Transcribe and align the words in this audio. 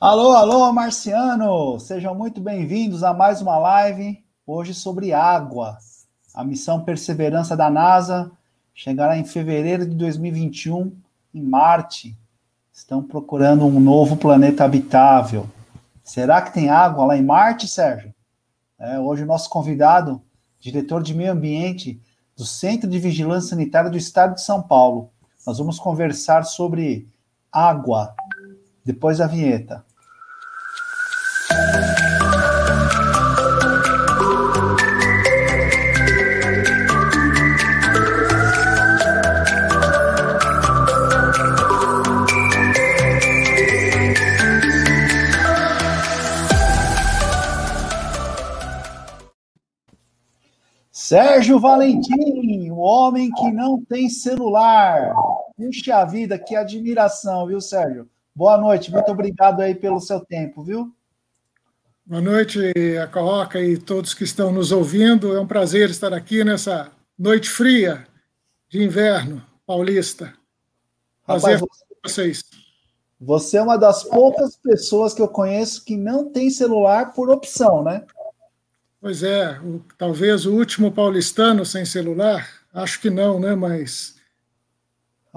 Alô, 0.00 0.30
alô, 0.30 0.72
Marciano! 0.72 1.80
Sejam 1.80 2.14
muito 2.14 2.40
bem-vindos 2.40 3.02
a 3.02 3.12
mais 3.12 3.42
uma 3.42 3.58
live, 3.58 4.24
hoje 4.46 4.72
sobre 4.72 5.12
água. 5.12 5.76
A 6.32 6.44
missão 6.44 6.84
Perseverança 6.84 7.56
da 7.56 7.68
NASA 7.68 8.30
chegará 8.72 9.18
em 9.18 9.24
fevereiro 9.24 9.84
de 9.84 9.96
2021 9.96 10.96
em 11.34 11.42
Marte. 11.42 12.16
Estão 12.72 13.02
procurando 13.02 13.66
um 13.66 13.80
novo 13.80 14.16
planeta 14.16 14.64
habitável. 14.64 15.48
Será 16.04 16.42
que 16.42 16.54
tem 16.54 16.70
água 16.70 17.04
lá 17.04 17.16
em 17.16 17.24
Marte, 17.24 17.66
Sérgio? 17.66 18.14
É, 18.78 19.00
hoje 19.00 19.24
o 19.24 19.26
nosso 19.26 19.50
convidado, 19.50 20.22
diretor 20.60 21.02
de 21.02 21.12
meio 21.12 21.32
ambiente 21.32 22.00
do 22.36 22.46
Centro 22.46 22.88
de 22.88 23.00
Vigilância 23.00 23.50
Sanitária 23.50 23.90
do 23.90 23.98
Estado 23.98 24.36
de 24.36 24.42
São 24.42 24.62
Paulo. 24.62 25.10
Nós 25.44 25.58
vamos 25.58 25.80
conversar 25.80 26.44
sobre 26.44 27.08
água 27.50 28.14
depois 28.84 29.18
da 29.18 29.26
vinheta. 29.26 29.87
Sérgio 51.08 51.58
Valentim, 51.58 52.68
o 52.70 52.76
homem 52.76 53.30
que 53.30 53.50
não 53.50 53.82
tem 53.82 54.10
celular. 54.10 55.14
Puxa 55.56 56.04
vida, 56.04 56.38
que 56.38 56.54
admiração, 56.54 57.46
viu, 57.46 57.62
Sérgio? 57.62 58.06
Boa 58.34 58.58
noite, 58.58 58.92
muito 58.92 59.10
obrigado 59.10 59.62
aí 59.62 59.74
pelo 59.74 60.00
seu 60.00 60.20
tempo, 60.20 60.62
viu? 60.62 60.94
Boa 62.04 62.20
noite, 62.20 62.60
a 63.02 63.06
Carroca 63.06 63.58
e 63.58 63.78
todos 63.78 64.12
que 64.12 64.22
estão 64.22 64.52
nos 64.52 64.70
ouvindo. 64.70 65.34
É 65.34 65.40
um 65.40 65.46
prazer 65.46 65.88
estar 65.88 66.12
aqui 66.12 66.44
nessa 66.44 66.92
noite 67.18 67.48
fria 67.48 68.06
de 68.68 68.84
inverno 68.84 69.42
paulista. 69.66 70.34
Prazer 71.24 71.54
Rapaz, 71.54 71.60
você, 71.60 71.84
vocês. 72.04 72.44
Você 73.18 73.56
é 73.56 73.62
uma 73.62 73.78
das 73.78 74.04
poucas 74.04 74.58
pessoas 74.58 75.14
que 75.14 75.22
eu 75.22 75.28
conheço 75.28 75.86
que 75.86 75.96
não 75.96 76.30
tem 76.30 76.50
celular 76.50 77.14
por 77.14 77.30
opção, 77.30 77.82
né? 77.82 78.04
Pois 79.00 79.22
é, 79.22 79.58
o, 79.60 79.80
talvez 79.96 80.44
o 80.44 80.54
último 80.54 80.90
paulistano 80.90 81.64
sem 81.64 81.84
celular, 81.84 82.48
acho 82.74 83.00
que 83.00 83.10
não, 83.10 83.38
né? 83.38 83.54
Mas 83.54 84.16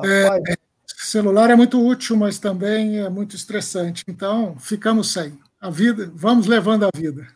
é, 0.03 0.55
celular 0.87 1.49
é 1.49 1.55
muito 1.55 1.85
útil, 1.85 2.15
mas 2.15 2.39
também 2.39 2.99
é 2.99 3.09
muito 3.09 3.35
estressante. 3.35 4.03
Então, 4.07 4.55
ficamos 4.57 5.11
sem. 5.11 5.37
A 5.59 5.69
vida, 5.69 6.11
vamos 6.13 6.47
levando 6.47 6.85
a 6.85 6.89
vida. 6.95 7.27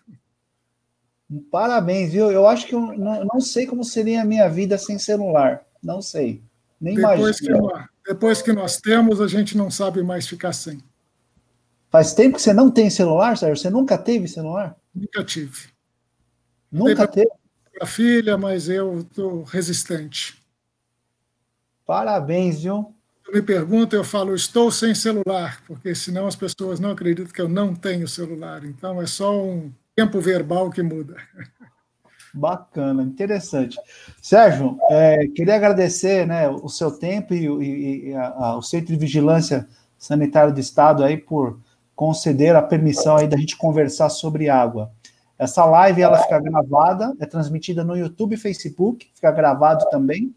Parabéns, 1.52 2.12
viu? 2.12 2.32
Eu 2.32 2.48
acho 2.48 2.68
que 2.68 2.76
eu 2.76 2.80
não, 2.80 3.26
não 3.26 3.42
sei 3.42 3.66
como 3.66 3.84
seria 3.84 4.22
a 4.22 4.26
minha 4.26 4.48
vida 4.48 4.78
sem 4.78 4.98
celular. 4.98 5.64
Não 5.82 6.02
sei. 6.02 6.42
Nem 6.80 6.96
depois 6.96 7.40
Que 7.40 7.50
nós, 7.50 7.86
depois 8.08 8.42
que 8.42 8.54
nós 8.54 8.78
temos, 8.78 9.22
a 9.22 9.28
gente 9.28 9.58
não 9.58 9.70
sabe 9.70 10.04
mais 10.04 10.28
ficar 10.28 10.54
sem. 10.54 10.80
Faz 11.90 12.14
tempo 12.14 12.36
que 12.36 12.42
você 12.42 12.54
não 12.54 12.70
tem 12.70 12.90
celular, 12.90 13.38
Sérgio? 13.38 13.58
Você 13.58 13.70
nunca 13.70 13.98
teve 13.98 14.28
celular? 14.28 14.76
Nunca 14.94 15.24
tive. 15.24 15.75
Nunca 16.76 17.08
teve? 17.08 17.30
A 17.82 17.86
filha, 17.86 18.38
mas 18.38 18.70
eu 18.70 19.00
estou 19.00 19.44
resistente. 19.44 20.42
Parabéns, 21.86 22.64
viu? 22.64 22.94
Me 23.34 23.42
pergunta, 23.42 23.96
eu 23.96 24.04
falo, 24.04 24.36
estou 24.36 24.70
sem 24.70 24.94
celular, 24.94 25.62
porque 25.68 25.96
senão 25.96 26.28
as 26.28 26.36
pessoas 26.36 26.80
não 26.80 26.92
acreditam 26.92 27.32
que 27.34 27.42
eu 27.42 27.50
não 27.50 27.74
tenho 27.74 28.08
celular. 28.08 28.64
Então 28.64 29.02
é 29.02 29.08
só 29.08 29.36
um 29.36 29.72
tempo 29.96 30.20
verbal 30.20 30.70
que 30.70 30.84
muda. 30.84 31.16
Bacana, 32.34 33.02
interessante. 33.04 33.78
Sérgio, 34.22 34.78
é, 34.90 35.28
queria 35.28 35.56
agradecer 35.56 36.28
né, 36.28 36.50
o 36.50 36.68
seu 36.68 36.92
tempo 36.92 37.34
e, 37.34 37.46
e, 37.46 38.10
e 38.10 38.14
a, 38.14 38.28
a, 38.28 38.58
o 38.58 38.62
Centro 38.62 38.88
de 38.88 39.00
Vigilância 39.00 39.68
Sanitária 39.98 40.54
do 40.54 40.60
Estado 40.60 41.04
aí 41.04 41.18
por 41.18 41.60
conceder 41.96 42.56
a 42.56 42.62
permissão 42.62 43.16
aí 43.16 43.28
da 43.28 43.38
gente 43.38 43.58
conversar 43.58 44.10
sobre 44.10 44.50
água. 44.50 44.92
Essa 45.38 45.66
live 45.66 46.02
ela 46.02 46.18
fica 46.18 46.40
gravada, 46.40 47.16
é 47.20 47.26
transmitida 47.26 47.84
no 47.84 47.96
YouTube 47.96 48.34
e 48.34 48.38
Facebook, 48.38 49.10
fica 49.14 49.32
gravado 49.32 49.86
também. 49.90 50.34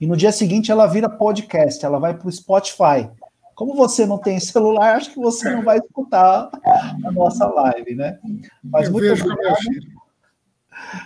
E 0.00 0.06
no 0.06 0.16
dia 0.16 0.32
seguinte 0.32 0.70
ela 0.70 0.86
vira 0.86 1.08
podcast, 1.08 1.84
ela 1.84 1.98
vai 1.98 2.16
para 2.16 2.28
o 2.28 2.32
Spotify. 2.32 3.10
Como 3.54 3.74
você 3.74 4.06
não 4.06 4.18
tem 4.18 4.40
celular, 4.40 4.96
acho 4.96 5.12
que 5.12 5.20
você 5.20 5.50
não 5.50 5.62
vai 5.62 5.78
escutar 5.78 6.50
a 7.04 7.12
nossa 7.12 7.46
live, 7.46 7.94
né? 7.94 8.18
Mas 8.62 8.86
eu 8.86 8.92
muito 8.92 9.12
obrigado. 9.12 9.56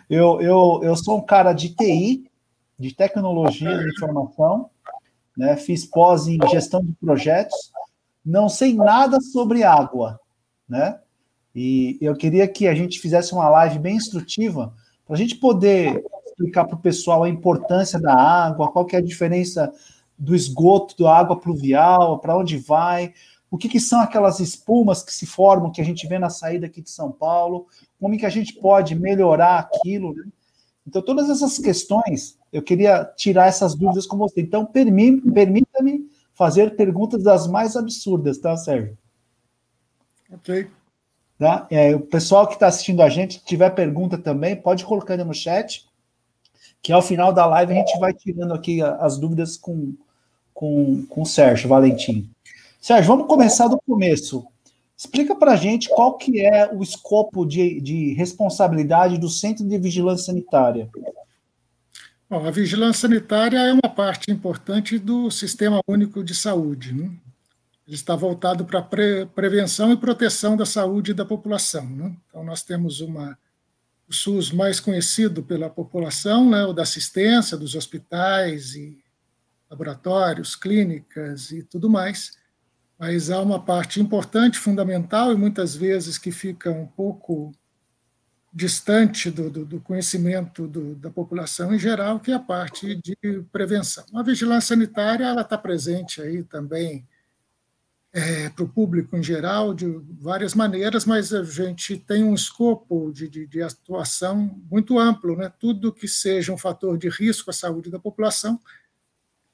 Eu, 0.09 0.41
eu, 0.41 0.81
eu 0.83 0.97
sou 0.97 1.19
um 1.19 1.25
cara 1.25 1.53
de 1.53 1.75
TI, 1.75 2.31
de 2.79 2.95
tecnologia 2.95 3.77
de 3.77 3.89
informação, 3.89 4.71
né? 5.37 5.57
Fiz 5.57 5.85
pós 5.85 6.29
em 6.29 6.39
gestão 6.49 6.81
de 6.81 6.93
projetos, 6.93 7.73
não 8.25 8.49
sei 8.49 8.75
nada 8.75 9.21
sobre 9.21 9.65
água, 9.65 10.21
né? 10.69 10.99
E 11.55 11.97
eu 12.01 12.17
queria 12.17 12.49
que 12.49 12.67
a 12.67 12.75
gente 12.75 12.99
fizesse 12.99 13.33
uma 13.33 13.49
live 13.49 13.79
bem 13.79 13.97
instrutiva 13.97 14.75
para 15.07 15.15
a 15.15 15.19
gente 15.19 15.37
poder 15.37 16.05
explicar 16.27 16.65
para 16.65 16.77
o 16.77 16.81
pessoal 16.81 17.23
a 17.23 17.29
importância 17.29 18.01
da 18.01 18.15
água, 18.15 18.71
qual 18.71 18.85
que 18.85 18.97
é 18.97 18.99
a 18.99 19.03
diferença 19.03 19.73
do 20.19 20.35
esgoto, 20.35 21.03
da 21.03 21.17
água 21.17 21.39
pluvial, 21.39 22.19
para 22.19 22.37
onde 22.37 22.57
vai, 22.57 23.13
o 23.51 23.59
que, 23.59 23.69
que, 23.69 23.79
são 23.79 24.01
aquelas 24.01 24.41
espumas 24.41 25.03
que 25.03 25.13
se 25.13 25.27
formam, 25.27 25.71
que 25.71 25.81
a 25.81 25.85
gente 25.85 26.09
vê 26.09 26.19
na 26.19 26.31
saída 26.31 26.67
aqui 26.67 26.83
de 26.83 26.91
São 26.91 27.13
Paulo, 27.13 27.67
como 28.01 28.17
que 28.19 28.27
a 28.27 28.31
gente 28.31 28.55
pode 28.55 28.95
melhorar 28.95 29.59
aquilo, 29.59 30.13
né? 30.13 30.25
Então, 30.87 31.01
todas 31.01 31.31
essas 31.31 31.59
questões, 31.59 32.39
eu 32.53 32.63
queria 32.63 33.05
tirar 33.17 33.47
essas 33.47 33.75
dúvidas 33.75 34.07
com 34.07 34.19
você. 34.19 34.43
Então, 34.43 34.67
permita-me 34.67 36.11
fazer 36.35 36.77
perguntas 36.77 37.23
das 37.23 37.47
mais 37.47 37.75
absurdas, 37.75 38.39
tá, 38.39 38.55
Sérgio? 38.57 38.99
Ok. 40.31 40.69
Tá? 41.39 41.67
É, 41.71 41.95
o 41.95 42.01
pessoal 42.01 42.47
que 42.47 42.55
está 42.55 42.69
assistindo 42.69 43.03
a 43.03 43.09
gente, 43.09 43.45
tiver 43.45 43.71
pergunta 43.71 44.17
também, 44.17 44.55
pode 44.55 44.85
colocar 44.85 45.17
no 45.17 45.35
chat, 45.35 45.85
que 46.81 46.93
ao 46.93 47.03
final 47.03 47.33
da 47.33 47.45
live 47.47 47.73
a 47.73 47.77
gente 47.77 47.99
vai 47.99 48.13
tirando 48.13 48.55
aqui 48.55 48.81
as 48.81 49.19
dúvidas 49.19 49.57
com, 49.57 49.95
com, 50.53 51.05
com 51.09 51.23
o 51.23 51.27
Sérgio 51.27 51.69
Valentim. 51.69 52.31
Sérgio, 52.81 53.09
vamos 53.09 53.27
começar 53.27 53.67
do 53.67 53.81
começo. 53.87 54.47
Explica 54.97 55.35
para 55.35 55.53
a 55.53 55.57
gente 55.57 55.89
qual 55.89 56.17
que 56.17 56.41
é 56.41 56.73
o 56.73 56.83
escopo 56.83 57.45
de, 57.45 57.81
de 57.81 58.15
responsabilidade 58.15 59.19
do 59.19 59.29
Centro 59.29 59.67
de 59.67 59.77
Vigilância 59.77 60.27
Sanitária. 60.27 60.89
Bom, 62.31 62.47
a 62.47 62.51
vigilância 62.51 63.03
sanitária 63.09 63.59
é 63.59 63.73
uma 63.73 63.89
parte 63.89 64.31
importante 64.31 64.99
do 64.99 65.31
Sistema 65.31 65.81
Único 65.87 66.25
de 66.25 66.35
Saúde. 66.35 66.95
Né? 66.95 67.11
Ele 67.87 67.97
está 67.97 68.17
voltado 68.17 68.65
para 68.65 68.81
pre 68.81 69.27
prevenção 69.27 69.93
e 69.93 69.97
proteção 69.97 70.57
da 70.57 70.65
saúde 70.65 71.13
da 71.13 71.25
população. 71.25 71.89
Né? 71.89 72.17
Então, 72.29 72.43
nós 72.43 72.63
temos 72.63 73.01
uma, 73.01 73.39
o 74.09 74.13
SUS 74.13 74.51
mais 74.51 74.81
conhecido 74.81 75.43
pela 75.43 75.69
população, 75.69 76.49
né, 76.49 76.65
o 76.65 76.73
da 76.73 76.83
assistência 76.83 77.57
dos 77.57 77.75
hospitais 77.75 78.75
e 78.75 79.03
laboratórios, 79.71 80.57
clínicas 80.57 81.51
e 81.51 81.63
tudo 81.63 81.91
mais, 81.91 82.39
mas 82.99 83.31
há 83.31 83.41
uma 83.41 83.61
parte 83.61 84.01
importante, 84.01 84.59
fundamental 84.59 85.33
e 85.33 85.37
muitas 85.37 85.75
vezes 85.75 86.17
que 86.17 86.31
fica 86.31 86.71
um 86.71 86.87
pouco 86.87 87.53
distante 88.53 89.31
do, 89.31 89.51
do, 89.51 89.65
do 89.67 89.81
conhecimento 89.81 90.69
do, 90.69 90.95
da 90.95 91.11
população 91.11 91.75
em 91.75 91.79
geral, 91.79 92.21
que 92.21 92.31
é 92.31 92.35
a 92.35 92.39
parte 92.39 92.95
de 92.95 93.17
prevenção. 93.51 94.05
A 94.15 94.23
vigilância 94.23 94.77
sanitária 94.77 95.25
ela 95.25 95.41
está 95.41 95.59
presente 95.59 96.23
aí 96.23 96.45
também 96.45 97.05
é, 98.15 98.49
para 98.49 98.65
o 98.65 98.69
público 98.69 99.17
em 99.17 99.23
geral, 99.23 99.75
de 99.75 99.87
várias 100.21 100.55
maneiras, 100.55 101.05
mas 101.05 101.35
a 101.35 101.43
gente 101.43 101.99
tem 101.99 102.23
um 102.23 102.33
escopo 102.33 103.11
de, 103.13 103.29
de, 103.29 103.45
de, 103.45 103.61
atuação 103.61 104.57
muito 104.71 105.01
amplo, 105.01 105.37
né? 105.37 105.53
tudo 105.59 105.93
que 105.93 106.07
seja 106.07 106.53
um 106.53 106.57
fator 106.57 106.97
de 106.97 107.09
risco 107.09 107.51
à 107.51 107.53
saúde 107.53 107.91
da 107.91 107.99
população, 107.99 108.61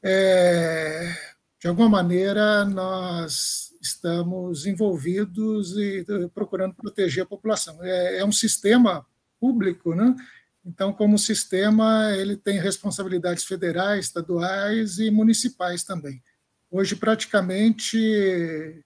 é, 0.02 1.10
de 1.58 1.68
alguma 1.68 1.88
maneira 1.88 2.66
nós 2.66 3.72
estamos 3.80 4.66
envolvidos 4.66 5.74
e 5.78 6.04
procurando 6.34 6.74
proteger 6.74 7.22
a 7.22 7.26
população. 7.26 7.82
É, 7.82 8.18
é 8.18 8.24
um 8.26 8.32
sistema 8.32 9.06
público, 9.40 9.94
né? 9.94 10.14
Então, 10.62 10.92
como 10.92 11.18
sistema, 11.18 12.12
ele 12.14 12.36
tem 12.36 12.60
responsabilidades 12.60 13.44
federais, 13.44 14.04
estaduais 14.04 14.98
e 14.98 15.10
municipais 15.10 15.82
também. 15.82 16.22
Hoje, 16.70 16.94
praticamente, 16.94 18.84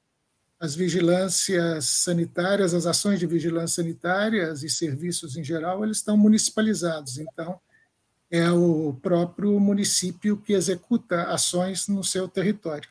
as 0.58 0.74
vigilâncias 0.74 1.84
sanitárias, 1.84 2.72
as 2.72 2.86
ações 2.86 3.20
de 3.20 3.26
vigilância 3.26 3.82
sanitárias 3.82 4.62
e 4.62 4.70
serviços 4.70 5.36
em 5.36 5.44
geral, 5.44 5.84
eles 5.84 5.98
estão 5.98 6.16
municipalizados. 6.16 7.18
Então, 7.18 7.60
é 8.30 8.50
o 8.50 8.94
próprio 9.02 9.60
município 9.60 10.36
que 10.36 10.54
executa 10.54 11.24
ações 11.24 11.86
no 11.86 12.02
seu 12.02 12.26
território. 12.26 12.88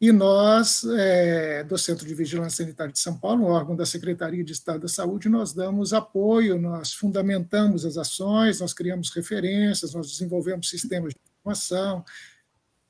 E 0.00 0.10
nós, 0.10 0.84
é, 0.84 1.62
do 1.62 1.78
Centro 1.78 2.06
de 2.06 2.14
Vigilância 2.14 2.64
Sanitária 2.64 2.92
de 2.92 2.98
São 2.98 3.16
Paulo, 3.16 3.44
um 3.44 3.48
órgão 3.48 3.76
da 3.76 3.86
Secretaria 3.86 4.42
de 4.42 4.52
Estado 4.52 4.80
da 4.80 4.88
Saúde, 4.88 5.28
nós 5.28 5.52
damos 5.52 5.92
apoio, 5.92 6.58
nós 6.58 6.92
fundamentamos 6.92 7.84
as 7.84 7.96
ações, 7.96 8.60
nós 8.60 8.72
criamos 8.72 9.10
referências, 9.10 9.94
nós 9.94 10.10
desenvolvemos 10.10 10.68
sistemas 10.68 11.12
de 11.12 11.20
informação, 11.38 12.04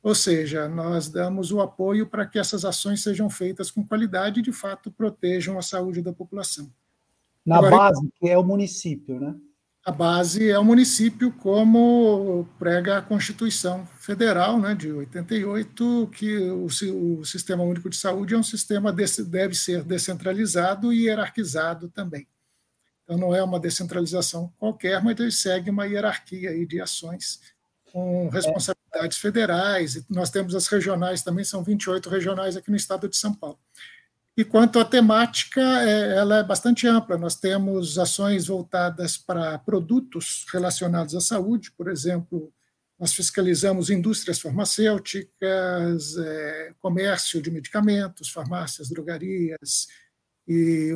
ou 0.04 0.14
seja, 0.14 0.68
nós 0.68 1.08
damos 1.08 1.50
o 1.50 1.62
apoio 1.62 2.06
para 2.06 2.26
que 2.26 2.38
essas 2.38 2.62
ações 2.62 3.02
sejam 3.02 3.30
feitas 3.30 3.70
com 3.70 3.82
qualidade 3.82 4.40
e, 4.40 4.42
de 4.42 4.52
fato, 4.52 4.90
protejam 4.90 5.58
a 5.58 5.62
saúde 5.62 6.02
da 6.02 6.12
população. 6.12 6.70
Na 7.44 7.56
Agora, 7.56 7.76
base, 7.76 8.08
que 8.20 8.28
é 8.28 8.36
o 8.36 8.44
município, 8.44 9.18
né? 9.18 9.34
a 9.82 9.90
base 9.90 10.50
é 10.50 10.58
o 10.58 10.64
município, 10.64 11.32
como 11.32 12.46
prega 12.58 12.98
a 12.98 13.02
Constituição 13.02 13.86
Federal 13.86 14.58
né, 14.58 14.74
de 14.74 14.92
88, 14.92 16.10
que 16.14 16.38
o, 16.50 16.66
o 16.66 17.24
Sistema 17.24 17.62
Único 17.62 17.88
de 17.88 17.96
Saúde 17.96 18.34
é 18.34 18.38
um 18.38 18.42
sistema 18.42 18.92
desse, 18.92 19.24
deve 19.24 19.54
ser 19.54 19.84
descentralizado 19.84 20.92
e 20.92 21.04
hierarquizado 21.04 21.88
também. 21.88 22.28
Então, 23.02 23.16
não 23.16 23.34
é 23.34 23.42
uma 23.42 23.60
descentralização 23.60 24.52
qualquer, 24.58 25.02
mas 25.02 25.18
ele 25.18 25.30
segue 25.30 25.70
uma 25.70 25.86
hierarquia 25.86 26.50
aí 26.50 26.66
de 26.66 26.78
ações 26.78 27.40
com 27.90 28.28
federais. 29.18 30.04
Nós 30.08 30.30
temos 30.30 30.54
as 30.54 30.66
regionais 30.66 31.22
também, 31.22 31.44
são 31.44 31.62
28 31.62 32.08
regionais 32.08 32.56
aqui 32.56 32.70
no 32.70 32.76
estado 32.76 33.08
de 33.08 33.16
São 33.16 33.34
Paulo. 33.34 33.58
E 34.36 34.44
quanto 34.44 34.80
à 34.80 34.84
temática, 34.84 35.60
é, 35.60 36.16
ela 36.16 36.38
é 36.38 36.42
bastante 36.42 36.88
ampla. 36.88 37.16
Nós 37.16 37.36
temos 37.36 37.98
ações 37.98 38.48
voltadas 38.48 39.16
para 39.16 39.58
produtos 39.58 40.44
relacionados 40.52 41.14
à 41.14 41.20
saúde, 41.20 41.70
por 41.70 41.88
exemplo, 41.88 42.52
nós 42.98 43.12
fiscalizamos 43.12 43.90
indústrias 43.90 44.40
farmacêuticas, 44.40 46.16
é, 46.16 46.74
comércio 46.80 47.42
de 47.42 47.50
medicamentos, 47.50 48.30
farmácias, 48.30 48.88
drogarias 48.88 49.88
e 50.46 50.92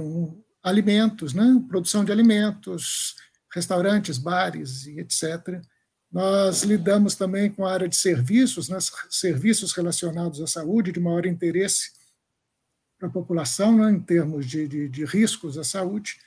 alimentos, 0.62 1.35
né? 1.35 1.62
produção 1.69 2.05
de 2.05 2.12
alimentos, 2.12 3.17
restaurantes, 3.53 4.19
bares 4.19 4.87
e 4.87 5.01
etc. 5.01 5.61
Nós 6.10 6.62
lidamos 6.62 7.14
também 7.14 7.50
com 7.50 7.66
a 7.66 7.72
área 7.72 7.88
de 7.88 7.96
serviços, 7.96 8.69
né? 8.69 8.78
serviços 9.10 9.72
relacionados 9.72 10.40
à 10.40 10.46
saúde 10.46 10.90
de 10.90 11.00
maior 11.00 11.26
interesse 11.26 11.93
para 12.99 13.08
a 13.08 13.12
população, 13.12 13.76
né, 13.76 13.90
em 13.93 14.00
termos 14.00 14.46
de, 14.46 14.66
de, 14.66 14.88
de 14.88 15.05
riscos 15.05 15.56
à 15.56 15.62
saúde, 15.62 16.19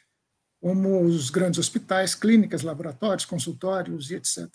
como 0.61 1.01
os 1.01 1.29
grandes 1.29 1.59
hospitais, 1.59 2.15
clínicas, 2.15 2.61
laboratórios, 2.61 3.25
consultórios 3.25 4.11
e 4.11 4.15
etc. 4.15 4.47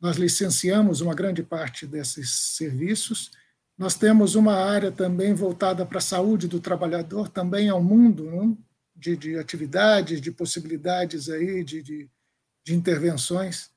Nós 0.00 0.16
licenciamos 0.16 1.00
uma 1.00 1.14
grande 1.14 1.42
parte 1.42 1.86
desses 1.86 2.30
serviços. 2.30 3.30
Nós 3.76 3.94
temos 3.94 4.34
uma 4.34 4.54
área 4.54 4.90
também 4.90 5.34
voltada 5.34 5.84
para 5.84 5.98
a 5.98 6.00
saúde 6.00 6.48
do 6.48 6.58
trabalhador, 6.58 7.28
também 7.28 7.70
um 7.70 7.82
mundo 7.82 8.24
né, 8.24 8.56
de, 8.96 9.16
de 9.16 9.38
atividades, 9.38 10.20
de 10.20 10.30
possibilidades 10.30 11.28
aí, 11.28 11.62
de, 11.62 11.82
de 11.82 12.10
intervenções 12.74 13.73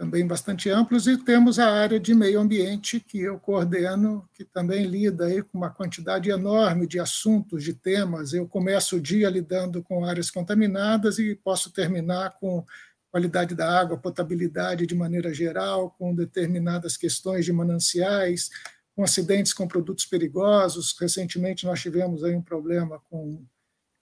também 0.00 0.26
bastante 0.26 0.70
amplos, 0.70 1.06
e 1.06 1.18
temos 1.18 1.58
a 1.58 1.70
área 1.70 2.00
de 2.00 2.14
meio 2.14 2.40
ambiente, 2.40 2.98
que 3.00 3.20
eu 3.20 3.38
coordeno, 3.38 4.26
que 4.32 4.46
também 4.46 4.86
lida 4.86 5.26
aí 5.26 5.42
com 5.42 5.58
uma 5.58 5.68
quantidade 5.68 6.30
enorme 6.30 6.86
de 6.86 6.98
assuntos, 6.98 7.62
de 7.62 7.74
temas. 7.74 8.32
Eu 8.32 8.48
começo 8.48 8.96
o 8.96 9.00
dia 9.00 9.28
lidando 9.28 9.82
com 9.82 10.02
áreas 10.02 10.30
contaminadas 10.30 11.18
e 11.18 11.34
posso 11.34 11.70
terminar 11.70 12.38
com 12.40 12.64
qualidade 13.10 13.54
da 13.54 13.78
água, 13.78 13.98
potabilidade 13.98 14.86
de 14.86 14.94
maneira 14.94 15.34
geral, 15.34 15.94
com 15.98 16.14
determinadas 16.14 16.96
questões 16.96 17.44
de 17.44 17.52
mananciais, 17.52 18.48
com 18.96 19.04
acidentes 19.04 19.52
com 19.52 19.68
produtos 19.68 20.06
perigosos. 20.06 20.96
Recentemente 20.98 21.66
nós 21.66 21.78
tivemos 21.78 22.24
aí 22.24 22.34
um 22.34 22.40
problema 22.40 23.02
com 23.10 23.44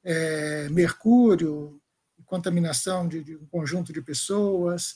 é, 0.05 0.69
mercúrio, 0.69 1.81
contaminação 2.25 3.09
de, 3.09 3.25
de 3.25 3.35
um 3.35 3.47
conjunto 3.47 3.93
de 3.93 4.00
pessoas. 4.00 4.95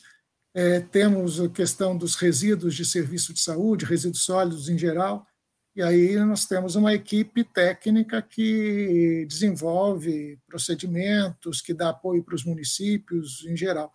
É, 0.55 0.81
temos 0.81 1.41
a 1.41 1.49
questão 1.49 1.97
dos 1.97 2.15
resíduos 2.15 2.75
de 2.75 2.85
serviço 2.85 3.33
de 3.33 3.41
saúde, 3.41 3.87
resíduos 3.87 4.23
sólidos 4.23 4.69
em 4.69 4.77
geral, 4.77 5.27
e 5.75 5.83
aí 5.83 6.17
nós 6.17 6.45
temos 6.45 6.77
uma 6.77 6.93
equipe 6.93 7.43
técnica 7.43 8.21
que 8.21 9.25
desenvolve 9.27 10.39
procedimentos, 10.47 11.63
que 11.63 11.73
dá 11.73 11.89
apoio 11.89 12.23
para 12.23 12.35
os 12.35 12.45
municípios 12.45 13.47
em 13.47 13.57
geral. 13.57 13.91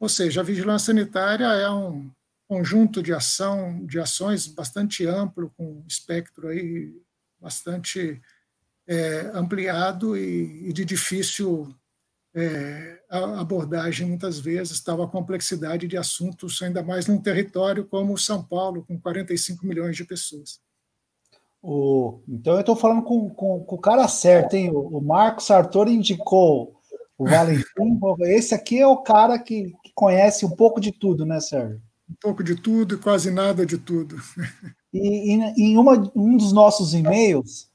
Ou 0.00 0.08
seja, 0.08 0.40
a 0.40 0.44
vigilância 0.44 0.86
sanitária 0.86 1.46
é 1.46 1.70
um 1.70 2.10
conjunto 2.48 3.00
de 3.00 3.14
ação, 3.14 3.86
de 3.86 4.00
ações 4.00 4.48
bastante 4.48 5.06
amplo, 5.06 5.52
com 5.56 5.64
um 5.64 5.84
espectro 5.86 6.48
aí 6.48 6.92
bastante 7.40 8.20
é, 8.84 9.30
ampliado 9.32 10.16
e, 10.16 10.68
e 10.68 10.72
de 10.72 10.84
difícil 10.84 11.72
é, 12.34 12.98
a 13.10 13.40
abordagem, 13.40 14.06
muitas 14.06 14.38
vezes, 14.38 14.72
estava 14.72 15.04
a 15.04 15.08
complexidade 15.08 15.86
de 15.86 15.96
assuntos, 15.96 16.60
ainda 16.62 16.82
mais 16.82 17.06
num 17.06 17.18
território 17.18 17.84
como 17.86 18.16
São 18.16 18.42
Paulo, 18.42 18.84
com 18.86 18.98
45 18.98 19.66
milhões 19.66 19.96
de 19.96 20.04
pessoas. 20.04 20.60
O, 21.62 22.20
então, 22.28 22.54
eu 22.54 22.60
estou 22.60 22.74
falando 22.74 23.02
com, 23.02 23.30
com, 23.30 23.60
com, 23.60 23.76
o 23.76 23.80
cara 23.80 24.08
certo, 24.08 24.54
hein? 24.54 24.70
O, 24.70 24.98
o 24.98 25.00
Marcos 25.00 25.46
Sartori 25.46 25.92
indicou 25.92 26.74
o 27.16 27.24
Valentim. 27.24 27.62
Esse 28.26 28.54
aqui 28.54 28.80
é 28.80 28.86
o 28.86 29.02
cara 29.02 29.38
que, 29.38 29.72
que, 29.84 29.92
conhece 29.94 30.44
um 30.44 30.50
pouco 30.50 30.80
de 30.80 30.90
tudo, 30.90 31.24
né, 31.24 31.38
Sérgio? 31.38 31.80
Um 32.10 32.14
pouco 32.20 32.42
de 32.42 32.56
tudo 32.56 32.94
e 32.94 32.98
quase 32.98 33.30
nada 33.30 33.64
de 33.64 33.78
tudo. 33.78 34.16
E, 34.92 35.34
e 35.34 35.62
em 35.62 35.78
uma, 35.78 36.10
um 36.14 36.36
dos 36.36 36.52
nossos 36.52 36.94
e-mails, 36.94 37.70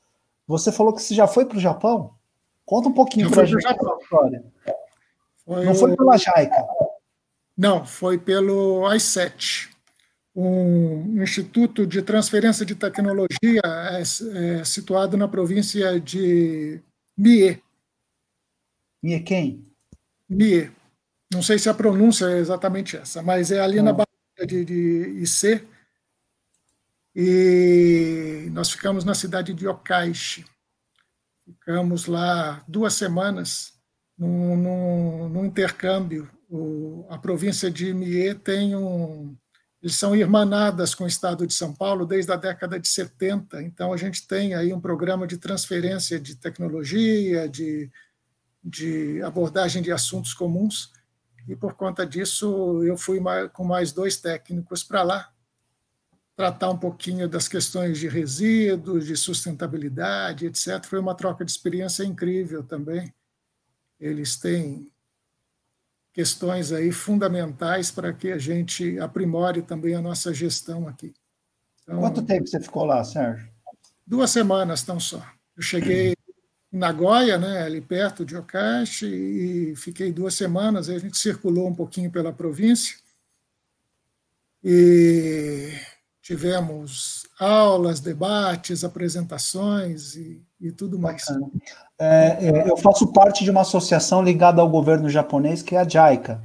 você 0.45 0.71
falou 0.71 0.93
que 0.93 1.01
você 1.01 1.15
já 1.15 1.27
foi 1.27 1.45
para 1.45 1.57
o 1.57 1.61
Japão? 1.61 2.16
Conta 2.67 2.89
um 2.89 2.93
pouquinho 2.93 3.31
para 3.31 3.43
a 3.43 3.45
gente 3.45 3.65
essa 3.65 3.97
história. 4.01 4.43
Foi 5.45 5.65
Não 5.65 5.73
foi 5.73 5.95
pela 5.95 6.17
Jaica? 6.17 6.67
Não, 7.57 7.85
foi 7.85 8.17
pelo 8.17 8.81
i7, 8.89 9.69
um 10.35 11.23
instituto 11.23 11.87
de 11.87 12.01
transferência 12.01 12.65
de 12.65 12.75
tecnologia 12.75 13.61
é, 13.63 14.01
é, 14.01 14.63
situado 14.65 15.15
na 15.15 15.29
província 15.29 15.97
de 15.97 16.81
Mie. 17.17 17.63
Mie 19.01 19.21
quem? 19.21 19.65
Mie. 20.29 20.69
Não 21.33 21.41
sei 21.41 21.57
se 21.57 21.69
a 21.69 21.73
pronúncia 21.73 22.25
é 22.25 22.37
exatamente 22.37 22.97
essa, 22.97 23.23
mas 23.23 23.49
é 23.49 23.61
ali 23.61 23.81
na 23.81 23.93
Baía 23.93 24.45
de, 24.45 24.65
de 24.65 25.23
IC. 25.23 25.65
E 27.15 28.49
nós 28.51 28.69
ficamos 28.69 29.05
na 29.05 29.15
cidade 29.15 29.53
de 29.53 29.65
Okaishi. 29.65 30.45
Ficamos 31.47 32.07
lá 32.07 32.61
duas 32.67 32.93
semanas 32.93 33.71
num, 34.17 34.57
num, 34.57 35.29
num 35.29 35.45
intercâmbio. 35.45 36.29
O, 36.49 37.05
a 37.09 37.17
província 37.17 37.71
de 37.71 37.93
Mie 37.93 38.35
tem 38.35 38.75
um. 38.75 39.33
Eles 39.81 39.95
são 39.95 40.13
irmanadas 40.13 40.93
com 40.93 41.05
o 41.05 41.07
estado 41.07 41.47
de 41.47 41.53
São 41.53 41.73
Paulo 41.73 42.05
desde 42.05 42.31
a 42.33 42.35
década 42.35 42.77
de 42.77 42.87
70, 42.87 43.61
então 43.61 43.93
a 43.93 43.97
gente 43.97 44.27
tem 44.27 44.55
aí 44.55 44.73
um 44.73 44.81
programa 44.81 45.25
de 45.25 45.37
transferência 45.37 46.19
de 46.19 46.35
tecnologia, 46.35 47.47
de, 47.47 47.89
de 48.61 49.21
abordagem 49.21 49.81
de 49.81 49.91
assuntos 49.91 50.33
comuns, 50.33 50.91
e 51.47 51.55
por 51.55 51.75
conta 51.75 52.05
disso 52.05 52.83
eu 52.83 52.97
fui 52.97 53.21
com 53.53 53.63
mais 53.63 53.93
dois 53.93 54.17
técnicos 54.17 54.83
para 54.83 55.03
lá, 55.03 55.31
tratar 56.37 56.69
um 56.69 56.77
pouquinho 56.77 57.27
das 57.27 57.47
questões 57.47 57.97
de 57.97 58.07
resíduos, 58.07 59.07
de 59.07 59.17
sustentabilidade, 59.17 60.45
etc. 60.45 60.85
Foi 60.85 60.99
uma 60.99 61.15
troca 61.15 61.43
de 61.43 61.49
experiência 61.49 62.03
incrível 62.03 62.63
também. 62.63 63.11
Eles 63.99 64.37
têm 64.37 64.93
questões 66.13 66.71
aí 66.71 66.91
fundamentais 66.91 67.89
para 67.89 68.13
que 68.13 68.31
a 68.31 68.37
gente 68.37 68.99
aprimore 68.99 69.63
também 69.63 69.95
a 69.95 70.01
nossa 70.01 70.31
gestão 70.31 70.87
aqui. 70.87 71.11
Então, 71.81 71.99
Quanto 71.99 72.21
tempo 72.21 72.47
você 72.47 72.61
ficou 72.61 72.85
lá, 72.85 73.03
Sérgio? 73.03 73.49
Duas 74.05 74.29
semanas, 74.29 74.83
tão 74.83 74.99
só. 74.99 75.25
Eu 75.55 75.63
cheguei 75.63 76.13
em 76.71 76.77
Nagoya, 76.77 77.39
né, 77.39 77.63
ali 77.63 77.81
perto 77.81 78.23
de 78.23 78.37
Okashi, 78.37 79.07
e 79.07 79.75
fiquei 79.75 80.11
duas 80.11 80.35
semanas. 80.35 80.87
Aí 80.87 80.97
a 80.97 80.99
gente 80.99 81.17
circulou 81.17 81.67
um 81.67 81.73
pouquinho 81.73 82.11
pela 82.11 82.31
província. 82.31 82.95
E 84.63 85.71
tivemos 86.27 87.25
aulas, 87.39 88.01
debates, 88.01 88.83
apresentações 88.83 90.15
e, 90.17 90.43
e 90.59 90.73
tudo 90.73 90.99
mais. 90.99 91.23
É, 91.97 92.37
é, 92.41 92.69
eu 92.69 92.75
faço 92.75 93.13
parte 93.13 93.45
de 93.45 93.49
uma 93.49 93.61
associação 93.61 94.21
ligada 94.21 94.61
ao 94.61 94.69
governo 94.69 95.09
japonês, 95.09 95.61
que 95.61 95.73
é 95.73 95.79
a 95.79 95.87
JICA. 95.87 96.43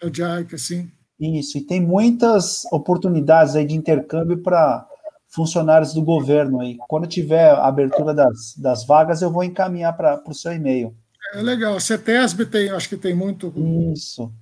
A 0.00 0.06
JICA, 0.06 0.56
sim. 0.56 0.88
Isso, 1.18 1.58
e 1.58 1.62
tem 1.62 1.80
muitas 1.80 2.64
oportunidades 2.70 3.56
aí 3.56 3.66
de 3.66 3.74
intercâmbio 3.74 4.40
para 4.40 4.86
funcionários 5.28 5.92
do 5.92 6.02
governo 6.02 6.60
aí. 6.60 6.76
Quando 6.88 7.08
tiver 7.08 7.50
a 7.50 7.66
abertura 7.66 8.14
das, 8.14 8.54
das 8.56 8.86
vagas, 8.86 9.20
eu 9.20 9.32
vou 9.32 9.42
encaminhar 9.42 9.96
para 9.96 10.22
o 10.28 10.34
seu 10.34 10.52
e-mail. 10.52 10.94
É 11.34 11.42
legal. 11.42 11.74
A 11.74 11.80
CETESB 11.80 12.46
tem, 12.46 12.70
acho 12.70 12.88
que 12.88 12.96
tem 12.96 13.14
muito. 13.14 13.52
Isso 13.92 14.32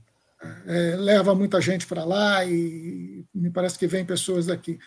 é, 0.66 0.96
leva 0.96 1.34
muita 1.34 1.60
gente 1.60 1.86
para 1.86 2.04
lá 2.04 2.44
e 2.44 3.24
me 3.34 3.50
parece 3.50 3.78
que 3.78 3.86
vem 3.86 4.04
pessoas 4.04 4.46
daqui. 4.46 4.78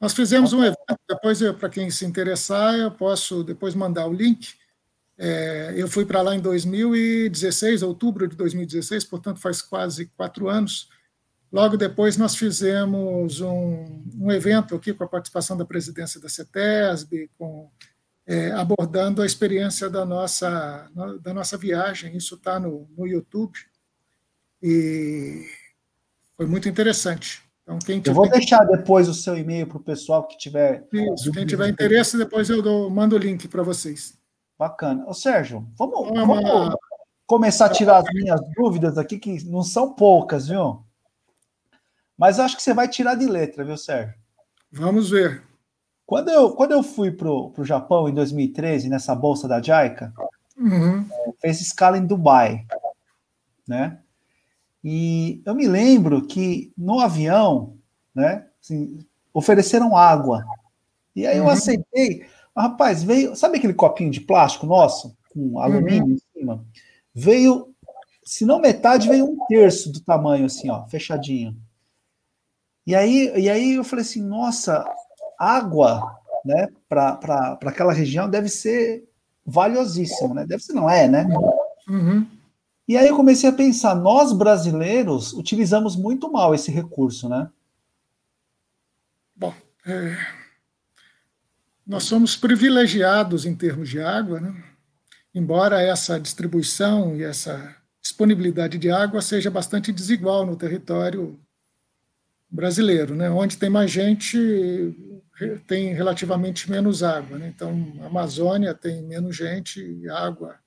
Nós 0.00 0.12
fizemos 0.12 0.52
um 0.52 0.62
evento, 0.62 0.76
depois, 1.08 1.40
para 1.58 1.68
quem 1.68 1.90
se 1.90 2.04
interessar, 2.04 2.74
eu 2.74 2.90
posso 2.90 3.42
depois 3.42 3.74
mandar 3.74 4.06
o 4.06 4.12
link. 4.12 4.54
É, 5.18 5.72
eu 5.76 5.88
fui 5.88 6.04
para 6.04 6.20
lá 6.20 6.34
em 6.34 6.40
2016, 6.40 7.82
outubro 7.82 8.28
de 8.28 8.36
2016, 8.36 9.04
portanto 9.04 9.40
faz 9.40 9.62
quase 9.62 10.06
quatro 10.16 10.48
anos. 10.48 10.90
Logo 11.50 11.76
depois, 11.76 12.18
nós 12.18 12.36
fizemos 12.36 13.40
um, 13.40 14.02
um 14.18 14.30
evento 14.30 14.74
aqui 14.74 14.92
com 14.92 15.04
a 15.04 15.08
participação 15.08 15.56
da 15.56 15.64
presidência 15.64 16.20
da 16.20 16.28
CETESB, 16.28 17.30
com, 17.38 17.70
é, 18.26 18.50
abordando 18.52 19.22
a 19.22 19.26
experiência 19.26 19.88
da 19.88 20.04
nossa, 20.04 20.90
da 21.22 21.32
nossa 21.32 21.56
viagem. 21.56 22.14
Isso 22.16 22.34
está 22.34 22.60
no, 22.60 22.86
no 22.96 23.06
YouTube. 23.06 23.58
E 24.62 25.46
foi 26.36 26.46
muito 26.46 26.68
interessante. 26.68 27.42
Então, 27.62 27.78
quem 27.78 28.00
tiver... 28.00 28.10
Eu 28.10 28.14
vou 28.14 28.30
deixar 28.30 28.64
depois 28.64 29.08
o 29.08 29.14
seu 29.14 29.36
e-mail 29.36 29.66
para 29.66 29.78
o 29.78 29.82
pessoal 29.82 30.26
que 30.26 30.38
tiver. 30.38 30.86
Isso, 30.92 31.32
quem 31.32 31.46
tiver 31.46 31.68
interesse, 31.68 32.16
depois 32.16 32.48
eu 32.48 32.62
dou, 32.62 32.88
mando 32.88 33.16
o 33.16 33.18
link 33.18 33.48
para 33.48 33.62
vocês. 33.62 34.16
Bacana. 34.58 35.04
Ô, 35.06 35.12
Sérgio, 35.12 35.66
vamos, 35.76 36.08
vamos 36.08 36.74
começar 37.26 37.66
a 37.66 37.70
tirar 37.70 37.98
as 37.98 38.14
minhas 38.14 38.40
dúvidas 38.56 38.96
aqui, 38.96 39.18
que 39.18 39.44
não 39.44 39.62
são 39.62 39.92
poucas, 39.92 40.48
viu? 40.48 40.84
Mas 42.16 42.38
acho 42.38 42.56
que 42.56 42.62
você 42.62 42.72
vai 42.72 42.88
tirar 42.88 43.16
de 43.16 43.26
letra, 43.26 43.64
viu, 43.64 43.76
Sérgio? 43.76 44.14
Vamos 44.70 45.10
ver. 45.10 45.42
Quando 46.06 46.28
eu, 46.28 46.52
quando 46.52 46.72
eu 46.72 46.82
fui 46.84 47.10
para 47.10 47.28
o 47.28 47.64
Japão 47.64 48.08
em 48.08 48.14
2013, 48.14 48.88
nessa 48.88 49.14
bolsa 49.14 49.48
da 49.48 49.60
JICA, 49.60 50.14
uhum. 50.56 51.00
É, 51.00 51.32
fez 51.40 51.60
escala 51.60 51.98
em 51.98 52.06
Dubai, 52.06 52.64
né? 53.66 53.98
E 54.88 55.42
eu 55.44 55.52
me 55.52 55.66
lembro 55.66 56.24
que 56.28 56.72
no 56.78 57.00
avião, 57.00 57.76
né, 58.14 58.46
assim, 58.62 59.04
ofereceram 59.34 59.96
água. 59.96 60.46
E 61.16 61.26
aí 61.26 61.38
eu 61.38 61.42
uhum. 61.42 61.50
aceitei. 61.50 62.24
Mas, 62.54 62.66
rapaz, 62.66 63.02
veio. 63.02 63.34
Sabe 63.34 63.58
aquele 63.58 63.74
copinho 63.74 64.12
de 64.12 64.20
plástico 64.20 64.64
nosso, 64.64 65.16
com 65.30 65.58
alumínio 65.58 66.04
uhum. 66.04 66.12
em 66.12 66.18
cima? 66.32 66.64
Veio, 67.12 67.74
se 68.24 68.44
não 68.44 68.60
metade, 68.60 69.08
veio 69.08 69.24
um 69.24 69.36
terço 69.48 69.90
do 69.90 70.00
tamanho, 70.00 70.46
assim, 70.46 70.70
ó, 70.70 70.86
fechadinho. 70.86 71.56
E 72.86 72.94
aí, 72.94 73.32
e 73.36 73.50
aí 73.50 73.74
eu 73.74 73.82
falei 73.82 74.04
assim: 74.04 74.22
nossa, 74.22 74.84
água 75.36 76.16
né, 76.44 76.68
para 76.88 77.58
aquela 77.60 77.92
região 77.92 78.30
deve 78.30 78.48
ser 78.48 79.02
valiosíssima, 79.44 80.32
né? 80.32 80.46
Deve 80.46 80.62
ser, 80.62 80.74
não 80.74 80.88
é, 80.88 81.08
né? 81.08 81.26
Uhum. 81.88 82.35
E 82.88 82.96
aí 82.96 83.08
eu 83.08 83.16
comecei 83.16 83.48
a 83.48 83.52
pensar, 83.52 83.96
nós 83.96 84.32
brasileiros 84.32 85.32
utilizamos 85.32 85.96
muito 85.96 86.30
mal 86.30 86.54
esse 86.54 86.70
recurso, 86.70 87.28
né? 87.28 87.50
Bom, 89.34 89.52
é, 89.84 90.16
nós 91.86 92.04
somos 92.04 92.36
privilegiados 92.36 93.44
em 93.44 93.54
termos 93.54 93.88
de 93.88 94.00
água, 94.00 94.40
né? 94.40 94.64
embora 95.34 95.82
essa 95.82 96.18
distribuição 96.18 97.14
e 97.16 97.22
essa 97.22 97.76
disponibilidade 98.00 98.78
de 98.78 98.90
água 98.90 99.20
seja 99.20 99.50
bastante 99.50 99.92
desigual 99.92 100.46
no 100.46 100.56
território 100.56 101.38
brasileiro, 102.48 103.14
né? 103.14 103.28
onde 103.28 103.58
tem 103.58 103.68
mais 103.68 103.90
gente 103.90 104.38
tem 105.66 105.92
relativamente 105.92 106.70
menos 106.70 107.02
água. 107.02 107.36
Né? 107.36 107.52
Então, 107.54 107.98
a 108.00 108.06
Amazônia 108.06 108.72
tem 108.72 109.02
menos 109.02 109.36
gente 109.36 109.80
e 109.80 110.08
água 110.08 110.58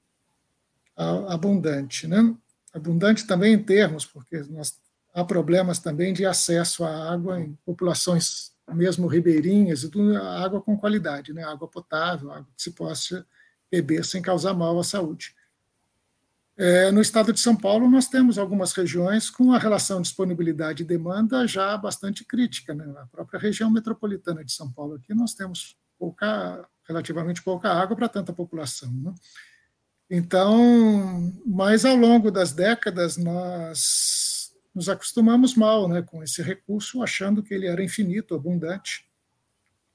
abundante. 1.27 2.07
Né? 2.07 2.35
Abundante 2.73 3.25
também 3.25 3.53
em 3.53 3.63
termos, 3.63 4.05
porque 4.05 4.37
nós, 4.49 4.79
há 5.13 5.23
problemas 5.23 5.79
também 5.79 6.13
de 6.13 6.25
acesso 6.25 6.83
à 6.83 7.11
água 7.11 7.39
em 7.39 7.57
populações 7.65 8.51
mesmo 8.73 9.07
ribeirinhas, 9.07 9.83
e 9.83 10.15
água 10.43 10.61
com 10.61 10.77
qualidade, 10.77 11.33
né? 11.33 11.43
água 11.43 11.67
potável, 11.67 12.31
água 12.31 12.47
que 12.55 12.61
se 12.61 12.71
possa 12.71 13.25
beber 13.71 14.05
sem 14.05 14.21
causar 14.21 14.53
mal 14.53 14.79
à 14.79 14.83
saúde. 14.83 15.35
É, 16.61 16.91
no 16.91 16.99
estado 16.99 17.31
de 17.31 17.39
São 17.39 17.55
Paulo, 17.55 17.89
nós 17.89 18.07
temos 18.07 18.37
algumas 18.37 18.73
regiões 18.73 19.29
com 19.29 19.53
a 19.53 19.57
relação 19.57 20.01
disponibilidade 20.01 20.83
e 20.83 20.85
demanda 20.85 21.47
já 21.47 21.77
bastante 21.77 22.25
crítica. 22.25 22.73
Né? 22.73 22.83
A 22.97 23.05
própria 23.05 23.39
região 23.39 23.71
metropolitana 23.71 24.43
de 24.43 24.51
São 24.51 24.69
Paulo, 24.69 24.95
aqui 24.95 25.13
nós 25.13 25.33
temos 25.33 25.77
pouca, 25.97 26.67
relativamente 26.85 27.41
pouca 27.41 27.71
água 27.71 27.95
para 27.95 28.09
tanta 28.09 28.33
população. 28.33 28.91
Né? 28.91 29.13
Então, 30.09 31.31
mas 31.45 31.85
ao 31.85 31.95
longo 31.95 32.31
das 32.31 32.51
décadas, 32.51 33.15
nós 33.15 34.51
nos 34.73 34.89
acostumamos 34.89 35.55
mal 35.55 35.87
né, 35.87 36.01
com 36.01 36.23
esse 36.23 36.41
recurso, 36.41 37.03
achando 37.03 37.43
que 37.43 37.53
ele 37.53 37.67
era 37.67 37.83
infinito, 37.83 38.33
abundante. 38.33 39.07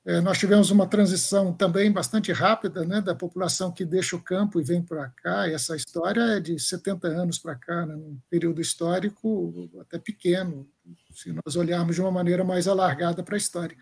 É, 0.06 0.21
nós 0.21 0.38
tivemos 0.38 0.71
uma 0.71 0.87
transição 0.87 1.52
também 1.52 1.90
bastante 1.90 2.30
rápida 2.30 2.85
né, 2.85 3.00
da 3.00 3.14
população 3.14 3.73
que 3.73 3.87
deixa 3.87 4.14
o 4.14 4.23
campo 4.23 4.61
e 4.61 4.62
vem 4.62 4.83
para 4.83 5.09
cá. 5.09 5.49
E 5.49 5.54
essa 5.54 5.75
história 5.75 6.21
é 6.21 6.40
de 6.40 6.59
70 6.59 7.09
anos 7.09 7.38
para 7.38 7.56
cá, 7.56 7.87
né, 7.87 7.97
num 7.97 8.18
período 8.28 8.61
histórico 8.61 9.71
até 9.80 9.99
pequeno, 9.99 10.68
se 11.11 11.33
nós 11.33 11.56
olharmos 11.56 11.97
de 11.97 12.02
uma 12.02 12.11
maneira 12.11 12.44
mais 12.44 12.68
alargada 12.68 13.23
para 13.23 13.35
a 13.35 13.38
história. 13.38 13.76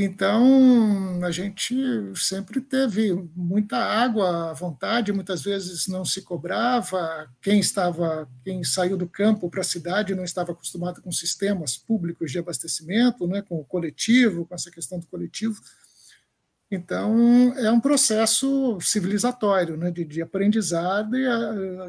Então, 0.00 1.18
a 1.24 1.30
gente 1.32 1.74
sempre 2.14 2.60
teve 2.60 3.12
muita 3.34 3.78
água 3.78 4.52
à 4.52 4.52
vontade, 4.52 5.12
muitas 5.12 5.42
vezes 5.42 5.88
não 5.88 6.04
se 6.04 6.22
cobrava. 6.22 7.28
Quem 7.42 7.58
estava, 7.58 8.30
quem 8.44 8.62
saiu 8.62 8.96
do 8.96 9.08
campo 9.08 9.50
para 9.50 9.62
a 9.62 9.64
cidade 9.64 10.14
não 10.14 10.22
estava 10.22 10.52
acostumado 10.52 11.02
com 11.02 11.10
sistemas 11.10 11.76
públicos 11.76 12.30
de 12.30 12.38
abastecimento, 12.38 13.26
né, 13.26 13.42
com 13.42 13.58
o 13.58 13.64
coletivo, 13.64 14.46
com 14.46 14.54
essa 14.54 14.70
questão 14.70 15.00
do 15.00 15.06
coletivo. 15.08 15.60
Então, 16.70 17.52
é 17.56 17.68
um 17.72 17.80
processo 17.80 18.78
civilizatório, 18.80 19.76
né, 19.76 19.90
de, 19.90 20.04
de 20.04 20.22
aprendizado, 20.22 21.10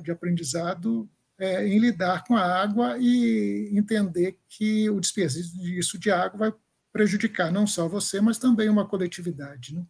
de 0.01 0.09
aprendizado 0.09 1.07
é, 1.37 1.67
em 1.67 1.77
lidar 1.77 2.23
com 2.23 2.35
a 2.35 2.41
água 2.41 2.97
e 2.99 3.69
entender 3.71 4.35
que 4.47 4.89
o 4.89 4.99
desperdício 4.99 5.99
de 5.99 6.09
água 6.09 6.39
vai 6.39 6.53
prejudicar 6.91 7.51
não 7.51 7.67
só 7.67 7.87
você, 7.87 8.19
mas 8.19 8.37
também 8.37 8.69
uma 8.69 8.85
coletividade. 8.85 9.75
Né? 9.75 9.83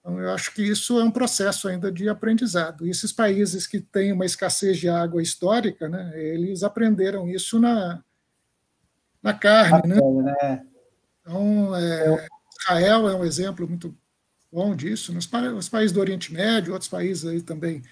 Então, 0.00 0.18
eu 0.18 0.32
acho 0.32 0.54
que 0.54 0.62
isso 0.62 0.98
é 0.98 1.04
um 1.04 1.10
processo 1.10 1.68
ainda 1.68 1.92
de 1.92 2.08
aprendizado. 2.08 2.86
E 2.86 2.90
esses 2.90 3.12
países 3.12 3.66
que 3.66 3.80
têm 3.80 4.12
uma 4.12 4.24
escassez 4.24 4.78
de 4.78 4.88
água 4.88 5.22
histórica, 5.22 5.88
né, 5.88 6.12
eles 6.14 6.62
aprenderam 6.62 7.28
isso 7.28 7.58
na, 7.58 8.02
na 9.22 9.34
carne. 9.34 9.88
Né? 9.88 10.00
né? 10.22 10.66
Então, 11.20 11.76
é, 11.76 12.26
Israel 12.60 13.08
é 13.08 13.14
um 13.14 13.24
exemplo 13.24 13.68
muito 13.68 13.96
bom 14.50 14.74
disso. 14.74 15.12
Nos, 15.12 15.28
os 15.56 15.68
países 15.68 15.92
do 15.92 16.00
Oriente 16.00 16.32
Médio, 16.32 16.72
outros 16.72 16.90
países 16.90 17.26
aí 17.26 17.42
também 17.42 17.82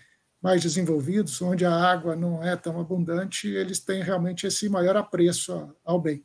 mais 0.41 0.63
desenvolvidos, 0.63 1.41
onde 1.43 1.65
a 1.65 1.75
água 1.75 2.15
não 2.15 2.43
é 2.43 2.57
tão 2.57 2.81
abundante, 2.81 3.49
eles 3.49 3.81
têm 3.81 4.03
realmente 4.03 4.47
esse 4.47 4.69
maior 4.69 4.97
apreço 4.97 5.75
ao 5.85 6.01
bem. 6.01 6.25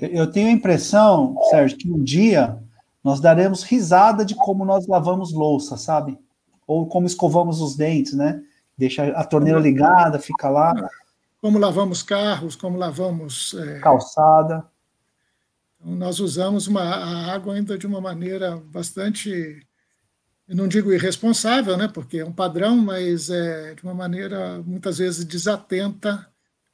Eu 0.00 0.30
tenho 0.30 0.48
a 0.48 0.52
impressão, 0.52 1.36
Sérgio, 1.50 1.76
que 1.76 1.90
um 1.90 2.02
dia 2.02 2.58
nós 3.04 3.20
daremos 3.20 3.62
risada 3.62 4.24
de 4.24 4.34
como 4.34 4.64
nós 4.64 4.86
lavamos 4.86 5.32
louça, 5.32 5.76
sabe? 5.76 6.18
Ou 6.66 6.86
como 6.86 7.06
escovamos 7.06 7.60
os 7.60 7.76
dentes, 7.76 8.14
né? 8.14 8.42
Deixa 8.76 9.08
a 9.08 9.24
torneira 9.24 9.58
ligada, 9.58 10.18
fica 10.18 10.48
lá. 10.48 10.72
Como 11.40 11.58
lavamos 11.58 12.02
carros, 12.02 12.56
como 12.56 12.78
lavamos. 12.78 13.54
É... 13.54 13.78
Calçada. 13.80 14.64
Então, 15.80 15.96
nós 15.96 16.18
usamos 16.20 16.66
uma, 16.66 16.82
a 16.82 17.32
água 17.34 17.54
ainda 17.54 17.76
de 17.76 17.86
uma 17.86 18.00
maneira 18.00 18.56
bastante. 18.56 19.66
Eu 20.48 20.56
não 20.56 20.68
digo 20.68 20.92
irresponsável, 20.92 21.76
né? 21.76 21.88
Porque 21.88 22.18
é 22.18 22.24
um 22.24 22.32
padrão, 22.32 22.76
mas 22.76 23.28
é 23.28 23.74
de 23.74 23.82
uma 23.82 23.94
maneira 23.94 24.62
muitas 24.62 24.98
vezes 24.98 25.24
desatenta 25.24 26.29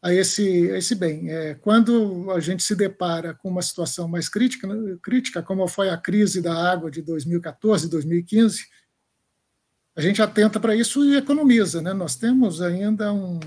a 0.06 0.14
esse, 0.14 0.70
a 0.70 0.78
esse 0.78 0.94
bem. 0.94 1.28
É, 1.28 1.54
quando 1.54 2.30
a 2.30 2.38
gente 2.38 2.62
se 2.62 2.76
depara 2.76 3.34
com 3.34 3.48
uma 3.48 3.60
situação 3.60 4.06
mais 4.06 4.28
crítica, 4.28 4.68
crítica, 5.02 5.42
como 5.42 5.66
foi 5.66 5.90
a 5.90 5.96
crise 5.96 6.40
da 6.40 6.54
água 6.54 6.88
de 6.88 7.02
2014, 7.02 7.90
2015, 7.90 8.68
a 9.96 10.00
gente 10.00 10.22
atenta 10.22 10.60
para 10.60 10.76
isso 10.76 11.04
e 11.04 11.16
economiza. 11.16 11.82
Né? 11.82 11.92
Nós 11.92 12.14
temos 12.14 12.62
ainda 12.62 13.12
um, 13.12 13.40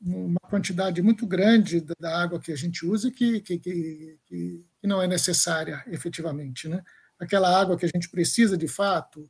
uma 0.00 0.40
quantidade 0.48 1.02
muito 1.02 1.26
grande 1.26 1.84
da 2.00 2.22
água 2.22 2.40
que 2.40 2.50
a 2.50 2.56
gente 2.56 2.86
usa 2.86 3.10
que, 3.10 3.40
que, 3.42 3.58
que, 3.58 4.18
que 4.26 4.86
não 4.86 5.02
é 5.02 5.06
necessária 5.06 5.84
efetivamente. 5.86 6.66
Né? 6.66 6.82
Aquela 7.18 7.60
água 7.60 7.76
que 7.76 7.84
a 7.84 7.90
gente 7.94 8.08
precisa 8.08 8.56
de 8.56 8.68
fato, 8.68 9.28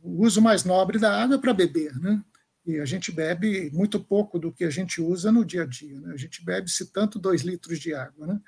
o 0.00 0.24
uso 0.24 0.40
mais 0.40 0.64
nobre 0.64 0.98
da 0.98 1.22
água 1.22 1.36
é 1.36 1.38
para 1.38 1.52
beber. 1.52 1.94
Né? 2.00 2.18
E 2.66 2.80
a 2.80 2.84
gente 2.84 3.12
bebe 3.12 3.70
muito 3.72 4.00
pouco 4.00 4.38
do 4.38 4.52
que 4.52 4.64
a 4.64 4.70
gente 4.70 5.00
usa 5.00 5.30
no 5.30 5.44
dia 5.44 5.62
a 5.64 5.66
dia. 5.66 6.00
Né? 6.00 6.14
A 6.14 6.16
gente 6.16 6.42
bebe, 6.44 6.70
se 6.70 6.86
tanto, 6.86 7.18
dois 7.18 7.42
litros 7.42 7.78
de 7.78 7.94
água. 7.94 8.26
Né? 8.26 8.40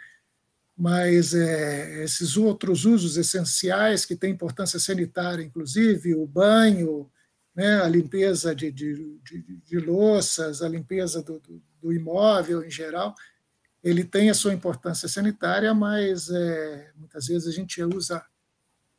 Mas 0.77 1.35
é, 1.35 2.03
esses 2.03 2.37
outros 2.37 2.85
usos 2.85 3.17
essenciais 3.17 4.05
que 4.05 4.17
têm 4.17 4.33
importância 4.33 4.79
sanitária, 4.79 5.43
inclusive 5.43 6.15
o 6.15 6.27
banho, 6.27 7.11
né, 7.55 7.81
a 7.81 7.89
limpeza 7.89 8.55
de, 8.55 8.71
de, 8.71 9.19
de, 9.25 9.43
de 9.65 9.79
louças, 9.79 10.61
a 10.61 10.69
limpeza 10.69 11.23
do, 11.23 11.41
do, 11.41 11.63
do, 11.81 11.93
imóvel 11.93 12.63
em 12.63 12.71
geral, 12.71 13.15
ele 13.83 14.05
tem 14.05 14.29
a 14.29 14.35
sua 14.35 14.53
importância 14.53 15.09
sanitária, 15.09 15.73
mas 15.73 16.29
é, 16.29 16.91
muitas 16.97 17.27
vezes 17.27 17.49
a 17.49 17.53
gente 17.53 17.83
usa 17.83 18.23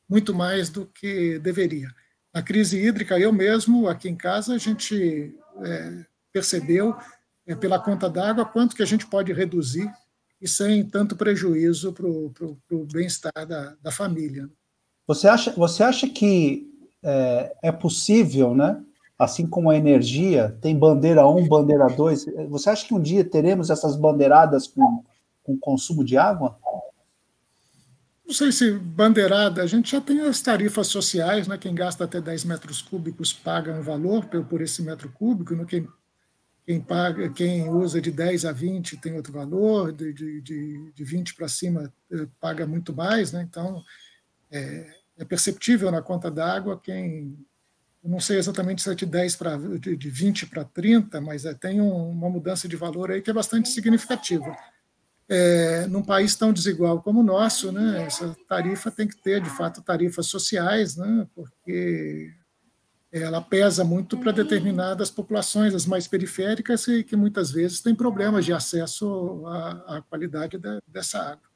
muito 0.10 0.34
mais 0.34 0.70
do 0.70 0.88
que 0.88 1.38
deveria. 1.38 1.90
Na 2.38 2.44
crise 2.44 2.78
hídrica, 2.78 3.18
eu 3.18 3.34
mesmo, 3.34 3.88
aqui 3.88 4.08
em 4.08 4.16
casa, 4.16 4.54
a 4.54 4.60
gente 4.60 5.36
é, 5.66 6.06
percebeu, 6.32 6.96
é, 7.48 7.56
pela 7.56 7.80
conta 7.80 8.08
d'água, 8.08 8.46
quanto 8.46 8.76
que 8.76 8.84
a 8.84 8.86
gente 8.86 9.08
pode 9.08 9.34
reduzir 9.34 9.92
e 10.40 10.48
sem 10.48 10.86
tanto 10.88 11.16
prejuízo 11.16 11.92
para 11.92 12.06
o 12.06 12.86
bem-estar 12.94 13.34
da, 13.34 13.76
da, 13.82 13.92
família. 13.92 14.48
Você 15.08 15.28
acha, 15.28 15.52
você 15.54 15.82
acha 15.82 16.08
que 16.08 16.72
é, 17.02 17.56
é, 17.64 17.72
possível, 17.72 18.54
né? 18.54 18.84
Assim 19.18 19.48
como 19.48 19.72
a 19.72 19.76
energia, 19.76 20.56
tem 20.62 20.78
bandeira 20.78 21.28
1, 21.28 21.48
bandeira 21.48 21.88
2. 21.88 22.26
Você 22.50 22.70
acha 22.70 22.86
que 22.86 22.94
um 22.94 23.02
dia 23.02 23.26
teremos 23.26 23.72
essas 23.72 23.96
bandeiradas 23.96 24.68
com, 24.68 25.04
com 25.42 25.58
consumo 25.58 26.04
de 26.04 26.16
água? 26.18 26.56
Não 28.28 28.34
sei 28.34 28.52
se 28.52 28.72
bandeirada, 28.72 29.64
a 29.64 29.66
gente 29.66 29.92
já 29.92 30.02
tem 30.02 30.20
as 30.20 30.42
tarifas 30.42 30.88
sociais, 30.88 31.48
né? 31.48 31.58
quem 31.58 31.74
gasta 31.74 32.04
até 32.04 32.20
10 32.20 32.44
metros 32.44 32.82
cúbicos 32.82 33.32
paga 33.32 33.74
um 33.74 33.82
valor 33.82 34.26
por, 34.26 34.62
esse 34.62 34.82
metro 34.82 35.10
cúbico, 35.10 35.56
né? 35.56 35.66
quem 35.66 35.88
quem, 36.66 36.82
paga, 36.82 37.30
quem 37.30 37.70
usa 37.70 38.02
de 38.02 38.12
10 38.12 38.44
a 38.44 38.52
20 38.52 38.98
tem 38.98 39.14
outro 39.14 39.32
valor, 39.32 39.94
de, 39.94 40.12
de, 40.12 40.42
de 40.94 41.04
20 41.06 41.36
para 41.36 41.48
cima 41.48 41.94
eh, 42.12 42.28
paga 42.42 42.68
muito 42.68 42.94
mais, 42.94 43.32
né? 43.32 43.42
então 43.42 43.82
é, 44.52 44.94
é 45.18 45.24
perceptível 45.24 45.90
na 45.90 46.02
conta 46.02 46.30
d'água 46.30 46.78
quem. 46.78 47.38
Não 48.04 48.20
sei 48.20 48.38
exatamente 48.38 48.82
se 48.82 48.92
é 48.92 48.96
de 48.96 49.06
10 49.06 49.36
para 49.38 49.58
de 49.58 50.10
20 50.10 50.48
para 50.48 50.66
30, 50.66 51.22
mas 51.22 51.46
é, 51.46 51.54
tem 51.54 51.80
um, 51.80 52.10
uma 52.10 52.30
mudança 52.30 52.68
de 52.68 52.76
valor 52.76 53.12
aí 53.12 53.22
que 53.22 53.30
é 53.30 53.34
bastante 53.34 53.70
significativa. 53.70 54.54
É, 55.30 55.86
num 55.88 56.02
país 56.02 56.36
tão 56.36 56.54
desigual 56.54 57.02
como 57.02 57.20
o 57.20 57.24
nosso, 57.24 57.70
né, 57.72 58.06
essa 58.06 58.34
tarifa 58.48 58.90
tem 58.90 59.06
que 59.06 59.18
ter, 59.18 59.42
de 59.42 59.50
fato, 59.50 59.82
tarifas 59.82 60.28
sociais, 60.28 60.96
né, 60.96 61.28
porque 61.36 62.34
ela 63.12 63.42
pesa 63.42 63.84
muito 63.84 64.18
para 64.18 64.32
determinadas 64.32 65.10
populações, 65.10 65.74
as 65.74 65.86
mais 65.86 66.08
periféricas, 66.08 66.88
e 66.88 67.04
que 67.04 67.16
muitas 67.16 67.52
vezes 67.52 67.82
têm 67.82 67.96
problemas 67.96 68.46
de 68.46 68.54
acesso 68.54 69.44
à, 69.48 69.98
à 69.98 70.02
qualidade 70.02 70.58
da, 70.58 70.80
dessa 70.88 71.20
água. 71.20 71.50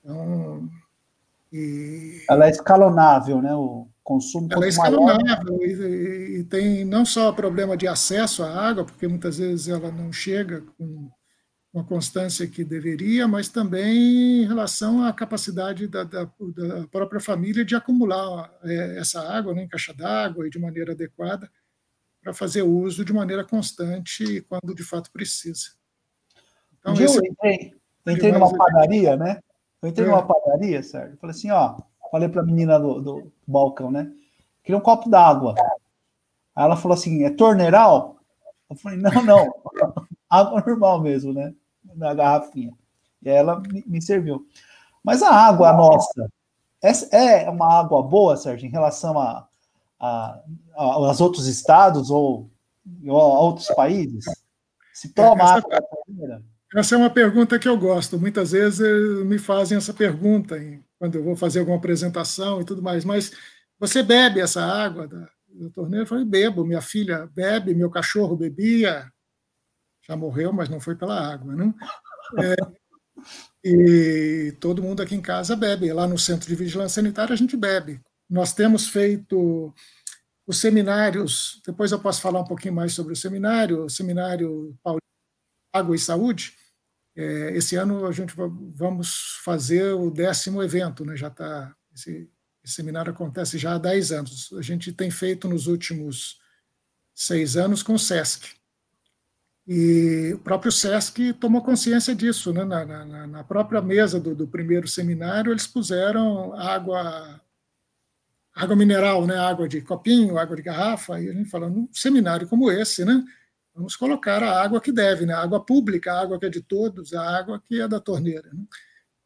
Então, 0.00 0.68
e... 1.52 2.24
Ela 2.28 2.46
é 2.46 2.50
escalonável, 2.50 3.40
né? 3.40 3.54
O 3.54 3.86
consumo 4.02 4.48
Ela 4.50 4.66
é 4.66 4.68
escalonável 4.68 5.56
maior... 5.56 5.62
e, 5.62 6.38
e, 6.40 6.44
tem 6.44 6.84
não 6.84 7.04
só 7.04 7.32
problema 7.32 7.76
de 7.76 7.86
acesso 7.86 8.42
à 8.42 8.68
água, 8.68 8.84
porque 8.84 9.06
muitas 9.06 9.38
vezes 9.38 9.68
ela 9.68 9.90
não 9.92 10.12
chega 10.12 10.62
com 10.76 11.08
com 11.74 11.80
a 11.80 11.84
constância 11.84 12.46
que 12.46 12.62
deveria, 12.62 13.26
mas 13.26 13.48
também 13.48 14.42
em 14.42 14.46
relação 14.46 15.02
à 15.02 15.12
capacidade 15.12 15.88
da, 15.88 16.04
da, 16.04 16.22
da 16.22 16.86
própria 16.86 17.18
família 17.18 17.64
de 17.64 17.74
acumular 17.74 18.48
é, 18.62 18.96
essa 19.00 19.20
água 19.28 19.52
né, 19.52 19.64
em 19.64 19.68
caixa 19.68 19.92
d'água 19.92 20.46
e 20.46 20.50
de 20.50 20.56
maneira 20.60 20.92
adequada 20.92 21.50
para 22.22 22.32
fazer 22.32 22.62
uso 22.62 23.04
de 23.04 23.12
maneira 23.12 23.44
constante 23.44 24.40
quando 24.42 24.72
de 24.72 24.84
fato 24.84 25.10
precisa. 25.10 25.72
Então, 26.78 26.94
eu 26.94 27.24
entrei, 27.24 27.74
entrei 28.06 28.30
numa 28.30 28.56
padaria, 28.56 29.16
né? 29.16 29.40
Eu 29.82 29.88
entrei 29.88 30.06
é. 30.06 30.10
numa 30.10 30.24
padaria, 30.24 30.80
Sérgio. 30.80 31.18
Falei 31.20 31.34
assim, 31.34 31.50
ó, 31.50 31.76
falei 32.08 32.28
para 32.28 32.42
a 32.42 32.46
menina 32.46 32.78
do, 32.78 33.00
do 33.00 33.32
balcão, 33.44 33.90
né? 33.90 34.12
Queria 34.62 34.78
um 34.78 34.80
copo 34.80 35.10
d'água. 35.10 35.56
Aí 36.54 36.64
ela 36.64 36.76
falou 36.76 36.96
assim, 36.96 37.24
é 37.24 37.30
torneiral? 37.30 38.20
Eu 38.70 38.76
falei, 38.76 38.96
não, 38.96 39.24
não, 39.24 39.54
água 40.30 40.62
normal 40.64 41.00
mesmo, 41.02 41.32
né? 41.32 41.52
Na 41.96 42.14
garrafinha. 42.14 42.72
E 43.22 43.28
ela 43.28 43.62
me, 43.86 44.02
serviu. 44.02 44.46
Mas 45.02 45.22
a 45.22 45.30
água 45.30 45.72
nossa 45.72 46.28
é, 46.82 47.44
é 47.44 47.50
uma 47.50 47.80
água 47.80 48.02
boa, 48.02 48.36
Sérgio, 48.36 48.66
em 48.66 48.70
relação 48.70 49.18
a, 49.18 49.48
a, 49.98 50.40
a 50.76 50.82
aos 50.82 51.20
outros 51.20 51.46
estados 51.46 52.10
ou, 52.10 52.50
ou 53.06 53.20
a 53.20 53.40
outros 53.40 53.68
países? 53.68 54.24
Se 54.92 55.08
toma 55.12 55.42
essa, 55.42 55.54
água 55.54 56.42
Essa 56.76 56.94
é 56.94 56.98
uma 56.98 57.10
pergunta 57.10 57.58
que 57.58 57.68
eu 57.68 57.78
gosto. 57.78 58.18
Muitas 58.18 58.52
vezes 58.52 58.80
me 59.24 59.38
fazem 59.38 59.78
essa 59.78 59.94
pergunta 59.94 60.56
quando 60.98 61.16
eu 61.16 61.24
vou 61.24 61.36
fazer 61.36 61.60
alguma 61.60 61.78
apresentação 61.78 62.60
e 62.60 62.64
tudo 62.64 62.82
mais. 62.82 63.04
Mas 63.04 63.32
você 63.78 64.02
bebe 64.02 64.40
essa 64.40 64.62
água 64.62 65.08
da, 65.08 65.28
da 65.48 65.70
torneira? 65.72 66.04
Eu 66.04 66.08
falei, 66.08 66.24
bebo. 66.24 66.64
Minha 66.64 66.82
filha 66.82 67.28
bebe, 67.34 67.74
meu 67.74 67.90
cachorro 67.90 68.36
bebia, 68.36 69.10
já 70.06 70.16
morreu, 70.16 70.52
mas 70.52 70.68
não 70.68 70.80
foi 70.80 70.94
pela 70.94 71.18
água, 71.18 71.54
né? 71.54 71.72
É, 72.40 72.56
e 73.62 74.52
todo 74.60 74.82
mundo 74.82 75.02
aqui 75.02 75.14
em 75.14 75.20
casa 75.20 75.54
bebe. 75.54 75.92
Lá 75.92 76.06
no 76.06 76.18
Centro 76.18 76.48
de 76.48 76.54
Vigilância 76.54 76.96
Sanitária 76.96 77.32
a 77.32 77.36
gente 77.36 77.56
bebe. 77.56 78.00
Nós 78.28 78.52
temos 78.52 78.88
feito 78.88 79.72
os 80.46 80.58
seminários, 80.58 81.60
depois 81.64 81.92
eu 81.92 82.00
posso 82.00 82.20
falar 82.20 82.40
um 82.40 82.46
pouquinho 82.46 82.74
mais 82.74 82.92
sobre 82.92 83.12
o 83.12 83.16
seminário, 83.16 83.84
o 83.84 83.90
seminário 83.90 84.76
Água 85.72 85.94
e 85.96 85.98
Saúde. 85.98 86.54
É, 87.16 87.56
esse 87.56 87.76
ano 87.76 88.06
a 88.06 88.12
gente 88.12 88.34
vamos 88.74 89.38
fazer 89.44 89.94
o 89.94 90.10
décimo 90.10 90.62
evento, 90.62 91.04
né? 91.04 91.16
Já 91.16 91.28
está 91.28 91.74
esse, 91.94 92.28
esse 92.64 92.74
seminário 92.74 93.12
acontece 93.12 93.56
já 93.56 93.74
há 93.74 93.78
10 93.78 94.12
anos. 94.12 94.52
A 94.52 94.62
gente 94.62 94.92
tem 94.92 95.10
feito 95.10 95.48
nos 95.48 95.66
últimos 95.66 96.38
seis 97.14 97.56
anos 97.56 97.82
com 97.82 97.94
o 97.94 97.98
SESC. 97.98 98.56
E 99.66 100.32
o 100.34 100.38
próprio 100.40 100.70
SESC 100.70 101.32
tomou 101.34 101.62
consciência 101.62 102.14
disso. 102.14 102.52
Né? 102.52 102.64
Na, 102.64 102.84
na, 102.84 103.26
na 103.26 103.44
própria 103.44 103.80
mesa 103.80 104.20
do, 104.20 104.34
do, 104.34 104.46
primeiro 104.46 104.86
seminário, 104.86 105.52
eles 105.52 105.66
puseram 105.66 106.52
água, 106.54 107.40
água 108.54 108.76
mineral, 108.76 109.26
né? 109.26 109.36
água 109.38 109.66
de 109.66 109.80
copinho, 109.80 110.36
água 110.38 110.56
de 110.56 110.62
garrafa, 110.62 111.20
e 111.20 111.30
a 111.30 111.32
gente 111.32 111.48
falou, 111.48 111.70
num 111.70 111.88
seminário 111.92 112.46
como 112.46 112.70
esse, 112.70 113.04
né? 113.04 113.24
vamos 113.74 113.96
colocar 113.96 114.42
a 114.42 114.62
água 114.62 114.80
que 114.80 114.92
deve, 114.92 115.24
né? 115.24 115.32
a 115.32 115.42
água 115.42 115.64
pública, 115.64 116.12
a 116.12 116.20
água 116.20 116.38
que 116.38 116.46
é 116.46 116.50
de 116.50 116.60
todos, 116.60 117.14
a 117.14 117.36
água 117.38 117.60
que 117.64 117.80
é 117.80 117.88
da 117.88 117.98
torneira. 117.98 118.48
Né? 118.52 118.64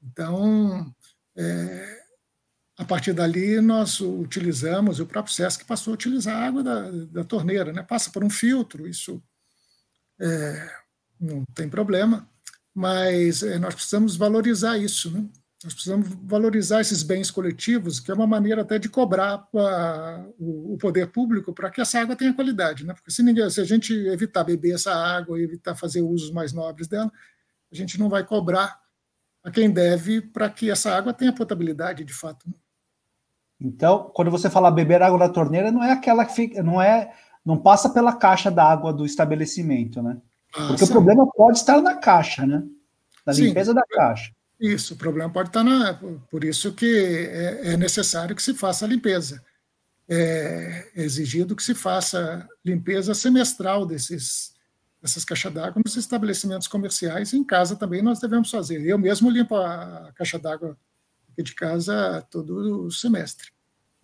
Então, 0.05 0.95
é, 1.37 2.01
a 2.79 2.85
partir 2.85 3.13
dali, 3.13 3.61
nós 3.61 3.99
utilizamos, 4.01 5.01
o 5.01 5.07
próprio 5.07 5.35
SESC 5.35 5.65
passou 5.65 5.91
a 5.91 5.95
utilizar 5.95 6.37
a 6.37 6.47
água 6.47 6.63
da, 6.63 6.91
da 7.07 7.25
torneira, 7.25 7.73
né? 7.73 7.83
passa 7.83 8.09
por 8.13 8.23
um 8.23 8.31
filtro, 8.31 8.87
isso 8.87 9.21
é, 10.21 10.71
não 11.21 11.45
tem 11.55 11.69
problema, 11.69 12.29
mas 12.75 13.43
é, 13.43 13.59
nós 13.59 13.75
precisamos 13.75 14.17
valorizar 14.17 14.79
isso, 14.79 15.11
né? 15.11 15.27
Nós 15.65 15.75
precisamos 15.75 16.09
valorizar 16.23 16.81
esses 16.81 17.03
bens 17.03 17.33
coletivos, 17.33 17.99
que 17.99 18.13
é 18.13 18.15
uma 18.15 18.29
maneira 18.29 18.63
até 18.63 18.79
de 18.79 18.89
cobrar 18.89 19.39
pra, 19.39 20.25
o, 20.39 20.75
o, 20.75 20.79
poder 20.79 21.09
público 21.09 21.53
para 21.53 21.69
que 21.69 21.81
essa 21.81 22.01
água 22.01 22.15
tenha 22.15 22.33
qualidade, 22.33 22.87
né? 22.87 22.95
Porque 22.95 23.11
se, 23.11 23.25
ninguém, 23.25 23.51
se 23.51 23.61
a 23.61 23.65
gente 23.65 23.93
evitar 24.07 24.45
beber 24.45 24.75
essa 24.75 24.95
água, 24.95 25.41
evitar 25.41 25.75
fazer 25.75 26.01
usos 26.01 26.31
mais 26.31 26.53
nobres 26.53 26.87
dela, 26.87 27.11
a 27.73 27.75
gente 27.75 27.99
não 27.99 28.09
vai 28.09 28.25
cobrar 28.25 28.79
a 29.43 29.51
quem 29.51 29.69
deve 29.69 30.21
para 30.21 30.49
que 30.49 30.71
essa 30.71 30.95
água 30.95 31.13
tenha 31.13 31.33
potabilidade 31.33 32.05
de 32.05 32.15
fato. 32.15 32.49
Né? 32.49 32.55
Então, 33.61 34.11
quando 34.15 34.31
você 34.31 34.49
fala 34.49 34.71
beber 34.71 35.03
água 35.03 35.19
da 35.19 35.29
torneira, 35.29 35.73
não 35.73 35.83
é 35.83 35.91
aquela 35.91 36.25
que 36.25 36.35
fica, 36.35 36.63
não 36.63 36.81
é 36.81 37.13
não 37.49 37.57
passa 37.57 37.89
pela 37.89 38.13
caixa 38.13 38.51
d'água 38.51 38.93
do 38.93 39.07
estabelecimento, 39.07 40.03
né? 40.03 40.19
Ah, 40.55 40.67
Porque 40.67 40.85
sim. 40.85 40.91
o 40.91 40.95
problema 40.95 41.27
pode 41.27 41.57
estar 41.57 41.81
na 41.81 41.97
caixa, 41.97 42.47
né? 42.47 42.63
Na 43.25 43.33
sim, 43.33 43.45
limpeza 43.45 43.73
da 43.73 43.83
caixa. 43.89 44.31
Isso, 44.61 44.93
o 44.93 44.97
problema 44.99 45.33
pode 45.33 45.49
estar 45.49 45.65
na. 45.65 45.95
Por 46.31 46.45
isso 46.45 46.75
que 46.75 46.85
é, 46.85 47.73
é 47.73 47.77
necessário 47.79 48.37
que 48.37 48.43
se 48.43 48.53
faça 48.53 48.85
a 48.85 48.89
limpeza. 48.89 49.43
É 50.07 50.91
exigido 50.95 51.57
que 51.57 51.63
se 51.63 51.75
faça 51.75 52.47
limpeza 52.63 53.15
semestral 53.15 53.87
desses, 53.87 54.53
dessas 55.01 55.25
caixas 55.25 55.53
d'água 55.53 55.81
nos 55.83 55.97
estabelecimentos 55.97 56.69
comerciais. 56.69 57.33
Em 57.33 57.43
casa 57.43 57.77
também 57.77 58.03
nós 58.03 58.21
devemos 58.21 58.51
fazer. 58.51 58.85
Eu 58.85 58.99
mesmo 58.99 59.31
limpo 59.31 59.57
a 59.57 60.13
caixa 60.15 60.39
d'água 60.39 60.77
de 61.39 61.55
casa 61.55 62.23
todo 62.31 62.91
semestre. 62.91 63.49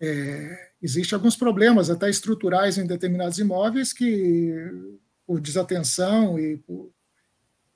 É, 0.01 0.71
Existem 0.85 1.15
alguns 1.15 1.35
problemas, 1.35 1.89
até 1.89 2.07
estruturais, 2.07 2.77
em 2.77 2.85
determinados 2.85 3.39
imóveis 3.39 3.91
que, 3.91 4.53
por 5.25 5.41
desatenção 5.41 6.37
e 6.37 6.57
por, 6.57 6.91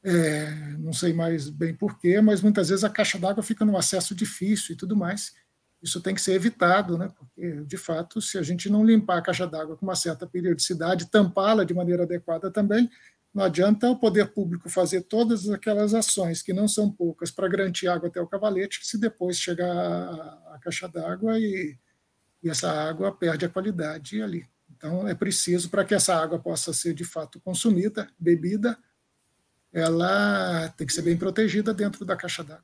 é, 0.03 0.51
não 0.77 0.93
sei 0.93 1.11
mais 1.11 1.49
bem 1.49 1.73
porquê, 1.73 2.21
mas 2.21 2.39
muitas 2.39 2.69
vezes 2.69 2.83
a 2.83 2.89
caixa 2.89 3.17
d'água 3.17 3.41
fica 3.41 3.65
num 3.65 3.75
acesso 3.75 4.13
difícil 4.13 4.75
e 4.75 4.77
tudo 4.77 4.95
mais. 4.95 5.33
Isso 5.81 5.99
tem 5.99 6.13
que 6.13 6.21
ser 6.21 6.33
evitado, 6.33 6.99
né? 6.99 7.11
porque, 7.17 7.63
de 7.65 7.77
fato, 7.77 8.21
se 8.21 8.37
a 8.37 8.43
gente 8.43 8.69
não 8.69 8.85
limpar 8.85 9.17
a 9.17 9.21
caixa 9.23 9.47
d'água 9.47 9.75
com 9.75 9.87
uma 9.87 9.95
certa 9.95 10.27
periodicidade, 10.27 11.09
tampá-la 11.09 11.63
de 11.63 11.73
maneira 11.73 12.03
adequada 12.03 12.51
também, 12.51 12.87
não 13.33 13.43
adianta 13.43 13.89
o 13.89 13.97
poder 13.97 14.27
público 14.33 14.69
fazer 14.69 15.01
todas 15.01 15.49
aquelas 15.49 15.95
ações, 15.95 16.43
que 16.43 16.53
não 16.53 16.67
são 16.67 16.91
poucas, 16.91 17.31
para 17.31 17.47
garantir 17.47 17.87
água 17.87 18.07
até 18.07 18.21
o 18.21 18.27
cavalete, 18.27 18.81
se 18.83 18.99
depois 18.99 19.39
chegar 19.39 19.67
a, 19.67 20.59
caixa 20.61 20.87
d'água 20.87 21.39
e 21.39 21.75
e 22.43 22.49
essa 22.49 22.71
água 22.71 23.11
perde 23.11 23.45
a 23.45 23.49
qualidade 23.49 24.21
ali. 24.21 24.45
Então, 24.75 25.07
é 25.07 25.13
preciso, 25.13 25.69
para 25.69 25.83
que 25.83 25.93
essa 25.93 26.15
água 26.15 26.39
possa 26.39 26.71
ser 26.71 26.93
de 26.93 27.03
fato 27.03 27.39
consumida, 27.41 28.07
bebida, 28.17 28.77
ela 29.73 30.69
tem 30.77 30.87
que 30.87 30.93
ser 30.93 31.01
bem 31.01 31.17
protegida 31.17 31.73
dentro 31.73 32.05
da 32.05 32.15
caixa 32.15 32.43
d'água. 32.43 32.63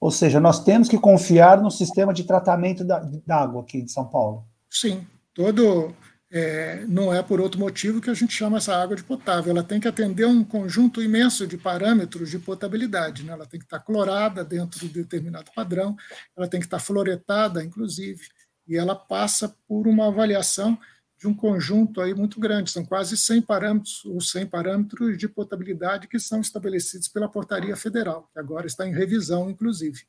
Ou 0.00 0.10
seja, 0.10 0.40
nós 0.40 0.62
temos 0.64 0.88
que 0.88 0.98
confiar 0.98 1.62
no 1.62 1.70
sistema 1.70 2.12
de 2.12 2.24
tratamento 2.24 2.84
da, 2.84 2.98
da 3.26 3.36
água 3.36 3.62
aqui 3.62 3.82
de 3.82 3.90
São 3.90 4.06
Paulo. 4.06 4.46
Sim, 4.68 5.06
todo 5.32 5.94
é, 6.30 6.84
não 6.88 7.14
é 7.14 7.22
por 7.22 7.40
outro 7.40 7.60
motivo 7.60 8.00
que 8.00 8.10
a 8.10 8.14
gente 8.14 8.34
chama 8.34 8.56
essa 8.56 8.76
água 8.76 8.96
de 8.96 9.04
potável. 9.04 9.52
Ela 9.52 9.62
tem 9.62 9.78
que 9.78 9.86
atender 9.86 10.26
um 10.26 10.42
conjunto 10.42 11.00
imenso 11.00 11.46
de 11.46 11.56
parâmetros 11.56 12.28
de 12.28 12.38
potabilidade. 12.38 13.22
Né? 13.22 13.32
Ela 13.32 13.46
tem 13.46 13.60
que 13.60 13.66
estar 13.66 13.78
clorada 13.78 14.44
dentro 14.44 14.80
de 14.80 14.88
determinado 14.88 15.50
padrão, 15.54 15.96
ela 16.36 16.48
tem 16.48 16.58
que 16.58 16.66
estar 16.66 16.80
fluoretada, 16.80 17.62
inclusive, 17.62 18.22
e 18.66 18.76
ela 18.76 18.94
passa 18.94 19.54
por 19.68 19.86
uma 19.86 20.08
avaliação 20.08 20.78
de 21.18 21.28
um 21.28 21.34
conjunto 21.34 22.00
aí 22.00 22.14
muito 22.14 22.38
grande. 22.40 22.70
São 22.70 22.84
quase 22.84 23.16
100 23.16 23.42
parâmetros, 23.42 24.04
os 24.04 24.30
100 24.30 24.46
parâmetros 24.46 25.16
de 25.16 25.28
potabilidade 25.28 26.08
que 26.08 26.18
são 26.18 26.40
estabelecidos 26.40 27.08
pela 27.08 27.28
Portaria 27.28 27.76
Federal, 27.76 28.28
que 28.32 28.38
agora 28.38 28.66
está 28.66 28.86
em 28.86 28.92
revisão, 28.92 29.48
inclusive. 29.48 30.02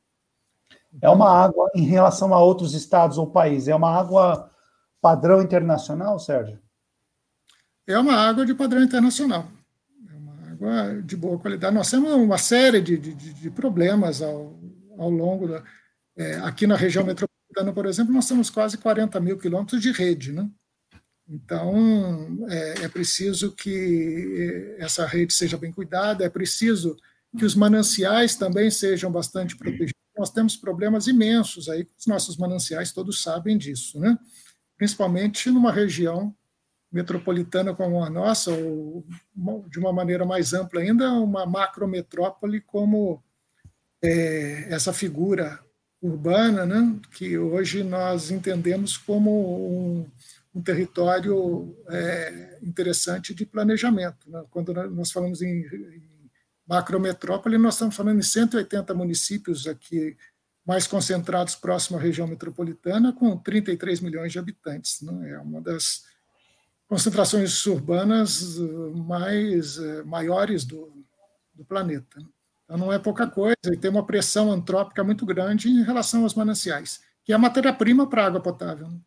É 1.00 1.08
uma 1.08 1.30
água, 1.30 1.70
em 1.74 1.84
relação 1.84 2.32
a 2.34 2.40
outros 2.40 2.74
estados 2.74 3.18
ou 3.18 3.26
países, 3.26 3.68
é 3.68 3.74
uma 3.74 3.90
água 3.90 4.50
padrão 5.00 5.42
internacional, 5.42 6.18
Sérgio? 6.18 6.58
É 7.86 7.98
uma 7.98 8.14
água 8.14 8.44
de 8.44 8.54
padrão 8.54 8.82
internacional. 8.82 9.46
É 10.10 10.14
uma 10.14 10.50
água 10.50 11.02
de 11.02 11.16
boa 11.16 11.38
qualidade. 11.38 11.74
Nós 11.74 11.90
temos 11.90 12.12
uma 12.12 12.38
série 12.38 12.80
de, 12.80 12.96
de, 12.98 13.14
de 13.14 13.50
problemas 13.50 14.20
ao, 14.20 14.58
ao 14.98 15.10
longo 15.10 15.46
da. 15.46 15.62
É, 16.16 16.36
aqui 16.36 16.66
na 16.66 16.76
região 16.76 17.04
metropolitana, 17.04 17.35
por 17.74 17.86
exemplo, 17.86 18.12
nós 18.12 18.28
temos 18.28 18.50
quase 18.50 18.76
40 18.78 19.18
mil 19.20 19.38
quilômetros 19.38 19.80
de 19.80 19.90
rede, 19.90 20.32
né? 20.32 20.48
Então, 21.28 22.46
é, 22.48 22.84
é, 22.84 22.88
preciso 22.88 23.52
que 23.52 24.76
essa 24.78 25.04
rede 25.06 25.32
seja 25.32 25.56
bem 25.56 25.72
cuidada, 25.72 26.24
é 26.24 26.28
preciso 26.28 26.96
que 27.36 27.44
os 27.44 27.54
mananciais 27.54 28.36
também 28.36 28.70
sejam 28.70 29.10
bastante 29.10 29.56
protegidos. 29.56 29.92
Nós 30.16 30.30
temos 30.30 30.56
problemas 30.56 31.06
imensos 31.08 31.68
aí 31.68 31.86
os 31.98 32.06
nossos 32.06 32.36
mananciais, 32.36 32.92
todos 32.92 33.22
sabem 33.22 33.58
disso, 33.58 33.98
né? 33.98 34.16
principalmente 34.76 35.50
numa 35.50 35.72
região 35.72 36.34
metropolitana 36.92 37.74
como 37.74 38.02
a 38.02 38.08
nossa, 38.08 38.52
ou 38.52 39.04
de 39.68 39.78
uma 39.78 39.92
maneira 39.92 40.24
mais 40.24 40.54
ampla 40.54 40.80
ainda, 40.80 41.12
uma 41.12 41.44
macrometrópole 41.44 42.60
como 42.60 43.22
é, 44.02 44.72
essa 44.72 44.92
figura 44.92 45.60
urbana, 46.00 46.66
né, 46.66 47.00
que 47.12 47.38
hoje 47.38 47.82
nós 47.82 48.30
entendemos 48.30 48.96
como 48.96 49.30
um, 50.00 50.10
um 50.54 50.62
território 50.62 51.76
é, 51.88 52.58
interessante 52.62 53.34
de 53.34 53.44
planejamento. 53.44 54.30
Né? 54.30 54.44
Quando 54.50 54.72
nós 54.72 55.10
falamos 55.10 55.42
em, 55.42 55.60
em 55.60 56.30
macrometrópole, 56.66 57.58
nós 57.58 57.74
estamos 57.74 57.94
falando 57.94 58.18
em 58.18 58.22
180 58.22 58.92
municípios 58.94 59.66
aqui 59.66 60.16
mais 60.66 60.86
concentrados 60.86 61.54
próximo 61.54 61.96
à 61.96 62.00
região 62.00 62.26
metropolitana, 62.26 63.12
com 63.12 63.36
33 63.36 64.00
milhões 64.00 64.32
de 64.32 64.38
habitantes. 64.38 65.00
Né? 65.00 65.30
É 65.30 65.38
uma 65.38 65.60
das 65.60 66.02
concentrações 66.88 67.64
urbanas 67.66 68.58
eh, 68.58 68.96
mais 68.96 69.78
eh, 69.78 70.02
maiores 70.02 70.64
do, 70.64 70.92
do 71.54 71.64
planeta. 71.64 72.20
Então, 72.66 72.76
não 72.76 72.92
é 72.92 72.98
pouca 72.98 73.28
coisa, 73.28 73.72
e 73.72 73.76
tem 73.76 73.90
uma 73.90 74.04
pressão 74.04 74.50
antrópica 74.50 75.04
muito 75.04 75.24
grande 75.24 75.68
em 75.68 75.84
relação 75.84 76.24
aos 76.24 76.34
mananciais, 76.34 77.00
que 77.24 77.32
é 77.32 77.36
a 77.36 77.38
matéria-prima 77.38 78.08
para 78.08 78.24
a 78.24 78.26
água 78.26 78.40
potável. 78.40 78.88
Né? 78.88 78.98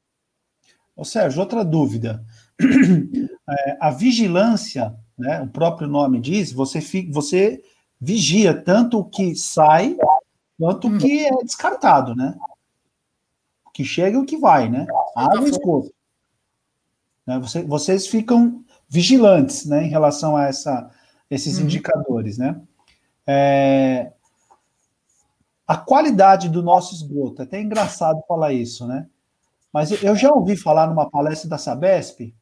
Ô 0.95 1.03
Sérgio, 1.03 1.41
outra 1.41 1.63
dúvida. 1.63 2.25
É, 3.51 3.77
a 3.81 3.89
vigilância, 3.89 4.95
né, 5.17 5.41
o 5.41 5.47
próprio 5.47 5.87
nome 5.87 6.21
diz, 6.21 6.51
você, 6.51 6.79
você 7.11 7.63
vigia 7.99 8.53
tanto 8.53 8.99
o 8.99 9.03
que 9.03 9.35
sai 9.35 9.97
quanto 10.55 10.87
hum. 10.87 10.99
que 10.99 11.25
é 11.25 11.31
descartado, 11.43 12.15
né? 12.15 12.37
O 13.65 13.71
que 13.71 13.83
chega 13.83 14.17
e 14.17 14.19
o 14.19 14.25
que 14.25 14.37
vai, 14.37 14.69
né? 14.69 14.85
Água 15.15 15.47
e 15.47 15.49
esgoto. 15.49 15.91
Né? 17.25 17.39
Você, 17.39 17.63
vocês 17.63 18.05
ficam 18.05 18.63
vigilantes, 18.87 19.65
né, 19.65 19.83
em 19.83 19.89
relação 19.89 20.37
a 20.37 20.45
essa, 20.45 20.91
esses 21.27 21.57
uhum. 21.57 21.63
indicadores, 21.63 22.37
né? 22.37 22.61
É, 23.31 24.11
a 25.67 25.77
qualidade 25.77 26.49
do 26.49 26.63
nosso 26.63 26.95
esgoto, 26.95 27.41
é 27.41 27.45
até 27.45 27.61
engraçado 27.61 28.23
falar 28.27 28.53
isso, 28.53 28.87
né? 28.87 29.05
Mas 29.71 29.91
eu 30.01 30.15
já 30.15 30.33
ouvi 30.33 30.57
falar 30.57 30.87
numa 30.87 31.09
palestra 31.09 31.47
da 31.47 31.57
Sabesp 31.57 32.33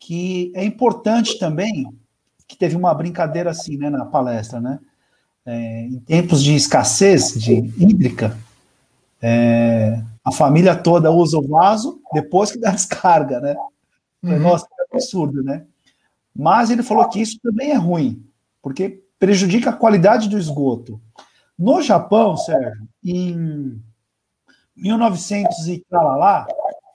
que 0.00 0.50
é 0.56 0.64
importante 0.64 1.38
também, 1.38 1.86
que 2.48 2.56
teve 2.56 2.74
uma 2.74 2.92
brincadeira 2.92 3.50
assim, 3.50 3.76
né, 3.76 3.88
na 3.88 4.04
palestra, 4.04 4.60
né? 4.60 4.80
é, 5.44 5.82
em 5.82 5.98
tempos 6.00 6.42
de 6.42 6.54
escassez 6.54 7.34
de 7.34 7.54
hídrica, 7.54 8.36
é, 9.20 10.02
a 10.24 10.32
família 10.32 10.74
toda 10.74 11.10
usa 11.10 11.38
o 11.38 11.46
vaso 11.46 12.00
depois 12.12 12.52
que 12.52 12.58
dá 12.58 12.70
descarga, 12.70 13.40
né? 13.40 13.56
Uhum. 14.22 14.38
Nossa, 14.38 14.66
é 14.66 14.94
absurdo, 14.94 15.42
né? 15.42 15.64
Mas 16.34 16.70
ele 16.70 16.82
falou 16.82 17.08
que 17.08 17.20
isso 17.20 17.38
também 17.42 17.70
é 17.70 17.76
ruim, 17.76 18.24
porque 18.62 19.02
prejudica 19.20 19.70
a 19.70 19.76
qualidade 19.76 20.28
do 20.28 20.38
esgoto. 20.38 21.00
No 21.56 21.82
Japão, 21.82 22.38
Sérgio, 22.38 22.88
em 23.04 23.80
1900 24.74 25.68
e 25.68 25.84
lá, 25.92 26.46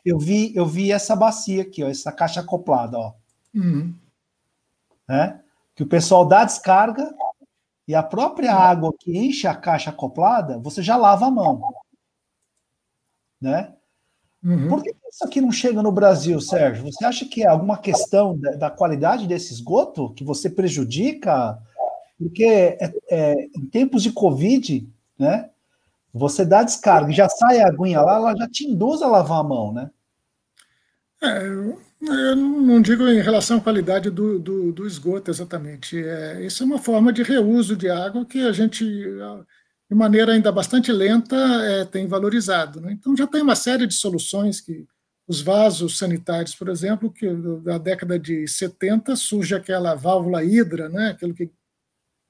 eu 0.04 0.18
vi, 0.18 0.52
eu 0.56 0.66
vi 0.66 0.92
essa 0.92 1.16
bacia 1.16 1.62
aqui, 1.62 1.84
ó, 1.84 1.88
essa 1.88 2.12
caixa 2.12 2.42
acoplada, 2.42 2.98
ó. 2.98 3.14
Uhum. 3.54 3.94
Né? 5.08 5.40
Que 5.76 5.84
o 5.84 5.88
pessoal 5.88 6.26
dá 6.26 6.44
descarga, 6.44 7.14
e 7.88 7.94
a 7.94 8.02
própria 8.02 8.56
água 8.56 8.92
que 9.00 9.16
enche 9.16 9.48
a 9.48 9.54
caixa 9.54 9.92
acoplada, 9.92 10.58
você 10.58 10.82
já 10.82 10.98
lava 10.98 11.28
a 11.28 11.32
mão. 11.32 11.62
Né? 13.40 13.72
Uhum. 14.44 14.68
Por 14.68 14.82
que 14.82 14.90
isso 14.90 15.24
aqui 15.24 15.40
não 15.40 15.52
chega 15.52 15.84
no 15.84 15.92
Brasil, 15.92 16.42
Sérgio? 16.42 16.86
Você 16.86 17.06
acha 17.06 17.26
que 17.26 17.44
é 17.44 17.48
alguma 17.48 17.78
questão 17.78 18.36
da, 18.36 18.52
da 18.56 18.72
qualidade 18.72 19.28
desse 19.28 19.54
esgoto 19.54 20.12
que 20.16 20.24
você 20.24 20.50
prejudica? 20.50 21.62
Porque 22.18 22.44
é, 22.44 22.94
é, 23.10 23.48
em 23.56 23.66
tempos 23.66 24.04
de 24.04 24.12
Covid, 24.12 24.88
né? 25.18 25.50
Você 26.14 26.46
dá 26.46 26.64
descarga 26.64 27.12
e 27.12 27.16
já 27.16 27.28
sai 27.28 27.60
a 27.60 27.68
aguinha 27.68 28.02
lá, 28.02 28.16
ela 28.16 28.36
já 28.36 28.48
te 28.48 28.66
induz 28.66 29.02
a 29.02 29.08
lavar 29.08 29.42
a 29.42 29.44
mão, 29.44 29.74
né? 29.74 29.90
É, 31.22 31.46
eu 32.02 32.36
não 32.36 32.82
digo 32.82 33.08
em 33.08 33.22
relação 33.22 33.58
à 33.58 33.62
qualidade 33.62 34.10
do, 34.10 34.40
do, 34.40 34.72
do 34.72 34.88
esgoto 34.88 35.32
exatamente. 35.32 35.98
É, 35.98 36.46
isso 36.46 36.64
é 36.64 36.66
uma 36.66 36.78
forma 36.78 37.12
de 37.12 37.24
reuso 37.24 37.76
de 37.76 37.90
água 37.90 38.26
que 38.26 38.40
a 38.40 38.52
gente, 38.52 38.86
de 38.86 39.96
maneira 39.96 40.34
ainda 40.34 40.52
bastante 40.52 40.92
lenta, 40.92 41.36
é, 41.36 41.86
tem 41.86 42.08
valorizado. 42.08 42.80
Né? 42.80 42.94
Então 42.94 43.16
já 43.16 43.28
tem 43.28 43.42
uma 43.42 43.56
série 43.56 43.88
de 43.88 43.94
soluções 43.94 44.62
que 44.62 44.86
os 45.28 45.42
vasos 45.42 45.98
sanitários, 45.98 46.54
por 46.54 46.70
exemplo, 46.70 47.12
que 47.12 47.28
da 47.64 47.78
década 47.78 48.20
de 48.20 48.48
70 48.48 49.16
surge 49.16 49.56
aquela 49.56 49.96
válvula 49.96 50.44
hidra, 50.44 50.88
né? 50.88 51.10
aquilo 51.10 51.34
que 51.34 51.50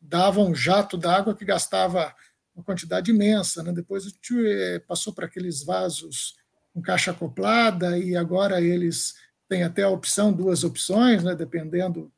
dava 0.07 0.41
um 0.41 0.53
jato 0.53 0.97
d'água 0.97 1.35
que 1.35 1.45
gastava 1.45 2.13
uma 2.55 2.63
quantidade 2.63 3.11
imensa. 3.11 3.63
Né? 3.63 3.71
Depois 3.71 4.05
a 4.05 4.09
gente 4.09 4.47
é, 4.47 4.79
passou 4.79 5.13
para 5.13 5.25
aqueles 5.25 5.63
vasos 5.63 6.35
com 6.73 6.81
caixa 6.81 7.11
acoplada 7.11 7.97
e 7.97 8.15
agora 8.15 8.61
eles 8.61 9.15
tem 9.47 9.63
até 9.63 9.83
a 9.83 9.89
opção, 9.89 10.33
duas 10.33 10.63
opções, 10.63 11.23
né, 11.23 11.35
dependendo 11.35 12.11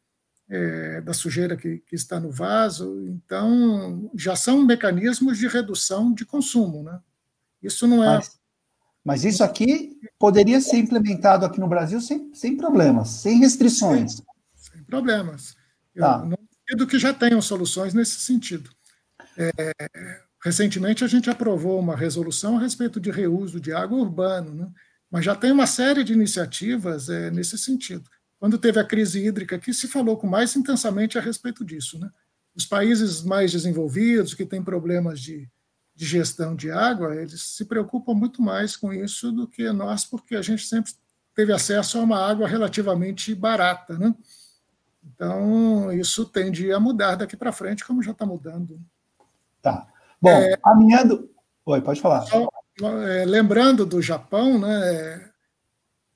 é, 0.50 1.02
da 1.02 1.13
sujeira 1.13 1.58
que, 1.58 1.80
que, 1.80 1.95
está 1.95 2.19
no 2.19 2.32
vaso. 2.32 3.06
Então, 3.10 4.10
já 4.15 4.36
são 4.36 4.65
mecanismos 4.65 5.38
de 5.38 5.47
redução 5.47 6.13
de 6.13 6.26
consumo. 6.26 6.84
Né? 6.84 7.00
Isso 7.62 7.86
não 7.86 8.04
é. 8.04 8.15
Mas, 8.15 8.39
mas 9.04 9.26
isso 9.26 9.43
aqui 9.43 10.00
poderia 10.17 10.62
ser 10.62 10.78
implementado 10.78 11.45
aqui 11.45 11.60
no 11.60 11.67
Brasil 11.67 12.00
sem, 12.00 12.34
sem 12.34 12.56
problemas, 12.56 13.10
sem 13.10 13.39
restrições. 13.39 14.15
Sem, 14.15 14.26
sem 14.56 14.84
problemas. 14.84 15.56
Eu 15.93 16.04
tá. 16.04 16.19
não 16.19 16.46
duvido 16.67 16.88
que 16.88 16.99
já 16.99 17.13
tenham 17.13 17.41
soluções 17.41 17.93
nesse 17.93 18.19
sentido. 18.19 18.69
É, 19.38 19.71
recentemente, 20.43 21.03
a 21.03 21.08
gente 21.08 21.30
aprovou 21.30 21.80
uma 21.80 21.95
resolução 21.95 22.58
a 22.58 22.62
respeito 22.62 22.99
de 22.99 23.10
reuso 23.10 23.60
de 23.60 23.71
água 23.71 23.97
urbano. 23.97 24.53
Né? 24.53 24.67
Mas 25.10 25.23
já 25.23 25.36
tem 25.36 25.51
uma 25.51 25.67
série 25.67 26.03
de 26.03 26.13
iniciativas 26.13 27.10
é, 27.10 27.32
nesse 27.32 27.58
sentido. 27.58 28.10
Quando 28.39 28.58
teve 28.58 28.80
a 28.80 28.84
crise 28.84 29.25
hídrica 29.25 29.56
aqui, 29.56 29.73
se 29.73 29.88
falou 29.88 30.17
com 30.17 30.27
mais 30.27 30.56
intensamente 30.56 31.17
a 31.17 31.21
respeito 31.21 31.63
disso. 31.63 31.97
Né? 31.97 32.10
Os 32.53 32.65
países 32.65 33.23
mais 33.23 33.51
desenvolvidos, 33.51 34.34
que 34.34 34.45
têm 34.45 34.62
problemas 34.62 35.19
de, 35.19 35.49
de 35.95 36.06
gestão 36.06 36.56
de 36.56 36.69
água, 36.69 37.15
eles 37.15 37.41
se 37.41 37.65
preocupam 37.65 38.13
muito 38.13 38.41
mais 38.41 38.75
com 38.75 38.93
isso 38.93 39.32
do 39.32 39.47
que 39.47 39.71
nós, 39.71 40.06
porque 40.06 40.36
a 40.36 40.41
gente 40.41 40.67
sempre 40.67 40.91
teve 41.34 41.53
acesso 41.53 41.97
a 41.97 42.01
uma 42.01 42.19
água 42.19 42.47
relativamente 42.47 43.34
barata. 43.34 43.97
Né? 43.97 44.13
Então, 45.13 45.91
isso 45.91 46.26
tende 46.26 46.72
a 46.72 46.80
mudar 46.80 47.15
daqui 47.15 47.36
para 47.36 47.52
frente, 47.52 47.86
como 47.86 48.04
já 48.04 48.12
está 48.12 48.26
mudando. 48.26 48.80
Tá. 49.62 49.88
Bom, 50.22 50.30
é, 50.30 50.58
caminhando. 50.58 51.30
Oi, 51.65 51.82
pode 51.82 52.02
falar. 52.02 52.26
Só, 52.26 52.50
é, 53.04 53.26
lembrando 53.26 53.86
do 53.86 54.02
Japão, 54.02 54.60
né, 54.60 55.32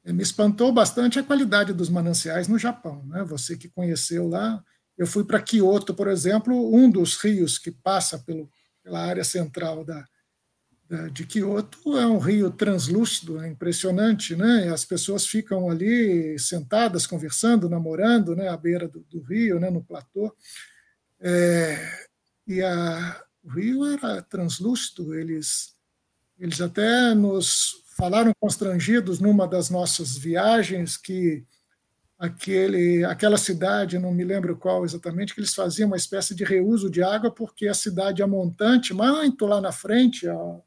é, 0.04 0.14
me 0.14 0.22
espantou 0.22 0.72
bastante 0.72 1.20
a 1.20 1.24
qualidade 1.24 1.74
dos 1.74 1.90
mananciais 1.90 2.48
no 2.48 2.58
Japão. 2.58 3.04
Né? 3.06 3.24
Você 3.24 3.58
que 3.58 3.70
conheceu 3.70 4.28
lá, 4.28 4.64
Eu 4.98 5.08
fui 5.08 5.24
para 5.24 5.42
Kyoto, 5.42 5.96
por 5.96 6.08
exemplo, 6.08 6.54
um 6.76 6.90
dos 6.90 7.18
rios 7.18 7.58
que 7.58 7.72
passa 7.72 8.20
pelo, 8.20 8.48
pela 8.84 9.00
área 9.00 9.24
central 9.24 9.84
da, 9.84 9.96
da, 9.96 10.06
de 11.12 11.26
Kyoto 11.26 11.98
é 11.98 12.06
um 12.06 12.18
rio 12.18 12.52
translúcido, 12.52 13.42
é 13.42 13.48
impressionante, 13.48 14.36
né? 14.36 14.70
As 14.70 14.84
pessoas 14.84 15.26
ficam 15.26 15.70
ali 15.70 16.38
sentadas, 16.38 17.08
conversando, 17.08 17.70
namorando, 17.70 18.36
né? 18.36 18.50
À 18.50 18.58
beira 18.58 18.88
do, 18.88 19.00
do 19.10 19.22
rio, 19.22 19.60
né? 19.60 19.70
No 19.70 19.84
platô. 19.84 20.36
É, 21.20 21.78
e 22.46 22.62
a, 22.62 23.24
o 23.44 23.50
rio 23.50 23.86
era 23.86 24.22
translúcido, 24.22 25.14
eles, 25.16 25.76
eles 26.38 26.60
até 26.60 27.14
nos 27.16 27.84
falaram 27.96 28.34
constrangidos 28.40 29.20
numa 29.20 29.48
das 29.48 29.70
nossas 29.70 30.18
viagens 30.18 30.98
que 30.98 31.46
aquele, 32.20 33.06
aquela 33.06 33.38
cidade, 33.38 33.98
não 33.98 34.14
me 34.14 34.24
lembro 34.24 34.58
qual 34.58 34.84
exatamente, 34.84 35.34
que 35.34 35.40
eles 35.40 35.54
faziam 35.54 35.88
uma 35.88 35.98
espécie 35.98 36.36
de 36.36 36.44
reuso 36.44 36.90
de 36.90 37.02
água, 37.02 37.32
porque 37.32 37.68
a 37.68 37.74
cidade 37.74 38.22
a 38.22 38.28
montante, 38.28 38.94
muito 38.94 39.46
lá 39.46 39.62
na 39.62 39.72
frente, 39.72 40.28
a 40.28 40.62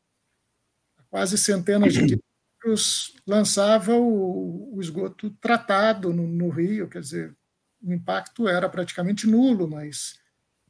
quase 1.15 1.39
centenas 1.39 1.93
de 1.95 2.01
quilômetros, 2.01 3.15
lançava 3.25 3.95
o, 3.95 4.75
o 4.75 4.81
esgoto 4.81 5.31
tratado 5.41 6.13
no, 6.13 6.27
no, 6.27 6.49
rio, 6.49 6.89
quer 6.89 7.03
dizer, 7.03 7.37
o 7.81 7.93
impacto 7.93 8.49
era 8.49 8.69
praticamente 8.69 9.25
nulo, 9.25 9.71
mas 9.71 10.19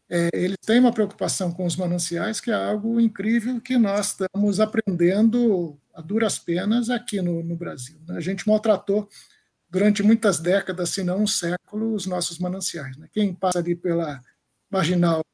é, 0.06 0.28
eles 0.34 0.58
têm 0.60 0.80
uma 0.80 0.92
preocupação 0.92 1.50
com 1.50 1.64
os 1.64 1.76
mananciais, 1.76 2.42
que 2.42 2.50
é 2.50 2.54
algo 2.54 3.00
incrível 3.00 3.58
que 3.58 3.78
nós 3.78 4.08
estamos 4.08 4.60
aprendendo 4.60 5.80
a 5.94 6.02
duras 6.02 6.38
penas 6.38 6.90
aqui 6.90 7.22
no, 7.22 7.42
no 7.42 7.56
Brasil. 7.56 7.98
Né? 8.06 8.18
A 8.18 8.20
gente 8.20 8.46
maltratou 8.46 9.08
durante 9.70 10.02
muitas 10.02 10.38
décadas, 10.38 10.90
se 10.90 11.02
não 11.02 11.22
um 11.22 11.26
século, 11.26 11.94
os 11.94 12.04
nossos 12.04 12.38
mananciais. 12.38 12.98
Né? 12.98 13.08
Quem 13.10 13.34
passa 13.34 13.60
ali 13.60 13.74
pela 13.74 14.20
marginal 14.70 15.24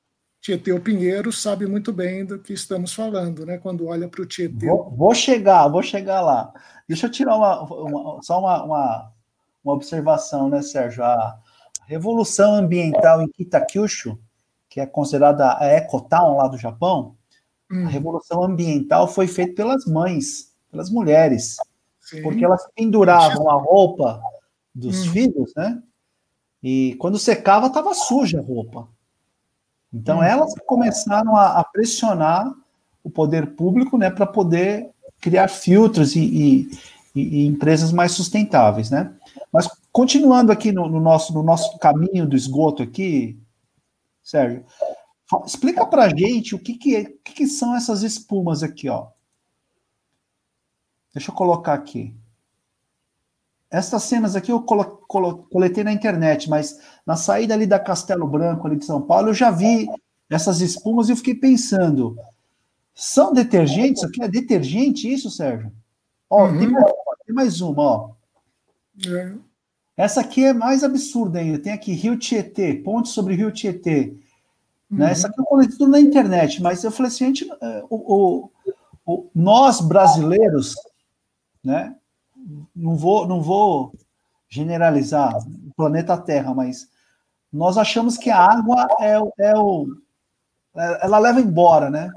Tietê 0.40 0.72
ou 0.72 0.80
Pinheiro 0.80 1.30
sabe 1.30 1.66
muito 1.66 1.92
bem 1.92 2.24
do 2.24 2.38
que 2.38 2.54
estamos 2.54 2.94
falando, 2.94 3.44
né? 3.44 3.58
Quando 3.58 3.86
olha 3.86 4.08
para 4.08 4.22
o 4.22 4.26
Tietê. 4.26 4.66
Vou, 4.66 4.90
vou, 4.90 5.14
chegar, 5.14 5.68
vou 5.68 5.82
chegar 5.82 6.22
lá. 6.22 6.50
Deixa 6.88 7.06
eu 7.06 7.10
tirar 7.10 7.36
uma, 7.36 7.62
uma 7.62 8.22
só 8.22 8.40
uma, 8.40 8.64
uma, 8.64 9.12
uma, 9.62 9.74
observação, 9.74 10.48
né, 10.48 10.62
Sérgio? 10.62 11.04
A 11.04 11.38
revolução 11.86 12.54
ambiental 12.54 13.20
em 13.20 13.28
Kitakyushu, 13.28 14.18
que 14.68 14.80
é 14.80 14.86
considerada 14.86 15.58
a 15.58 15.66
Ecotown 15.76 16.38
lá 16.38 16.48
do 16.48 16.56
Japão, 16.56 17.16
hum. 17.70 17.84
a 17.84 17.88
revolução 17.88 18.42
ambiental 18.42 19.06
foi 19.06 19.26
feita 19.26 19.54
pelas 19.56 19.84
mães, 19.84 20.54
pelas 20.70 20.88
mulheres. 20.88 21.56
Sim. 22.00 22.22
Porque 22.22 22.42
elas 22.42 22.66
penduravam 22.74 23.50
a 23.50 23.54
roupa 23.54 24.22
dos 24.74 25.06
hum. 25.06 25.10
filhos, 25.12 25.52
né? 25.54 25.82
E 26.62 26.96
quando 26.98 27.18
secava, 27.18 27.66
estava 27.66 27.92
suja 27.92 28.38
a 28.38 28.42
roupa. 28.42 28.88
Então, 29.92 30.18
hum. 30.18 30.22
elas 30.22 30.54
começaram 30.66 31.36
a, 31.36 31.58
a, 31.58 31.64
pressionar 31.64 32.52
o 33.02 33.10
poder 33.10 33.54
público 33.54 33.98
né, 33.98 34.10
para 34.10 34.26
poder 34.26 34.90
criar 35.20 35.48
filtros 35.48 36.14
e, 36.14 36.20
e, 36.20 36.70
e, 37.14 37.46
empresas 37.46 37.92
mais 37.92 38.12
sustentáveis. 38.12 38.90
Né? 38.90 39.12
Mas, 39.52 39.68
continuando 39.90 40.52
aqui 40.52 40.70
no, 40.72 40.88
no 40.88 41.00
nosso, 41.00 41.32
no 41.34 41.42
nosso 41.42 41.78
caminho 41.78 42.26
do 42.26 42.36
esgoto 42.36 42.82
aqui, 42.82 43.38
Sérgio, 44.22 44.64
explica 45.44 45.84
para 45.86 46.04
a 46.04 46.08
gente 46.08 46.54
o 46.54 46.58
que, 46.58 46.74
que, 46.74 46.96
é, 46.96 47.00
o 47.02 47.18
que, 47.24 47.32
que 47.32 47.46
são 47.46 47.74
essas 47.74 48.02
espumas 48.02 48.62
aqui, 48.62 48.88
ó. 48.88 49.08
Deixa 51.12 51.30
eu 51.30 51.34
colocar 51.34 51.74
aqui. 51.74 52.14
Essas 53.70 54.02
cenas 54.02 54.34
aqui 54.34 54.50
eu 54.50 54.62
colo, 54.62 54.84
colo, 55.06 55.46
coletei 55.50 55.84
na 55.84 55.92
internet, 55.92 56.50
mas 56.50 56.78
na 57.06 57.14
saída 57.14 57.54
ali 57.54 57.66
da 57.66 57.78
Castelo 57.78 58.26
Branco, 58.26 58.66
ali 58.66 58.76
de 58.76 58.84
São 58.84 59.00
Paulo, 59.00 59.28
eu 59.28 59.34
já 59.34 59.50
vi 59.50 59.88
essas 60.28 60.60
espumas 60.60 61.08
e 61.08 61.12
eu 61.12 61.16
fiquei 61.16 61.36
pensando: 61.36 62.16
são 62.92 63.32
detergentes? 63.32 64.02
Isso 64.02 64.06
aqui 64.06 64.22
é 64.22 64.28
detergente, 64.28 65.12
isso, 65.12 65.30
Sérgio? 65.30 65.72
Ó, 66.28 66.46
uhum. 66.46 66.58
tem, 66.58 66.68
mais, 66.68 66.92
tem, 67.26 67.34
mais, 67.34 67.60
uma, 67.60 67.82
ó. 67.82 68.10
É. 69.06 69.34
Essa 69.96 70.20
aqui 70.20 70.44
é 70.44 70.52
mais 70.52 70.82
absurda 70.82 71.38
ainda. 71.38 71.58
Tem 71.58 71.72
aqui 71.72 71.92
Rio 71.92 72.18
Tietê, 72.18 72.74
ponte 72.74 73.08
sobre 73.08 73.34
Rio 73.34 73.52
Tietê. 73.52 74.16
Uhum. 74.90 74.98
Né? 74.98 75.12
Essa 75.12 75.28
aqui 75.28 75.40
eu 75.40 75.44
coletei 75.44 75.78
tudo 75.78 75.92
na 75.92 76.00
internet, 76.00 76.60
mas 76.60 76.82
eu 76.82 76.90
falei 76.90 77.08
assim: 77.08 77.26
gente, 77.26 77.48
é, 77.60 77.84
o, 77.88 77.96
o, 77.96 78.50
o, 79.06 79.30
nós 79.32 79.80
brasileiros, 79.80 80.74
né? 81.62 81.94
Não 82.74 82.96
vou, 82.96 83.26
não 83.26 83.40
vou 83.40 83.92
generalizar 84.48 85.36
o 85.36 85.72
planeta 85.76 86.16
Terra, 86.16 86.54
mas 86.54 86.88
nós 87.52 87.78
achamos 87.78 88.16
que 88.16 88.30
a 88.30 88.38
água 88.38 88.88
é, 89.00 89.14
é 89.50 89.56
o. 89.56 89.86
É, 90.76 91.04
ela 91.04 91.18
leva 91.18 91.40
embora, 91.40 91.90
né? 91.90 92.10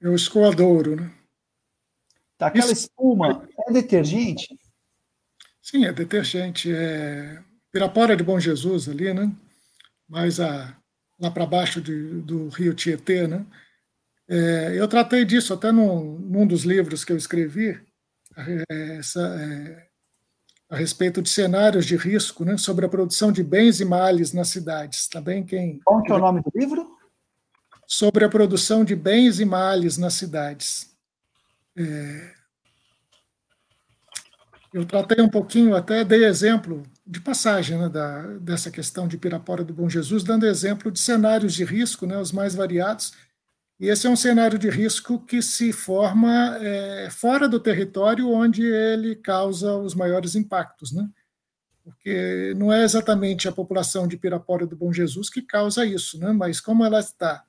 É 0.00 0.08
o 0.08 0.14
escoadouro, 0.14 0.96
né? 0.96 1.10
Tá, 2.38 2.48
aquela 2.48 2.72
Isso... 2.72 2.86
espuma 2.86 3.46
é 3.68 3.72
detergente? 3.72 4.58
Sim, 5.60 5.84
é 5.84 5.92
detergente. 5.92 6.72
É 6.74 7.42
Pirapora 7.70 8.16
de 8.16 8.22
Bom 8.22 8.38
Jesus 8.38 8.88
ali, 8.88 9.14
né? 9.14 9.32
Mais 10.08 10.40
a, 10.40 10.76
lá 11.18 11.30
para 11.30 11.46
baixo 11.46 11.80
de, 11.80 12.20
do 12.22 12.48
rio 12.48 12.74
Tietê, 12.74 13.26
né? 13.26 13.46
É, 14.28 14.72
eu 14.74 14.88
tratei 14.88 15.24
disso 15.24 15.54
até 15.54 15.70
num, 15.70 16.18
num 16.18 16.46
dos 16.46 16.64
livros 16.64 17.04
que 17.04 17.12
eu 17.12 17.16
escrevi, 17.16 17.80
essa, 18.68 19.20
é, 19.20 19.86
a 20.70 20.76
respeito 20.76 21.20
de 21.20 21.28
cenários 21.28 21.84
de 21.84 21.96
risco 21.96 22.44
né, 22.44 22.56
sobre 22.56 22.86
a 22.86 22.88
produção 22.88 23.30
de 23.30 23.42
bens 23.42 23.80
e 23.80 23.84
males 23.84 24.32
nas 24.32 24.48
cidades. 24.48 25.08
Também 25.08 25.42
tá 25.42 25.50
quem 25.50 25.80
Qual 25.84 26.02
que 26.02 26.10
é 26.10 26.14
o 26.14 26.18
nome 26.18 26.40
do 26.40 26.50
livro? 26.54 26.96
Sobre 27.86 28.24
a 28.24 28.28
produção 28.28 28.84
de 28.84 28.96
bens 28.96 29.38
e 29.38 29.44
males 29.44 29.98
nas 29.98 30.14
cidades. 30.14 30.96
É, 31.76 32.32
eu 34.72 34.86
tratei 34.86 35.22
um 35.22 35.28
pouquinho, 35.28 35.76
até 35.76 36.02
dei 36.02 36.24
exemplo 36.24 36.82
de 37.06 37.20
passagem 37.20 37.76
né, 37.76 37.88
da, 37.90 38.22
dessa 38.38 38.70
questão 38.70 39.06
de 39.06 39.18
Pirapora 39.18 39.62
do 39.62 39.74
Bom 39.74 39.88
Jesus, 39.88 40.24
dando 40.24 40.46
exemplo 40.46 40.90
de 40.90 40.98
cenários 40.98 41.52
de 41.52 41.64
risco, 41.64 42.06
né, 42.06 42.16
os 42.18 42.32
mais 42.32 42.54
variados, 42.54 43.12
e 43.82 43.88
esse 43.88 44.06
é 44.06 44.10
um 44.10 44.14
cenário 44.14 44.56
de 44.60 44.70
risco 44.70 45.18
que 45.18 45.42
se 45.42 45.72
forma 45.72 46.56
é, 46.60 47.10
fora 47.10 47.48
do 47.48 47.58
território 47.58 48.30
onde 48.30 48.62
ele 48.62 49.16
causa 49.16 49.74
os 49.74 49.92
maiores 49.92 50.36
impactos, 50.36 50.92
né? 50.92 51.10
Porque 51.82 52.54
não 52.56 52.72
é 52.72 52.84
exatamente 52.84 53.48
a 53.48 53.52
população 53.52 54.06
de 54.06 54.16
Pirapora 54.16 54.68
do 54.68 54.76
Bom 54.76 54.92
Jesus 54.92 55.28
que 55.28 55.42
causa 55.42 55.84
isso, 55.84 56.16
né? 56.20 56.30
Mas 56.30 56.60
como 56.60 56.84
ela 56.84 57.00
está 57.00 57.44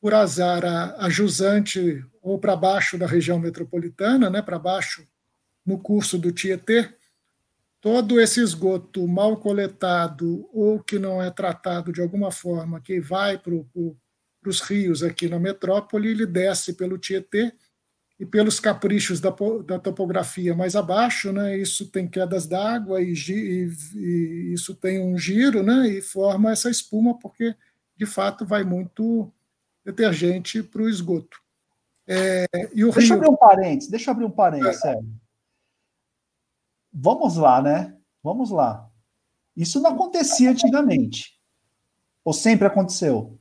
por 0.00 0.14
azar 0.14 0.64
a, 0.64 1.06
a 1.06 1.10
jusante 1.10 2.06
ou 2.22 2.38
para 2.38 2.54
baixo 2.54 2.96
da 2.96 3.08
região 3.08 3.40
metropolitana, 3.40 4.30
né? 4.30 4.40
Para 4.42 4.60
baixo 4.60 5.04
no 5.66 5.76
curso 5.76 6.18
do 6.18 6.30
Tietê, 6.30 6.88
todo 7.80 8.20
esse 8.20 8.40
esgoto 8.40 9.08
mal 9.08 9.36
coletado 9.36 10.48
ou 10.52 10.80
que 10.80 11.00
não 11.00 11.20
é 11.20 11.32
tratado 11.32 11.92
de 11.92 12.00
alguma 12.00 12.30
forma, 12.30 12.80
que 12.80 13.00
vai 13.00 13.36
para 13.36 13.52
o 13.52 13.96
para 14.42 14.50
os 14.50 14.60
rios 14.60 15.02
aqui 15.02 15.28
na 15.28 15.38
metrópole, 15.38 16.10
ele 16.10 16.26
desce 16.26 16.72
pelo 16.72 16.98
Tietê 16.98 17.54
e 18.18 18.26
pelos 18.26 18.58
caprichos 18.58 19.20
da, 19.20 19.34
da 19.64 19.78
topografia 19.78 20.54
mais 20.54 20.76
abaixo, 20.76 21.32
né, 21.32 21.56
isso 21.56 21.88
tem 21.88 22.08
quedas 22.08 22.46
d'água 22.46 23.00
e, 23.00 23.14
e, 23.14 23.72
e, 23.94 24.52
isso 24.52 24.74
tem 24.74 25.00
um 25.00 25.16
giro 25.16 25.62
né, 25.62 25.88
e 25.88 26.02
forma 26.02 26.50
essa 26.50 26.68
espuma, 26.68 27.18
porque 27.18 27.54
de 27.96 28.04
fato 28.06 28.44
vai 28.44 28.64
muito 28.64 29.32
detergente 29.84 30.62
para 30.62 30.82
o 30.82 30.88
esgoto. 30.88 31.40
É, 32.06 32.46
e 32.74 32.84
o 32.84 32.92
deixa 32.92 33.14
rio... 33.14 33.14
eu 33.14 33.16
abrir 33.16 33.30
um 33.30 33.36
parênteses, 33.36 33.90
deixa 33.90 34.10
eu 34.10 34.12
abrir 34.12 34.24
um 34.24 34.30
parênteses, 34.30 34.84
é. 34.84 35.00
Vamos 36.92 37.36
lá, 37.36 37.62
né? 37.62 37.96
Vamos 38.22 38.50
lá. 38.50 38.90
Isso 39.56 39.80
não 39.80 39.92
acontecia 39.92 40.50
antigamente. 40.50 41.40
Ou 42.24 42.32
sempre 42.32 42.66
aconteceu? 42.66 43.38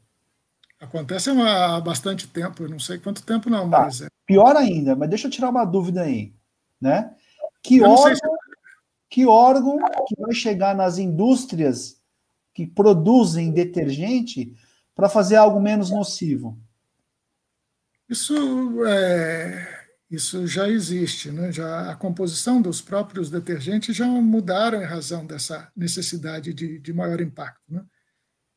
Acontece 0.81 1.29
há 1.29 1.79
bastante 1.79 2.27
tempo, 2.27 2.63
eu 2.63 2.69
não 2.69 2.79
sei 2.79 2.97
quanto 2.97 3.23
tempo 3.23 3.51
não, 3.51 3.69
tá. 3.69 3.83
mas... 3.83 4.01
É. 4.01 4.07
Pior 4.25 4.55
ainda, 4.55 4.95
mas 4.95 5.09
deixa 5.09 5.27
eu 5.27 5.31
tirar 5.31 5.49
uma 5.49 5.63
dúvida 5.63 6.01
aí, 6.01 6.33
né? 6.79 7.13
Que 7.61 7.83
órgão, 7.83 8.15
se... 8.15 8.21
que 9.09 9.25
órgão 9.27 9.77
que 10.07 10.19
vai 10.19 10.33
chegar 10.33 10.75
nas 10.75 10.97
indústrias 10.97 12.01
que 12.53 12.65
produzem 12.65 13.51
detergente 13.51 14.55
para 14.95 15.07
fazer 15.07 15.35
algo 15.35 15.59
menos 15.59 15.91
nocivo? 15.91 16.57
Isso 18.09 18.83
é, 18.85 19.85
isso 20.09 20.47
já 20.47 20.67
existe, 20.67 21.31
né? 21.31 21.51
Já 21.51 21.91
a 21.91 21.95
composição 21.95 22.61
dos 22.61 22.81
próprios 22.81 23.29
detergentes 23.29 23.95
já 23.95 24.07
mudaram 24.07 24.81
em 24.81 24.85
razão 24.85 25.25
dessa 25.25 25.71
necessidade 25.75 26.53
de, 26.53 26.79
de 26.79 26.93
maior 26.93 27.21
impacto, 27.21 27.61
né? 27.69 27.85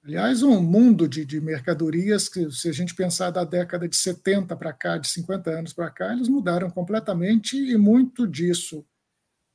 Aliás, 0.04 0.42
um 0.42 0.60
mundo 0.60 1.08
de, 1.08 1.24
de 1.24 1.40
mercadorias 1.40 2.28
que, 2.28 2.50
se 2.50 2.68
a 2.68 2.72
gente 2.72 2.94
pensar 2.94 3.30
da 3.30 3.42
década 3.42 3.88
de 3.88 3.96
70 3.96 4.54
para 4.54 4.72
cá, 4.72 4.98
de 4.98 5.08
50 5.08 5.50
anos 5.50 5.72
para 5.72 5.90
cá, 5.90 6.12
eles 6.12 6.28
mudaram 6.28 6.70
completamente 6.70 7.56
e 7.56 7.76
muito 7.78 8.26
disso 8.26 8.84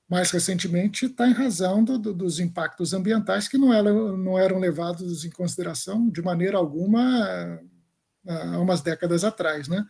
mais 0.09 0.31
recentemente 0.31 1.05
está 1.05 1.27
em 1.27 1.33
razão 1.33 1.83
do, 1.83 1.99
do, 1.99 2.13
dos 2.13 2.39
impactos 2.39 2.93
ambientais 2.93 3.47
que 3.47 3.59
não 3.59 3.71
eram, 3.71 4.17
não 4.17 4.39
eram 4.39 4.57
levados 4.57 5.23
em 5.23 5.29
consideração 5.29 6.09
de 6.09 6.21
maneira 6.21 6.57
alguma 6.57 7.61
há 8.27 8.59
umas 8.59 8.81
décadas 8.81 9.23
atrás, 9.23 9.67
né? 9.67 9.85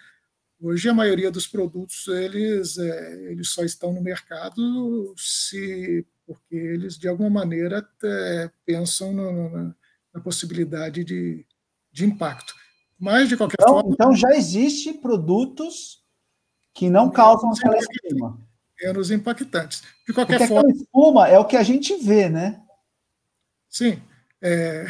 Hoje 0.61 0.89
a 0.89 0.93
maioria 0.93 1.31
dos 1.31 1.47
produtos 1.47 2.05
eles 2.09 2.77
é, 2.77 3.31
eles 3.31 3.49
só 3.49 3.63
estão 3.63 3.93
no 3.93 4.01
mercado 4.01 5.13
se 5.17 6.05
porque 6.27 6.55
eles 6.55 6.97
de 6.97 7.07
alguma 7.07 7.29
maneira 7.29 7.87
é, 8.03 8.51
pensam 8.65 9.13
no, 9.13 9.31
no, 9.31 9.75
na 10.13 10.21
possibilidade 10.21 11.03
de, 11.03 11.45
de 11.91 12.05
impacto. 12.05 12.53
Mas 12.99 13.29
de 13.29 13.37
qualquer 13.37 13.57
então, 13.59 13.73
forma. 13.73 13.91
Então 13.93 14.15
já 14.15 14.35
existe 14.35 14.93
produtos 14.93 16.03
que 16.73 16.89
não 16.89 17.09
causam 17.09 17.51
aquela 17.51 17.77
espuma. 17.77 18.39
Menos 18.81 19.11
impactantes. 19.11 19.83
De 20.07 20.13
qualquer 20.13 20.39
porque 20.39 20.53
forma. 20.53 20.71
espuma 20.71 21.27
é 21.27 21.37
o 21.37 21.45
que 21.45 21.57
a 21.57 21.63
gente 21.63 21.95
vê, 21.97 22.29
né? 22.29 22.61
Sim. 23.69 24.01
É, 24.41 24.87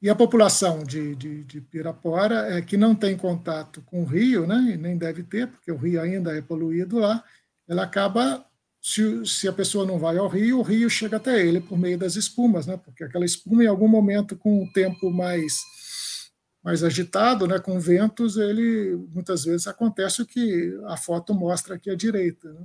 e 0.00 0.08
a 0.08 0.14
população 0.14 0.84
de, 0.84 1.16
de, 1.16 1.42
de 1.42 1.60
Pirapora, 1.60 2.56
é, 2.56 2.62
que 2.62 2.76
não 2.76 2.94
tem 2.94 3.16
contato 3.16 3.82
com 3.82 4.02
o 4.02 4.04
rio, 4.04 4.46
né, 4.46 4.74
e 4.74 4.76
nem 4.76 4.96
deve 4.96 5.24
ter, 5.24 5.48
porque 5.48 5.72
o 5.72 5.76
rio 5.76 6.00
ainda 6.00 6.36
é 6.36 6.40
poluído 6.40 6.98
lá, 6.98 7.24
ela 7.66 7.82
acaba, 7.82 8.45
se, 8.88 9.26
se 9.26 9.48
a 9.48 9.52
pessoa 9.52 9.84
não 9.84 9.98
vai 9.98 10.16
ao 10.16 10.28
rio, 10.28 10.60
o 10.60 10.62
rio 10.62 10.88
chega 10.88 11.16
até 11.16 11.44
ele 11.44 11.60
por 11.60 11.76
meio 11.76 11.98
das 11.98 12.14
espumas, 12.14 12.68
né, 12.68 12.76
porque 12.76 13.02
aquela 13.02 13.24
espuma, 13.24 13.64
em 13.64 13.66
algum 13.66 13.88
momento, 13.88 14.36
com 14.36 14.62
o 14.62 14.72
tempo 14.72 15.10
mais, 15.10 15.60
mais 16.62 16.84
agitado, 16.84 17.48
né, 17.48 17.58
com 17.58 17.80
ventos, 17.80 18.36
ele 18.36 18.94
muitas 19.12 19.44
vezes 19.44 19.66
acontece 19.66 20.22
o 20.22 20.26
que 20.26 20.78
a 20.86 20.96
foto 20.96 21.34
mostra 21.34 21.74
aqui 21.74 21.90
à 21.90 21.96
direita. 21.96 22.52
Né? 22.52 22.64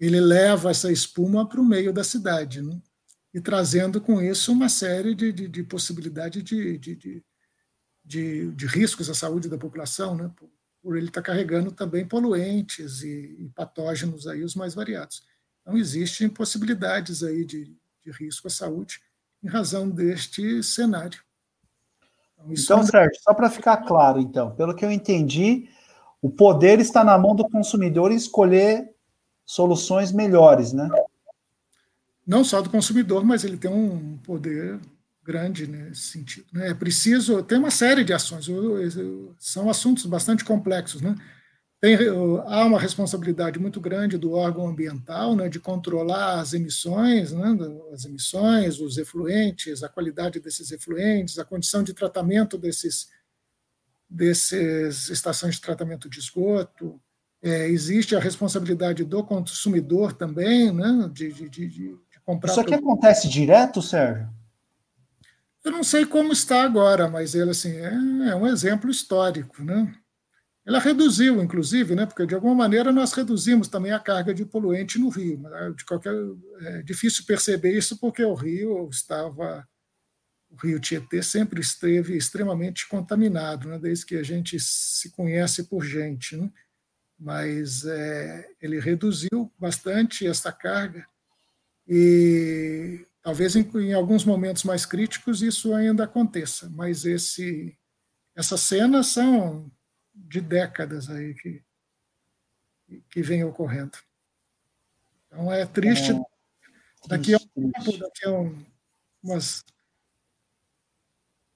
Ele 0.00 0.18
leva 0.18 0.70
essa 0.70 0.90
espuma 0.90 1.46
para 1.46 1.60
o 1.60 1.64
meio 1.64 1.92
da 1.92 2.02
cidade. 2.02 2.62
Né? 2.62 2.80
e 3.34 3.40
trazendo 3.40 4.00
com 4.00 4.20
isso 4.20 4.52
uma 4.52 4.68
série 4.68 5.14
de, 5.14 5.32
de, 5.32 5.48
de 5.48 5.62
possibilidade 5.62 6.42
de, 6.42 6.76
de, 6.76 7.22
de, 8.04 8.52
de, 8.52 8.66
riscos 8.66 9.08
à 9.08 9.14
saúde 9.14 9.48
da 9.48 9.56
população, 9.56 10.14
né? 10.14 10.30
Por, 10.82 10.96
ele 10.96 11.06
estar 11.06 11.22
carregando 11.22 11.70
também 11.72 12.06
poluentes 12.06 13.02
e, 13.02 13.36
e, 13.38 13.48
patógenos 13.54 14.26
aí 14.26 14.42
os 14.42 14.54
mais 14.54 14.74
variados. 14.74 15.22
Então 15.60 15.76
existem 15.76 16.28
possibilidades 16.28 17.22
aí 17.22 17.44
de, 17.44 17.74
de 18.04 18.10
risco 18.10 18.48
à 18.48 18.50
saúde 18.50 19.00
em 19.42 19.48
razão 19.48 19.88
deste 19.88 20.62
cenário. 20.62 21.20
Então, 22.38 22.52
então 22.52 22.80
é... 22.80 22.86
Sérgio, 22.86 23.22
só 23.22 23.32
para 23.32 23.50
ficar 23.50 23.78
claro, 23.78 24.18
então, 24.18 24.54
pelo 24.54 24.74
que 24.74 24.84
eu 24.84 24.90
entendi, 24.90 25.68
o 26.20 26.28
poder 26.28 26.80
está 26.80 27.04
na 27.04 27.16
mão 27.16 27.34
do 27.34 27.48
consumidor 27.48 28.10
em 28.10 28.16
escolher 28.16 28.92
soluções 29.44 30.12
melhores, 30.12 30.72
né? 30.72 30.88
não 32.26 32.44
só 32.44 32.60
do 32.62 32.70
consumidor, 32.70 33.24
mas 33.24 33.44
ele 33.44 33.56
tem 33.56 33.70
um 33.70 34.16
poder 34.18 34.78
grande 35.24 35.66
nesse 35.66 36.02
sentido. 36.02 36.46
Né? 36.52 36.70
É 36.70 36.74
preciso, 36.74 37.42
tem 37.42 37.58
uma 37.58 37.70
série 37.70 38.04
de 38.04 38.12
ações, 38.12 38.46
são 39.38 39.70
assuntos 39.70 40.04
bastante 40.06 40.44
complexos. 40.44 41.00
Né? 41.00 41.14
Tem, 41.80 41.96
há 42.46 42.64
uma 42.64 42.78
responsabilidade 42.78 43.58
muito 43.58 43.80
grande 43.80 44.18
do 44.18 44.32
órgão 44.32 44.68
ambiental 44.68 45.34
né, 45.34 45.48
de 45.48 45.58
controlar 45.58 46.40
as 46.40 46.52
emissões, 46.52 47.32
né, 47.32 47.56
as 47.92 48.04
emissões, 48.04 48.80
os 48.80 48.98
efluentes, 48.98 49.82
a 49.82 49.88
qualidade 49.88 50.40
desses 50.40 50.70
efluentes, 50.70 51.38
a 51.38 51.44
condição 51.44 51.82
de 51.82 51.92
tratamento 51.92 52.56
desses, 52.56 53.08
desses 54.08 55.08
estações 55.08 55.56
de 55.56 55.60
tratamento 55.60 56.08
de 56.08 56.18
esgoto. 56.18 57.00
É, 57.42 57.68
existe 57.68 58.14
a 58.14 58.20
responsabilidade 58.20 59.02
do 59.02 59.24
consumidor 59.24 60.12
também, 60.12 60.72
né, 60.72 61.10
de, 61.12 61.32
de, 61.32 61.48
de 61.48 61.98
comprar. 62.24 62.52
Isso 62.52 62.60
aqui 62.60 62.70
produto. 62.70 62.90
acontece 62.90 63.28
direto, 63.28 63.82
Sérgio? 63.82 64.28
Eu 65.64 65.70
não 65.70 65.84
sei 65.84 66.04
como 66.04 66.32
está 66.32 66.64
agora, 66.64 67.08
mas 67.08 67.34
ele 67.34 67.50
assim 67.50 67.76
é, 67.76 67.92
é, 68.30 68.34
um 68.34 68.46
exemplo 68.46 68.90
histórico, 68.90 69.62
né? 69.62 69.94
Ela 70.64 70.78
reduziu, 70.78 71.42
inclusive, 71.42 71.94
né? 71.94 72.06
Porque 72.06 72.26
de 72.26 72.34
alguma 72.34 72.54
maneira 72.54 72.92
nós 72.92 73.12
reduzimos 73.12 73.68
também 73.68 73.92
a 73.92 73.98
carga 73.98 74.32
de 74.32 74.44
poluente 74.44 74.98
no 74.98 75.08
rio. 75.08 75.40
Né? 75.40 75.74
De 75.76 75.84
qualquer 75.84 76.14
é 76.60 76.82
difícil 76.82 77.24
perceber 77.24 77.76
isso 77.76 77.98
porque 77.98 78.24
o 78.24 78.34
rio 78.34 78.88
estava 78.90 79.66
o 80.52 80.56
rio 80.56 80.78
Tietê 80.78 81.22
sempre 81.22 81.60
esteve 81.60 82.16
extremamente 82.16 82.86
contaminado, 82.86 83.68
né? 83.68 83.78
Desde 83.78 84.04
que 84.04 84.16
a 84.16 84.22
gente 84.22 84.58
se 84.60 85.10
conhece 85.10 85.64
por 85.64 85.82
gente, 85.82 86.36
né? 86.36 86.50
Mas 87.18 87.84
é, 87.84 88.48
ele 88.60 88.78
reduziu 88.78 89.50
bastante 89.58 90.26
essa 90.26 90.52
carga 90.52 91.06
e 91.88 93.06
talvez 93.22 93.54
em, 93.54 93.62
em, 93.78 93.94
alguns 93.94 94.24
momentos 94.24 94.64
mais 94.64 94.84
críticos 94.84 95.42
isso 95.42 95.72
ainda 95.72 96.04
aconteça, 96.04 96.68
mas 96.70 97.04
esse, 97.04 97.78
essas 98.34 98.60
cenas 98.60 99.06
são 99.06 99.70
de 100.12 100.40
décadas 100.40 101.08
aí 101.08 101.34
que, 101.34 101.62
que 103.08 103.22
vem 103.22 103.44
ocorrendo. 103.44 103.96
Então 105.26 105.50
é 105.50 105.64
triste. 105.64 106.12
É, 106.12 106.20
daqui 107.08 107.32
a 107.34 107.38
um 107.38 107.70
tempo, 107.70 107.98
daqui 107.98 108.26
a 108.26 108.30
um, 108.32 108.64
umas, 109.22 109.64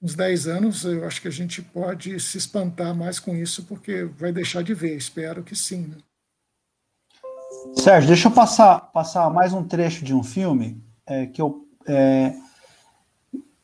uns 0.01 0.15
10 0.15 0.47
anos, 0.47 0.85
eu 0.85 1.05
acho 1.05 1.21
que 1.21 1.27
a 1.27 1.31
gente 1.31 1.61
pode 1.61 2.19
se 2.19 2.37
espantar 2.37 2.95
mais 2.95 3.19
com 3.19 3.35
isso, 3.35 3.65
porque 3.65 4.05
vai 4.05 4.31
deixar 4.31 4.63
de 4.63 4.73
ver, 4.73 4.95
espero 4.95 5.43
que 5.43 5.55
sim. 5.55 5.87
Né? 5.87 5.97
Sérgio, 7.75 8.07
deixa 8.07 8.29
eu 8.29 8.33
passar, 8.33 8.79
passar 8.91 9.29
mais 9.29 9.53
um 9.53 9.67
trecho 9.67 10.03
de 10.03 10.13
um 10.13 10.23
filme 10.23 10.86
é, 11.07 11.25
que 11.25 11.41
eu. 11.41 11.65
É, 11.87 12.35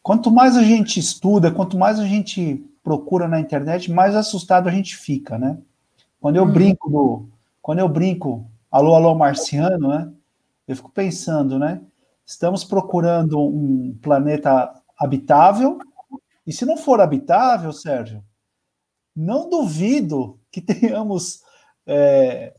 quanto 0.01 0.31
mais 0.31 0.57
a 0.57 0.63
gente 0.63 0.99
estuda, 0.99 1.51
quanto 1.51 1.77
mais 1.77 1.99
a 1.99 2.05
gente 2.05 2.65
procura 2.81 3.27
na 3.27 3.39
internet, 3.39 3.91
mais 3.91 4.15
assustado 4.15 4.67
a 4.67 4.71
gente 4.71 4.95
fica, 4.95 5.37
né? 5.37 5.57
Quando 6.19 6.37
eu 6.37 6.43
hum. 6.43 6.51
brinco 6.51 6.89
do, 6.89 7.29
quando 7.61 7.79
eu 7.79 7.89
brinco, 7.89 8.45
alô, 8.71 8.95
alô, 8.95 9.13
marciano, 9.13 9.89
né? 9.89 10.11
Eu 10.67 10.75
fico 10.75 10.89
pensando, 10.89 11.59
né? 11.59 11.81
Estamos 12.25 12.63
procurando 12.63 13.39
um 13.39 13.97
planeta 14.01 14.73
habitável, 14.97 15.77
e 16.45 16.51
se 16.51 16.65
não 16.65 16.77
for 16.77 17.01
habitável, 17.01 17.71
Sérgio, 17.71 18.23
não 19.15 19.49
duvido 19.49 20.39
que 20.51 20.59
tenhamos 20.61 21.41
é, 21.85 22.53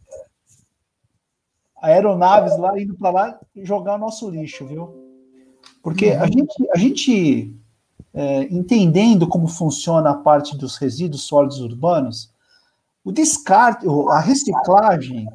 aeronaves 1.84 2.56
lá 2.58 2.80
indo 2.80 2.94
para 2.94 3.10
lá 3.10 3.40
jogar 3.56 3.96
o 3.96 3.98
nosso 3.98 4.30
lixo, 4.30 4.66
viu? 4.66 5.04
Porque 5.82 6.10
a 6.10 6.22
uhum. 6.22 6.26
gente, 6.26 6.70
a 6.74 6.78
gente 6.78 7.56
é, 8.14 8.42
entendendo 8.44 9.28
como 9.28 9.46
funciona 9.46 10.10
a 10.10 10.14
parte 10.14 10.56
dos 10.56 10.76
resíduos 10.76 11.24
sólidos 11.24 11.60
urbanos, 11.60 12.32
o 13.04 13.12
descarte, 13.12 13.86
a 14.10 14.18
reciclagem 14.18 15.28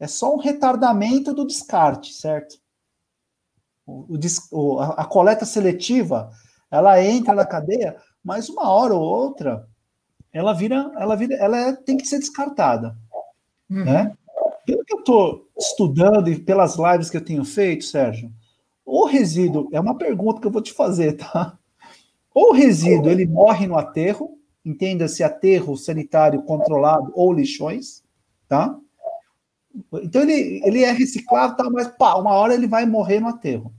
é 0.00 0.06
só 0.06 0.34
um 0.34 0.38
retardamento 0.38 1.34
do 1.34 1.46
descarte, 1.46 2.14
certo? 2.14 2.58
O, 3.86 4.18
o, 4.52 4.80
a, 4.80 4.88
a 5.02 5.04
coleta 5.04 5.44
seletiva, 5.44 6.30
ela 6.70 7.02
entra 7.02 7.34
na 7.34 7.44
cadeia, 7.44 7.96
mas 8.24 8.48
uma 8.48 8.70
hora 8.70 8.94
ou 8.94 9.02
outra, 9.02 9.68
ela 10.32 10.54
vira, 10.54 10.90
ela 10.96 11.14
vira, 11.14 11.34
ela 11.36 11.58
é, 11.58 11.72
tem 11.74 11.98
que 11.98 12.06
ser 12.06 12.18
descartada, 12.18 12.96
uhum. 13.68 13.84
né? 13.84 14.16
pelo 14.68 14.84
que 14.84 14.92
eu 14.92 14.98
estou 14.98 15.47
estudando 15.58 16.28
e 16.28 16.38
pelas 16.38 16.76
lives 16.76 17.10
que 17.10 17.16
eu 17.16 17.24
tenho 17.24 17.44
feito, 17.44 17.84
Sérgio, 17.84 18.32
o 18.84 19.04
resíduo, 19.06 19.68
é 19.72 19.80
uma 19.80 19.98
pergunta 19.98 20.40
que 20.40 20.46
eu 20.46 20.50
vou 20.50 20.62
te 20.62 20.72
fazer, 20.72 21.14
tá? 21.14 21.58
Ou 22.32 22.50
o 22.50 22.52
resíduo, 22.52 23.10
ele 23.10 23.26
morre 23.26 23.66
no 23.66 23.76
aterro, 23.76 24.38
entenda-se 24.64 25.22
aterro 25.24 25.76
sanitário 25.76 26.42
controlado 26.42 27.12
ou 27.14 27.32
lixões, 27.32 28.02
tá? 28.46 28.78
Então 30.02 30.22
ele, 30.22 30.62
ele 30.64 30.84
é 30.84 30.92
reciclado, 30.92 31.56
tá, 31.56 31.68
mas 31.70 31.88
pá, 31.88 32.14
uma 32.14 32.32
hora 32.32 32.54
ele 32.54 32.66
vai 32.66 32.86
morrer 32.86 33.20
no 33.20 33.28
aterro. 33.28 33.72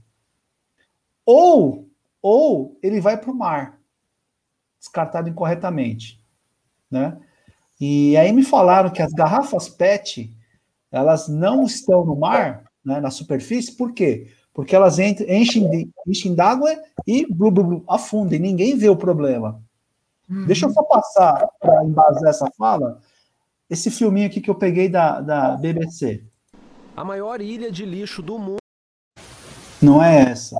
Ou, 1.24 1.88
ou 2.20 2.78
ele 2.82 3.00
vai 3.00 3.16
para 3.16 3.30
o 3.30 3.34
mar, 3.34 3.80
descartado 4.78 5.28
incorretamente, 5.28 6.22
né? 6.90 7.18
E 7.80 8.16
aí 8.16 8.30
me 8.32 8.42
falaram 8.42 8.90
que 8.90 9.00
as 9.00 9.12
garrafas 9.12 9.68
PET, 9.68 10.30
elas 10.90 11.28
não 11.28 11.64
estão 11.64 12.04
no 12.04 12.16
mar, 12.16 12.64
né, 12.84 13.00
na 13.00 13.10
superfície, 13.10 13.76
por 13.76 13.92
quê? 13.92 14.28
Porque 14.52 14.74
elas 14.74 14.98
enchem, 14.98 15.92
enchem 16.06 16.34
d'água 16.34 16.70
e 17.06 17.26
blu, 17.32 17.50
blu, 17.50 17.64
blu, 17.64 17.84
afundem, 17.88 18.40
ninguém 18.40 18.76
vê 18.76 18.88
o 18.88 18.96
problema. 18.96 19.62
Uhum. 20.28 20.46
Deixa 20.46 20.66
eu 20.66 20.70
só 20.70 20.82
passar 20.82 21.48
para 21.60 21.84
embasar 21.84 22.28
essa 22.28 22.50
fala, 22.56 23.00
esse 23.68 23.90
filminho 23.90 24.26
aqui 24.26 24.40
que 24.40 24.50
eu 24.50 24.54
peguei 24.54 24.88
da, 24.88 25.20
da 25.20 25.56
BBC. 25.56 26.24
A 26.96 27.04
maior 27.04 27.40
ilha 27.40 27.70
de 27.70 27.84
lixo 27.84 28.20
do 28.22 28.38
mundo. 28.38 28.58
Não 29.80 30.02
é 30.02 30.30
essa. 30.30 30.56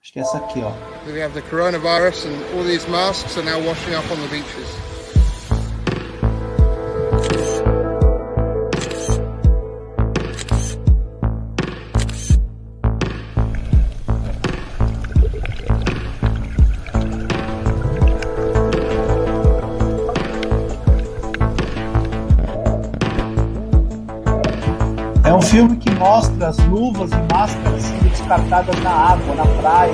Acho 0.00 0.12
que 0.12 0.18
é 0.18 0.22
essa 0.22 0.38
aqui, 0.38 0.60
ó. 0.60 0.70
We 1.10 1.20
have 1.22 1.34
the 1.34 1.42
coronavirus 1.50 2.26
and 2.26 2.56
all 2.56 2.64
these 2.64 2.88
masks 2.88 3.36
are 3.36 3.44
now 3.44 3.58
washing 3.66 3.94
up 3.94 4.04
on 4.12 4.16
the 4.16 4.28
beaches. 4.28 4.95
Filme 25.50 25.76
que 25.76 25.90
mostra 25.90 26.48
as 26.48 26.58
luvas 26.66 27.10
e 27.12 27.32
máscaras 27.32 27.82
sendo 27.82 28.10
descartadas 28.10 28.82
na 28.82 28.90
água, 28.90 29.34
na 29.36 29.46
praia, 29.60 29.92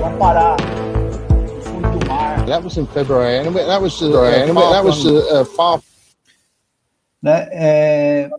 vão 0.00 0.18
parar 0.18 0.56
no 0.56 1.62
fundo 1.62 1.98
do 1.98 2.06
mar. 2.06 2.46
That 2.46 2.62
was 2.62 2.76
in 2.76 2.86
February, 2.86 3.46
and 3.46 3.52
that 3.52 3.82
was 3.82 4.00
uh, 4.00 4.12
that 4.12 4.84
was 4.84 5.04
uh, 5.04 5.44
far. 5.44 5.80
Né? 7.20 7.48
É... 7.50 8.30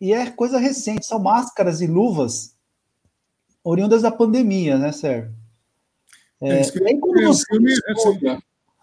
E 0.00 0.12
é 0.12 0.30
coisa 0.30 0.58
recente, 0.58 1.04
são 1.04 1.18
máscaras 1.18 1.80
e 1.80 1.86
luvas 1.86 2.54
oriundas 3.64 4.02
da 4.02 4.10
pandemia, 4.10 4.78
né, 4.78 4.92
Sérgio? 4.92 5.32
É, 6.40 6.60
e 6.60 6.86
aí, 6.86 6.98
quando 6.98 7.22
você, 7.22 7.56
estuda, 7.56 8.42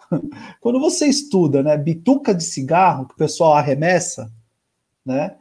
quando 0.59 0.79
você 0.79 1.05
estuda, 1.05 1.63
né, 1.63 1.77
bituca 1.77 2.33
de 2.33 2.43
cigarro 2.43 3.05
que 3.05 3.13
o 3.13 3.17
pessoal 3.17 3.53
arremessa, 3.53 4.31
né, 5.05 5.37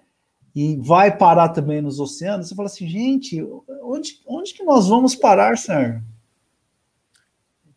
e 0.54 0.76
vai 0.76 1.16
parar 1.16 1.50
também 1.50 1.80
nos 1.80 2.00
oceanos, 2.00 2.48
você 2.48 2.54
fala 2.54 2.68
assim, 2.68 2.88
gente, 2.88 3.42
onde, 3.82 4.20
onde 4.26 4.54
que 4.54 4.64
nós 4.64 4.88
vamos 4.88 5.14
parar, 5.14 5.56
Sérgio? 5.56 6.02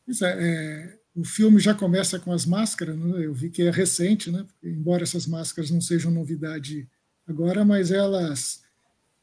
Pois 0.05 0.21
é, 0.21 0.37
é, 0.39 0.99
o 1.15 1.23
filme 1.23 1.59
já 1.59 1.73
começa 1.73 2.19
com 2.19 2.31
as 2.31 2.45
máscaras, 2.45 2.97
né? 2.97 3.25
eu 3.25 3.33
vi 3.33 3.49
que 3.49 3.61
é 3.61 3.69
recente, 3.69 4.31
né? 4.31 4.45
embora 4.63 5.03
essas 5.03 5.27
máscaras 5.27 5.71
não 5.71 5.81
sejam 5.81 6.11
novidade 6.11 6.87
agora, 7.27 7.63
mas 7.63 7.91
elas, 7.91 8.63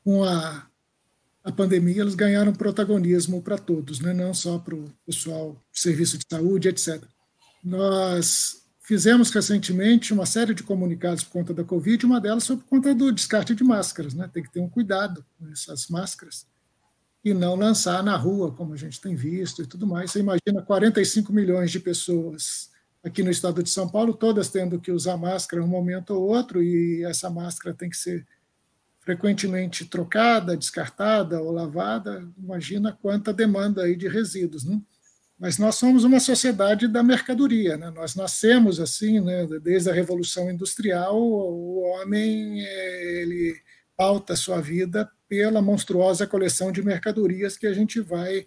com 0.05 0.25
a 0.25 0.71
a 1.43 1.51
pandemia, 1.51 2.03
eles 2.03 2.15
ganharam 2.15 2.53
protagonismo 2.53 3.41
para 3.43 3.57
todos, 3.57 4.01
né? 4.01 4.13
não 4.13 4.35
só 4.35 4.59
para 4.59 4.75
o 4.75 4.93
pessoal 5.07 5.53
do 5.53 5.79
serviço 5.79 6.19
de 6.19 6.25
saúde, 6.31 6.69
etc. 6.69 7.03
Nós 7.65 8.60
fizemos 8.91 9.31
recentemente 9.31 10.13
uma 10.13 10.27
série 10.27 10.53
de 10.53 10.65
comunicados 10.65 11.23
por 11.23 11.31
conta 11.31 11.55
da 11.55 11.63
Covid, 11.63 12.05
uma 12.05 12.21
delas 12.21 12.45
foi 12.45 12.57
por 12.57 12.65
conta 12.65 12.93
do 12.93 13.13
descarte 13.13 13.55
de 13.55 13.63
máscaras. 13.63 14.15
Né? 14.15 14.29
Tem 14.35 14.43
que 14.43 14.51
ter 14.51 14.59
um 14.59 14.69
cuidado 14.69 15.25
com 15.39 15.49
essas 15.53 15.87
máscaras 15.87 16.45
e 17.25 17.33
não 17.33 17.55
lançar 17.55 18.03
na 18.03 18.17
rua, 18.17 18.51
como 18.51 18.75
a 18.75 18.77
gente 18.77 19.01
tem 19.01 19.15
visto 19.15 19.63
e 19.63 19.67
tudo 19.67 19.87
mais. 19.87 20.11
Você 20.11 20.19
imagina 20.19 20.61
45 20.67 21.33
milhões 21.33 21.71
de 21.71 21.79
pessoas 21.79 22.69
aqui 23.01 23.23
no 23.23 23.31
estado 23.31 23.63
de 23.63 23.71
São 23.71 23.89
Paulo, 23.89 24.13
todas 24.13 24.49
tendo 24.49 24.81
que 24.81 24.91
usar 24.91 25.17
máscara 25.17 25.63
um 25.63 25.69
momento 25.69 26.11
ou 26.11 26.23
outro, 26.23 26.61
e 26.61 27.05
essa 27.05 27.31
máscara 27.31 27.73
tem 27.73 27.89
que 27.89 27.97
ser 27.97 28.27
frequentemente 28.99 29.85
trocada, 29.85 30.57
descartada 30.57 31.41
ou 31.41 31.53
lavada, 31.53 32.29
imagina 32.37 32.99
quanta 33.01 33.33
demanda 33.33 33.85
aí 33.85 33.95
de 33.95 34.09
resíduos, 34.09 34.65
né? 34.65 34.83
Mas 35.41 35.57
nós 35.57 35.77
somos 35.77 36.05
uma 36.05 36.21
sociedade 36.21 36.87
da 36.87 37.03
mercadoria, 37.03 37.75
né? 37.79 37.91
Nós 37.91 38.15
nascemos 38.15 38.79
assim, 38.79 39.21
né? 39.21 39.47
Desde 39.63 39.89
a 39.89 39.95
Revolução 39.95 40.51
Industrial, 40.51 41.19
o 41.19 41.81
homem 41.81 42.61
ele 42.61 43.59
pauta 43.97 44.37
sua 44.37 44.61
vida 44.61 45.11
pela 45.27 45.63
monstruosa 45.63 46.27
coleção 46.27 46.71
de 46.71 46.83
mercadorias 46.83 47.57
que 47.57 47.67
a 47.67 47.73
gente 47.73 48.01
vai 48.01 48.45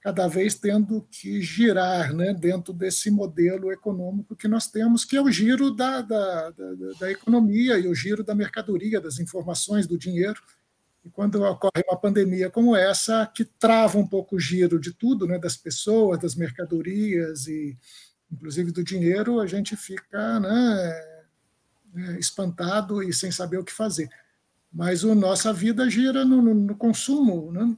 cada 0.00 0.26
vez 0.26 0.56
tendo 0.56 1.06
que 1.08 1.40
girar 1.40 2.12
né, 2.12 2.34
dentro 2.34 2.72
desse 2.72 3.08
modelo 3.08 3.70
econômico 3.70 4.34
que 4.34 4.48
nós 4.48 4.66
temos, 4.66 5.04
que 5.04 5.16
é 5.16 5.22
o 5.22 5.30
giro 5.30 5.70
da, 5.70 6.02
da, 6.02 6.50
da, 6.50 6.74
da, 6.98 7.10
economia 7.10 7.78
e 7.78 7.86
o 7.86 7.94
giro 7.94 8.24
da 8.24 8.34
mercadoria, 8.34 9.00
das 9.00 9.20
informações, 9.20 9.86
do 9.86 9.96
dinheiro. 9.96 10.40
E 11.04 11.10
quando 11.10 11.42
ocorre 11.42 11.82
uma 11.88 11.98
pandemia 11.98 12.50
como 12.50 12.76
essa, 12.76 13.26
que 13.26 13.44
trava 13.44 13.98
um 13.98 14.06
pouco 14.06 14.36
o 14.36 14.40
giro 14.40 14.78
de 14.78 14.92
tudo, 14.92 15.26
né, 15.26 15.38
das 15.38 15.56
pessoas, 15.56 16.20
das 16.20 16.34
mercadorias 16.34 17.46
e 17.46 17.76
inclusive 18.30 18.72
do 18.72 18.82
dinheiro, 18.82 19.40
a 19.40 19.46
gente 19.46 19.76
fica 19.76 20.40
né, 20.40 21.02
é, 21.96 22.18
espantado 22.18 23.02
e 23.02 23.12
sem 23.12 23.30
saber 23.30 23.58
o 23.58 23.64
que 23.64 23.72
fazer. 23.72 24.08
Mas 24.72 25.04
a 25.04 25.14
nossa 25.14 25.52
vida 25.52 25.90
gira 25.90 26.24
no, 26.24 26.40
no, 26.40 26.54
no 26.54 26.76
consumo, 26.76 27.52
né? 27.52 27.76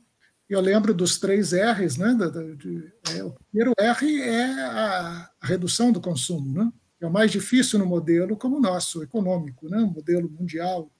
eu 0.48 0.60
lembro 0.60 0.94
dos 0.94 1.18
três 1.18 1.52
R's, 1.52 1.96
né? 1.96 2.16
De, 2.56 2.92
é, 3.16 3.24
o 3.24 3.32
primeiro 3.32 3.72
R 3.78 4.22
é 4.22 4.44
a, 4.62 5.30
a, 5.40 5.46
redução 5.46 5.90
do 5.90 6.00
consumo, 6.00 6.52
né? 6.52 6.72
É 7.00 7.06
o 7.06 7.12
mais 7.12 7.30
difícil 7.30 7.78
no 7.78 7.86
modelo 7.86 8.36
como 8.36 8.56
o 8.56 8.60
nosso, 8.60 9.02
econômico, 9.02 9.68
né? 9.68 9.78
Modelo 9.78 10.30
mundial 10.30 10.90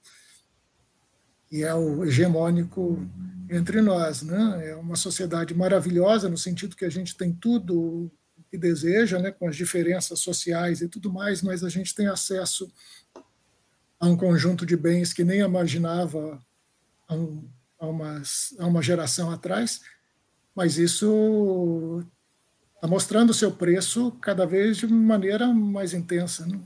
e 1.51 1.63
é 1.63 1.73
o 1.73 2.03
hegemônico 2.03 3.05
entre 3.49 3.81
nós, 3.81 4.21
né? 4.21 4.69
É 4.69 4.75
uma 4.75 4.95
sociedade 4.95 5.53
maravilhosa 5.53 6.29
no 6.29 6.37
sentido 6.37 6.75
que 6.75 6.85
a 6.85 6.89
gente 6.89 7.15
tem 7.15 7.31
tudo 7.31 8.11
o 8.37 8.43
que 8.49 8.57
deseja, 8.57 9.19
né? 9.19 9.31
Com 9.31 9.47
as 9.47 9.55
diferenças 9.55 10.19
sociais 10.19 10.81
e 10.81 10.87
tudo 10.87 11.11
mais, 11.11 11.41
mas 11.41 11.63
a 11.63 11.69
gente 11.69 11.93
tem 11.93 12.07
acesso 12.07 12.71
a 13.99 14.07
um 14.07 14.17
conjunto 14.17 14.65
de 14.65 14.75
bens 14.75 15.13
que 15.13 15.23
nem 15.23 15.39
imaginava 15.39 16.39
há 17.07 17.15
um 17.15 17.47
umas, 17.79 18.55
uma 18.59 18.81
geração 18.81 19.31
atrás, 19.31 19.81
mas 20.53 20.77
isso 20.77 22.03
está 22.75 22.87
mostrando 22.87 23.31
o 23.31 23.33
seu 23.33 23.51
preço 23.51 24.11
cada 24.21 24.45
vez 24.45 24.77
de 24.77 24.87
maneira 24.87 25.47
mais 25.47 25.93
intensa. 25.93 26.45
Né? 26.45 26.59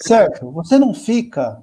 Certo. 0.00 0.50
Você 0.52 0.78
não 0.78 0.94
fica, 0.94 1.62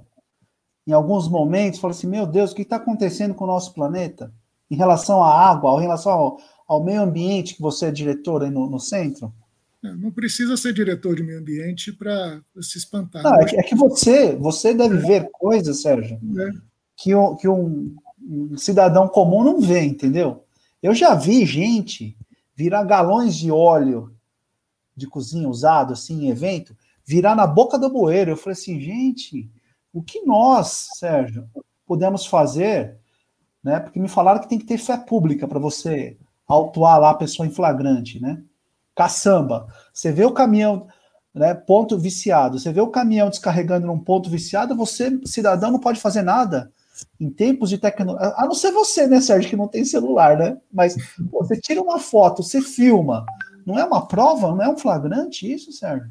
em 0.90 0.94
alguns 0.94 1.30
momentos, 1.30 1.80
fala 1.80 1.92
assim: 1.92 2.08
meu 2.08 2.26
Deus, 2.26 2.52
o 2.52 2.56
que 2.56 2.64
está 2.64 2.78
acontecendo 2.78 3.36
com 3.36 3.44
o 3.44 3.48
nosso 3.48 3.74
planeta? 3.74 4.34
Em 4.72 4.76
relação 4.76 5.24
à 5.24 5.50
água, 5.50 5.78
em 5.78 5.82
relação 5.82 6.12
ao, 6.12 6.38
ao 6.68 6.84
meio 6.84 7.02
ambiente, 7.02 7.56
que 7.56 7.62
você 7.62 7.86
é 7.86 7.92
diretor 7.92 8.44
aí 8.44 8.50
no, 8.50 8.68
no 8.68 8.80
centro? 8.80 9.32
É, 9.84 9.94
não 9.94 10.12
precisa 10.12 10.58
ser 10.58 10.74
diretor 10.74 11.16
de 11.16 11.24
meio 11.24 11.40
ambiente 11.40 11.94
para 11.94 12.42
se 12.62 12.80
espantar. 12.80 13.24
Não, 13.24 13.36
é, 13.36 13.46
que, 13.46 13.56
é, 13.56 13.64
que, 13.64 13.76
você, 13.76 14.36
você 14.36 14.74
deve 14.74 14.98
é. 14.98 15.00
ver 15.00 15.30
coisas, 15.32 15.82
Sérgio, 15.82 16.16
é. 16.18 16.52
que, 16.98 17.12
que 17.40 17.48
um, 17.48 17.96
um 18.22 18.58
cidadão 18.58 19.08
comum 19.08 19.44
não 19.44 19.62
vê, 19.62 19.82
entendeu? 19.82 20.44
Eu 20.82 20.96
já 20.96 21.14
vi 21.14 21.46
gente 21.46 22.18
virar 22.56 22.84
galões 22.84 23.36
de 23.36 23.52
óleo 23.52 24.14
de 24.96 25.08
cozinha 25.08 25.48
usado 25.48 25.94
assim 25.94 26.26
em 26.26 26.30
evento, 26.30 26.76
virar 27.06 27.36
na 27.36 27.48
boca 27.48 27.78
do 27.78 27.90
bueiro. 27.90 28.32
Eu 28.32 28.38
falei 28.38 28.54
assim, 28.54 28.80
gente, 28.82 29.50
o 29.94 30.02
que 30.02 30.22
nós, 30.26 30.88
Sérgio, 30.98 31.50
podemos 31.86 32.26
fazer, 32.26 32.98
né? 33.64 33.80
Porque 33.80 34.00
me 34.00 34.08
falaram 34.08 34.40
que 34.40 34.50
tem 34.50 34.60
que 34.60 34.66
ter 34.66 34.78
fé 34.78 34.98
pública 34.98 35.48
para 35.48 35.60
você 35.60 36.18
autuar 36.48 37.00
lá 37.00 37.12
a 37.12 37.16
pessoa 37.16 37.48
em 37.48 37.52
flagrante, 37.52 38.22
né? 38.22 38.42
Caçamba. 38.96 39.68
Você 39.94 40.12
vê 40.12 40.26
o 40.26 40.32
caminhão, 40.32 40.88
né, 41.34 41.54
ponto 41.54 41.98
viciado, 41.98 42.60
você 42.60 42.72
vê 42.72 42.82
o 42.82 42.90
caminhão 42.90 43.30
descarregando 43.30 43.88
num 43.88 44.00
ponto 44.00 44.30
viciado, 44.30 44.76
você, 44.76 45.20
cidadão, 45.26 45.72
não 45.72 45.80
pode 45.80 46.00
fazer 46.00 46.22
nada 46.22 46.72
em 47.20 47.30
tempos 47.30 47.70
de 47.70 47.78
tecnologia, 47.78 48.34
a 48.36 48.46
não 48.46 48.54
ser 48.54 48.72
você, 48.72 49.08
né, 49.08 49.22
Sérgio, 49.22 49.50
que 49.50 49.56
não 49.56 49.68
tem 49.68 49.86
celular, 49.86 50.38
né? 50.38 50.58
Mas 50.72 50.96
pô, 51.32 51.44
você 51.44 51.60
tira 51.60 51.82
uma 51.82 52.00
foto, 52.00 52.44
você 52.44 52.62
filma, 52.62 53.26
não 53.66 53.78
é 53.78 53.86
uma 53.86 54.06
prova, 54.06 54.50
não 54.50 54.62
é 54.62 54.70
um 54.70 54.78
flagrante 54.78 55.52
isso, 55.52 55.72
Sérgio? 55.72 56.08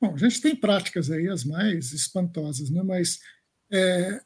Bom, 0.00 0.14
a 0.14 0.18
gente 0.18 0.40
tem 0.40 0.54
práticas 0.54 1.10
aí, 1.10 1.28
as 1.28 1.44
mais 1.44 1.92
espantosas, 1.92 2.70
né? 2.70 2.82
Mas 2.82 3.18
é, 3.72 4.20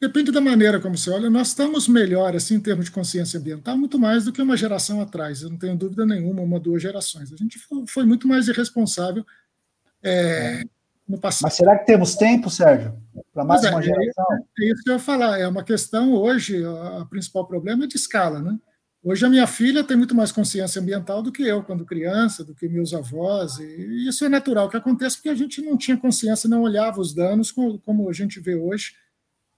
depende 0.00 0.30
da 0.30 0.40
maneira 0.40 0.80
como 0.80 0.96
você 0.96 1.10
olha. 1.10 1.30
Nós 1.30 1.48
estamos 1.48 1.88
melhor, 1.88 2.36
assim, 2.36 2.56
em 2.56 2.60
termos 2.60 2.86
de 2.86 2.90
consciência 2.90 3.38
ambiental, 3.40 3.76
muito 3.76 3.98
mais 3.98 4.24
do 4.24 4.32
que 4.32 4.42
uma 4.42 4.56
geração 4.56 5.00
atrás. 5.00 5.42
Eu 5.42 5.50
não 5.50 5.58
tenho 5.58 5.76
dúvida 5.76 6.04
nenhuma, 6.04 6.42
uma, 6.42 6.60
duas 6.60 6.82
gerações. 6.82 7.32
A 7.32 7.36
gente 7.36 7.58
foi 7.88 8.04
muito 8.04 8.28
mais 8.28 8.48
irresponsável. 8.48 9.24
É, 10.02 10.62
no 11.08 11.18
passado. 11.18 11.44
Mas 11.44 11.54
será 11.54 11.78
que 11.78 11.86
temos 11.86 12.14
tempo, 12.14 12.50
Sérgio, 12.50 12.94
para 13.32 13.44
mais 13.44 13.64
é, 13.64 13.70
uma 13.70 13.82
geração? 13.82 14.26
É, 14.30 14.64
é, 14.64 14.70
isso 14.70 14.82
que 14.82 14.90
eu 14.90 14.94
ia 14.94 15.00
falar. 15.00 15.38
É 15.38 15.48
uma 15.48 15.64
questão 15.64 16.12
hoje, 16.12 16.64
o 16.64 17.06
principal 17.06 17.46
problema 17.46 17.84
é 17.84 17.86
de 17.86 17.96
escala, 17.96 18.40
né? 18.40 18.58
Hoje 19.02 19.24
a 19.24 19.28
minha 19.28 19.46
filha 19.46 19.84
tem 19.84 19.96
muito 19.96 20.14
mais 20.14 20.32
consciência 20.32 20.80
ambiental 20.80 21.22
do 21.22 21.30
que 21.30 21.42
eu 21.42 21.62
quando 21.62 21.84
criança, 21.84 22.44
do 22.44 22.54
que 22.54 22.68
meus 22.68 22.92
avós, 22.92 23.58
e 23.58 24.08
isso 24.08 24.24
é 24.24 24.28
natural 24.28 24.68
que 24.68 24.76
aconteça 24.76 25.16
porque 25.16 25.28
a 25.28 25.34
gente 25.34 25.62
não 25.62 25.76
tinha 25.76 25.96
consciência, 25.96 26.48
não 26.48 26.62
olhava 26.62 27.00
os 27.00 27.14
danos 27.14 27.52
como, 27.52 28.08
a 28.08 28.12
gente 28.12 28.40
vê 28.40 28.56
hoje, 28.56 28.94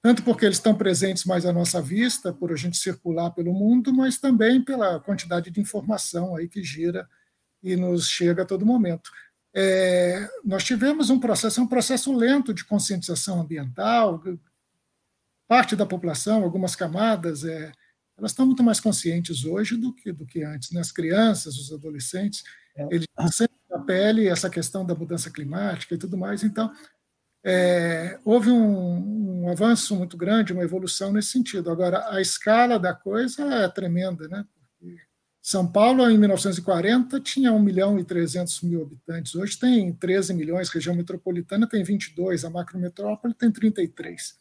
tanto 0.02 0.22
porque 0.22 0.44
eles 0.44 0.58
estão 0.58 0.74
presentes 0.74 1.24
mais 1.24 1.46
à 1.46 1.52
nossa 1.52 1.80
vista, 1.80 2.32
por 2.32 2.52
a 2.52 2.56
gente 2.56 2.76
circular 2.76 3.30
pelo 3.30 3.52
mundo, 3.52 3.92
mas 3.92 4.18
também 4.18 4.62
pela 4.62 5.00
quantidade 5.00 5.50
de 5.50 5.60
informação 5.60 6.36
aí 6.36 6.46
que 6.46 6.62
gira 6.62 7.08
e 7.62 7.76
nos 7.76 8.08
chega 8.08 8.42
a 8.42 8.46
todo 8.46 8.66
momento 8.66 9.10
é, 9.54 10.28
nós 10.44 10.64
tivemos 10.64 11.10
um 11.10 11.18
processo, 11.18 11.60
um 11.60 11.66
processo 11.66 12.14
lento 12.14 12.54
de 12.54 12.64
conscientização 12.64 13.40
ambiental. 13.40 14.22
Parte 15.48 15.74
da 15.74 15.84
população, 15.84 16.44
algumas 16.44 16.76
camadas, 16.76 17.44
é, 17.44 17.72
elas 18.20 18.32
estão 18.32 18.46
muito 18.46 18.62
mais 18.62 18.78
conscientes 18.78 19.44
hoje 19.44 19.76
do 19.76 19.92
que, 19.92 20.12
do 20.12 20.26
que 20.26 20.44
antes. 20.44 20.70
Né? 20.70 20.80
As 20.80 20.92
crianças, 20.92 21.56
os 21.56 21.72
adolescentes, 21.72 22.44
é. 22.76 22.86
eles 22.90 23.06
sentem 23.32 23.58
na 23.68 23.78
pele 23.78 24.28
essa 24.28 24.50
questão 24.50 24.84
da 24.84 24.94
mudança 24.94 25.30
climática 25.30 25.94
e 25.94 25.98
tudo 25.98 26.18
mais. 26.18 26.44
Então, 26.44 26.70
é, 27.42 28.20
houve 28.22 28.50
um, 28.50 29.44
um, 29.44 29.48
avanço 29.48 29.96
muito 29.96 30.16
grande, 30.16 30.52
uma 30.52 30.62
evolução 30.62 31.10
nesse 31.12 31.30
sentido. 31.30 31.70
Agora, 31.70 32.06
a 32.10 32.20
escala 32.20 32.78
da 32.78 32.92
coisa 32.92 33.42
é 33.42 33.68
tremenda, 33.68 34.28
né? 34.28 34.44
Porque 34.78 34.98
são 35.40 35.66
Paulo, 35.66 36.08
em 36.10 36.18
1940, 36.18 37.18
tinha 37.20 37.50
1 37.50 37.58
milhão 37.58 37.98
e 37.98 38.04
300 38.04 38.60
mil 38.60 38.82
habitantes. 38.82 39.34
Hoje 39.34 39.58
tem 39.58 39.90
13 39.94 40.34
milhões, 40.34 40.68
região 40.68 40.94
metropolitana 40.94 41.66
tem 41.66 41.82
22, 41.82 42.44
a 42.44 42.50
macrometrópole 42.50 43.32
tem 43.32 43.50
33. 43.50 44.36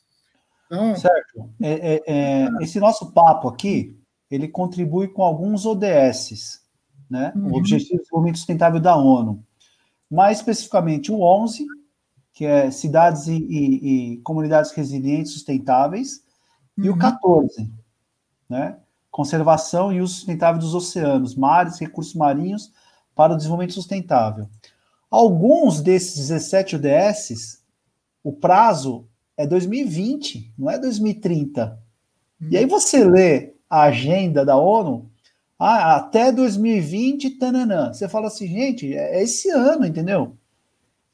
Então... 0.70 0.95
Certo. 0.95 1.49
É, 1.61 1.95
é, 1.95 2.03
é, 2.05 2.49
esse 2.61 2.80
nosso 2.80 3.11
papo 3.11 3.47
aqui, 3.47 3.99
ele 4.30 4.47
contribui 4.47 5.07
com 5.07 5.24
alguns 5.24 5.65
ODSs, 5.65 6.59
né? 7.09 7.34
Uhum. 7.36 7.53
O 7.53 7.57
Objetivo 7.57 7.93
de 7.93 8.03
Desenvolvimento 8.03 8.38
Sustentável 8.38 8.80
da 8.80 8.95
ONU. 8.95 9.43
Mais 10.09 10.38
especificamente 10.38 11.11
o 11.11 11.22
11, 11.22 11.65
que 12.34 12.45
é 12.45 12.70
Cidades 12.70 13.28
e, 13.28 13.34
e, 13.34 14.13
e 14.13 14.17
Comunidades 14.17 14.72
Resilientes 14.72 15.34
Sustentáveis, 15.34 16.24
uhum. 16.78 16.86
e 16.86 16.89
o 16.89 16.97
14, 16.97 17.61
uhum. 17.61 17.72
né? 18.47 18.78
Conservação 19.09 19.91
e 19.91 20.01
uso 20.01 20.13
sustentável 20.13 20.61
dos 20.61 20.76
oceanos, 20.76 21.36
mares, 21.36 21.80
recursos 21.80 22.13
marinhos 22.13 22.72
para 23.15 23.34
o 23.34 23.36
desenvolvimento 23.36 23.74
sustentável. 23.74 24.47
Alguns 25.09 25.82
desses 25.82 26.15
17 26.15 26.76
ODSs, 26.76 27.63
o 28.24 28.32
prazo 28.32 29.07
é 29.40 29.48
2020, 29.48 30.52
não 30.58 30.70
é 30.70 30.78
2030. 30.78 31.80
E 32.52 32.58
aí 32.58 32.66
você 32.66 33.06
lê 33.06 33.54
a 33.70 33.84
agenda 33.84 34.44
da 34.44 34.58
ONU, 34.58 35.10
ah, 35.58 35.96
até 35.96 36.30
2020, 36.30 37.38
tananã. 37.38 37.94
Você 37.94 38.10
fala 38.10 38.28
assim, 38.28 38.48
gente, 38.48 38.94
é, 38.94 39.18
é 39.18 39.24
esse 39.24 39.50
ano, 39.50 39.86
entendeu? 39.86 40.36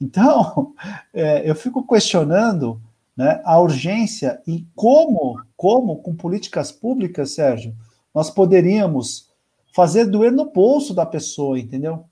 Então, 0.02 0.74
é, 1.14 1.48
eu 1.48 1.54
fico 1.54 1.86
questionando 1.86 2.82
né, 3.16 3.42
a 3.46 3.60
urgência 3.60 4.42
e 4.48 4.66
como, 4.76 5.40
como, 5.56 5.98
com 5.98 6.16
políticas 6.16 6.72
públicas, 6.72 7.30
Sérgio, 7.36 7.76
nós 8.12 8.32
poderíamos 8.32 9.30
fazer 9.72 10.06
doer 10.06 10.32
no 10.32 10.52
bolso 10.52 10.96
da 10.96 11.06
pessoa, 11.06 11.60
entendeu? 11.60 12.06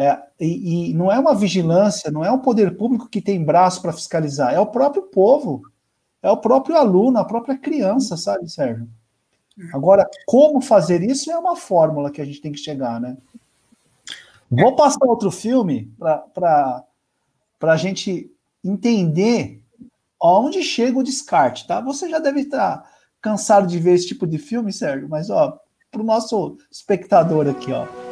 É, 0.00 0.16
e, 0.38 0.90
e, 0.90 0.94
não 0.94 1.10
é 1.10 1.18
uma 1.18 1.34
vigilância, 1.34 2.08
não 2.08 2.24
é 2.24 2.30
um 2.30 2.38
poder 2.38 2.76
público 2.76 3.08
que 3.08 3.20
tem 3.20 3.44
braço 3.44 3.82
para 3.82 3.92
fiscalizar, 3.92 4.54
é 4.54 4.60
o 4.60 4.66
próprio 4.66 5.02
povo, 5.02 5.62
é 6.22 6.30
o 6.30 6.36
próprio 6.36 6.76
aluno, 6.76 7.18
a 7.18 7.24
própria 7.24 7.58
criança, 7.58 8.16
sabe, 8.16 8.48
Sérgio? 8.48 8.88
Agora, 9.74 10.08
como 10.24 10.60
fazer 10.60 11.02
isso 11.02 11.32
é 11.32 11.36
uma 11.36 11.56
fórmula 11.56 12.12
que 12.12 12.20
a 12.20 12.24
gente 12.24 12.40
tem 12.40 12.52
que 12.52 12.60
chegar, 12.60 13.00
né? 13.00 13.16
Vou 14.48 14.76
passar 14.76 15.04
outro 15.04 15.32
filme 15.32 15.92
para 15.98 16.84
a 17.60 17.76
gente 17.76 18.30
entender 18.64 19.60
aonde 20.22 20.62
chega 20.62 20.96
o 20.96 21.02
descarte, 21.02 21.66
tá? 21.66 21.80
Você 21.80 22.08
já 22.08 22.20
deve 22.20 22.42
estar 22.42 22.88
cansado 23.20 23.66
de 23.66 23.80
ver 23.80 23.94
esse 23.94 24.06
tipo 24.06 24.28
de 24.28 24.38
filme, 24.38 24.72
Sérgio, 24.72 25.08
mas 25.08 25.28
ó, 25.28 25.58
para 25.90 26.00
o 26.00 26.04
nosso 26.04 26.56
espectador 26.70 27.48
aqui, 27.48 27.72
ó. 27.72 28.07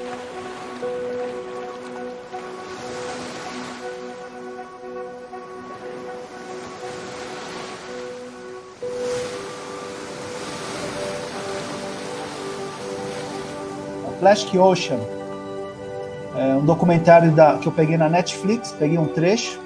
Plastic 14.26 14.58
Ocean. 14.58 14.98
É 16.34 16.54
um 16.56 16.64
documentário 16.64 17.30
da, 17.30 17.58
que 17.58 17.68
eu 17.68 17.70
peguei 17.70 17.96
na 17.96 18.08
Netflix, 18.08 18.72
peguei 18.72 18.98
um 18.98 19.06
trecho. 19.06 19.60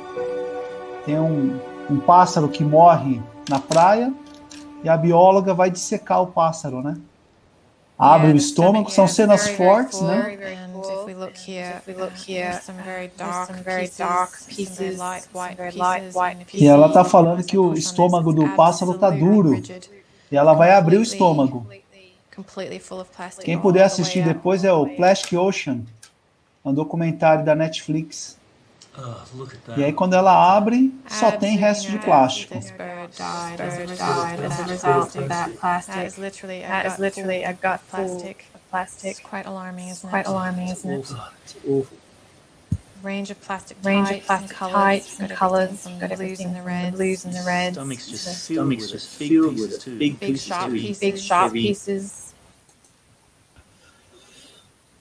Tem 1.07 1.19
um, 1.19 1.59
um 1.89 1.99
pássaro 1.99 2.47
que 2.47 2.63
morre 2.63 3.23
na 3.49 3.59
praia 3.59 4.13
e 4.85 4.89
a 4.91 4.99
bióloga 4.99 5.55
vai 5.55 5.71
dissecar 5.71 6.21
o 6.23 6.27
pássaro, 6.27 6.83
né? 6.83 6.99
Abre 7.99 8.27
yeah, 8.27 8.35
o 8.35 8.37
estômago, 8.37 8.91
são 8.91 9.09
cenas 9.09 9.45
very, 9.45 9.57
fortes, 9.57 9.99
very 9.99 10.37
né? 10.37 10.69
If 10.75 11.07
we 11.07 11.15
look 11.15 11.33
here, 11.39 11.77
if 11.79 11.89
we 11.89 11.95
look 11.95 12.31
here, 12.31 12.61
some 12.61 12.79
very 12.83 13.11
dark, 13.17 13.47
some 13.47 13.63
very 13.63 13.91
dark 13.97 14.33
pieces, 14.47 14.99
light 14.99 15.25
white 15.33 16.45
pieces, 16.45 16.61
e 16.61 16.67
ela 16.67 16.89
está 16.89 17.03
falando 17.03 17.43
que 17.43 17.57
o 17.57 17.73
estômago 17.73 18.31
do 18.31 18.47
pássaro 18.51 18.93
está 18.93 19.09
duro. 19.09 19.55
E 20.31 20.37
ela 20.37 20.53
vai 20.53 20.73
abrir 20.73 20.99
o 20.99 21.03
estômago. 21.03 21.67
Quem 23.45 23.59
puder 23.59 23.83
assistir 23.85 24.25
depois 24.25 24.65
é 24.65 24.73
o 24.73 24.87
Plastic 24.97 25.37
Ocean, 25.39 25.83
um 26.65 26.73
documentário 26.73 27.45
da 27.45 27.55
Netflix. 27.55 28.39
Oh, 28.99 29.47
e 29.77 29.85
aí 29.85 29.93
quando 29.93 30.15
ela 30.15 30.57
abre, 30.57 30.93
só 31.09 31.31
tem 31.31 31.57
resto 31.57 31.91
de 31.91 31.99
plástico. 31.99 32.55
Plastic. 38.71 39.23
quite 39.23 39.47
alarming, 39.47 39.91
isn't 39.91 40.07
it? 40.07 40.11
Quite 40.11 40.27
alarming, 40.29 40.71
isn't 40.71 40.91
it? 40.91 41.15
awful. 41.67 41.99
Range 43.03 43.31
of 43.31 43.41
plastic 43.41 43.79
range 43.83 44.11
of 44.11 44.27
plastic 44.27 44.57
types 44.59 45.21
and 45.21 45.31
colors, 45.31 45.87
got 45.99 46.13
everything 46.13 46.49
from 46.49 46.55
the 46.55 46.63
reds, 46.63 46.97
blues 46.97 47.25
and 47.25 47.35
the 47.35 47.43
reds. 47.47 47.77
Stomachs 47.77 48.91
just 48.91 49.09
filled 49.09 49.59
with, 49.59 49.99
big, 49.99 50.21
big, 50.21 50.39
sharp 50.39 50.71
pieces, 50.71 51.01
big 51.01 51.19
sharp 51.19 51.53
pieces. 51.53 52.20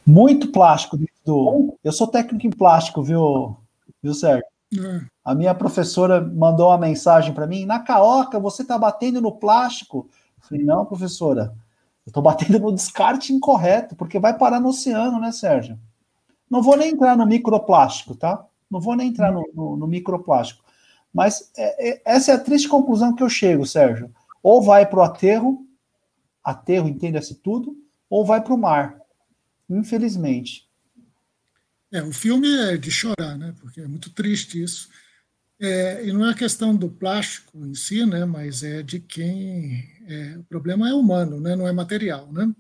Muito 0.10 0.52
plástico 0.52 0.98
do. 1.24 1.78
Eu 1.84 1.92
sou 1.92 2.08
técnico 2.08 2.48
em 2.48 2.50
plástico, 2.50 3.04
viu, 3.04 3.56
viu, 4.02 4.16
Sérgio? 4.16 4.44
É. 4.76 5.02
A 5.24 5.36
minha 5.36 5.54
professora 5.54 6.20
mandou 6.20 6.70
uma 6.70 6.80
mensagem 6.80 7.32
para 7.32 7.46
mim: 7.46 7.64
na 7.64 7.80
caoca, 7.80 8.40
você 8.40 8.64
está 8.64 8.76
batendo 8.76 9.22
no 9.22 9.32
plástico. 9.32 10.10
Eu 10.42 10.48
falei: 10.48 10.64
não, 10.64 10.84
professora, 10.84 11.54
eu 12.08 12.10
estou 12.10 12.24
batendo 12.24 12.58
no 12.58 12.74
descarte 12.74 13.32
incorreto, 13.32 13.96
porque 13.96 14.18
vai 14.18 14.36
parar 14.36 14.60
no 14.60 14.70
oceano, 14.70 15.20
né, 15.20 15.32
Sérgio? 15.32 15.78
Não 16.50 16.64
vou 16.64 16.76
nem 16.76 16.94
entrar 16.94 17.16
no 17.16 17.28
microplástico, 17.28 18.16
tá? 18.16 18.44
Não 18.70 18.80
vou 18.82 18.96
nem 18.96 19.10
entrar 19.10 19.32
no, 19.32 19.48
no, 19.54 19.78
no 19.78 19.86
microplástico. 19.86 20.64
Mas 21.14 21.52
é, 21.56 21.90
é, 21.90 22.02
essa 22.04 22.32
é 22.32 22.34
a 22.34 22.40
triste 22.40 22.68
conclusão 22.68 23.14
que 23.14 23.22
eu 23.22 23.30
chego, 23.30 23.64
Sérgio. 23.64 24.10
Ou 24.42 24.60
vai 24.60 24.88
para 24.88 25.00
o 25.02 25.04
aterro, 25.04 25.68
aterro, 26.44 26.88
entenda-se 26.88 27.36
tudo, 27.36 27.78
ou 28.10 28.26
vai 28.26 28.42
para 28.42 28.56
o 28.56 28.58
mar 28.58 28.99
infelizmente. 29.70 30.68
É, 31.92 32.04
o 32.04 32.12
filme 32.14 32.48
é 32.48 32.78
de 32.78 32.92
chorar, 32.92 33.38
né? 33.38 33.54
Porque 33.60 33.82
é 33.82 33.88
muito 33.88 34.10
triste 34.12 34.62
isso. 34.62 34.90
É, 35.60 36.06
e 36.06 36.14
não 36.14 36.26
é 36.26 36.32
a 36.32 36.36
questão 36.36 36.76
do 36.76 36.90
plástico 36.90 37.66
em 37.66 37.74
si, 37.74 38.06
né? 38.06 38.26
Mas 38.26 38.64
é 38.64 38.82
de 38.84 39.00
quem. 39.00 39.86
É, 40.08 40.38
o 40.38 40.44
problema 40.44 40.90
é 40.90 40.94
humano, 40.94 41.40
né? 41.40 41.56
Não 41.56 41.68
é 41.68 41.72
material, 41.72 42.32
né? 42.32 42.54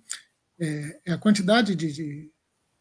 É, 0.60 1.00
é 1.06 1.12
a 1.14 1.18
quantidade 1.18 1.76
de, 1.76 1.92
de, 1.94 2.32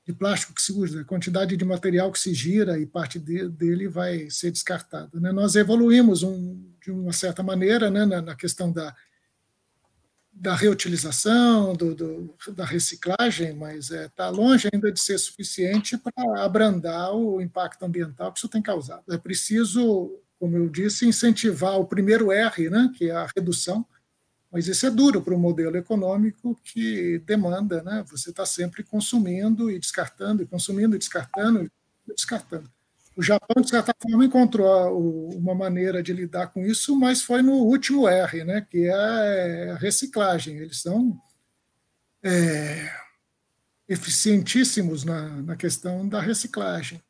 de, 0.06 0.12
plástico 0.12 0.52
que 0.52 0.62
se 0.62 0.72
usa, 0.72 1.02
a 1.02 1.04
quantidade 1.04 1.56
de 1.56 1.64
material 1.64 2.10
que 2.10 2.18
se 2.18 2.34
gira 2.34 2.78
e 2.78 2.86
parte 2.86 3.20
de, 3.20 3.48
dele 3.48 3.86
vai 3.86 4.28
ser 4.30 4.50
descartada. 4.50 5.20
Né? 5.20 5.30
Nós 5.30 5.54
evoluímos 5.54 6.24
um, 6.24 6.72
de 6.82 6.90
uma 6.90 7.12
certa 7.12 7.40
maneira, 7.40 7.88
né? 7.88 8.04
na, 8.04 8.20
na 8.20 8.34
questão 8.34 8.72
da 8.72 8.96
da 10.40 10.54
reutilização, 10.54 11.74
do, 11.74 11.94
do, 11.94 12.34
da 12.52 12.64
reciclagem, 12.64 13.54
mas 13.54 13.90
está 13.90 13.96
é, 13.96 14.08
tá 14.08 14.28
longe 14.28 14.68
ainda 14.72 14.92
de 14.92 15.00
ser 15.00 15.18
suficiente 15.18 15.98
para 15.98 16.44
abrandar 16.44 17.12
o 17.12 17.40
impacto 17.40 17.84
ambiental 17.84 18.32
que 18.32 18.38
isso 18.38 18.48
tem 18.48 18.62
causado. 18.62 19.02
É 19.12 19.18
preciso, 19.18 20.20
como 20.38 20.56
eu 20.56 20.68
disse, 20.68 21.06
incentivar 21.06 21.78
o 21.78 21.86
primeiro 21.86 22.30
R, 22.30 22.70
né, 22.70 22.92
que 22.96 23.10
é 23.10 23.14
a 23.14 23.28
redução, 23.34 23.84
mas 24.50 24.68
isso 24.68 24.86
é 24.86 24.90
duro 24.90 25.20
para 25.20 25.34
o 25.34 25.38
modelo 25.38 25.76
econômico 25.76 26.58
que 26.62 27.18
demanda, 27.26 27.82
né, 27.82 28.04
você 28.08 28.30
está 28.30 28.46
sempre 28.46 28.84
consumindo 28.84 29.70
e 29.70 29.78
descartando, 29.78 30.42
e 30.42 30.46
consumindo 30.46 30.94
e 30.94 30.98
descartando 30.98 31.64
e 31.64 32.14
descartando. 32.14 32.70
O 33.18 33.22
Japão, 33.22 33.60
de 33.60 33.68
certa 33.68 33.92
forma, 34.00 34.24
encontrou 34.24 34.96
uma 35.36 35.52
maneira 35.52 36.00
de 36.00 36.12
lidar 36.12 36.52
com 36.52 36.64
isso, 36.64 36.96
mas 36.96 37.20
foi 37.20 37.42
no 37.42 37.54
último 37.54 38.06
R, 38.06 38.44
né, 38.44 38.60
que 38.60 38.84
é 38.84 39.70
a 39.72 39.74
reciclagem. 39.74 40.56
Eles 40.58 40.80
são 40.80 41.18
é, 42.22 42.88
eficientíssimos 43.88 45.02
na, 45.02 45.42
na 45.42 45.56
questão 45.56 46.08
da 46.08 46.20
reciclagem. 46.20 47.02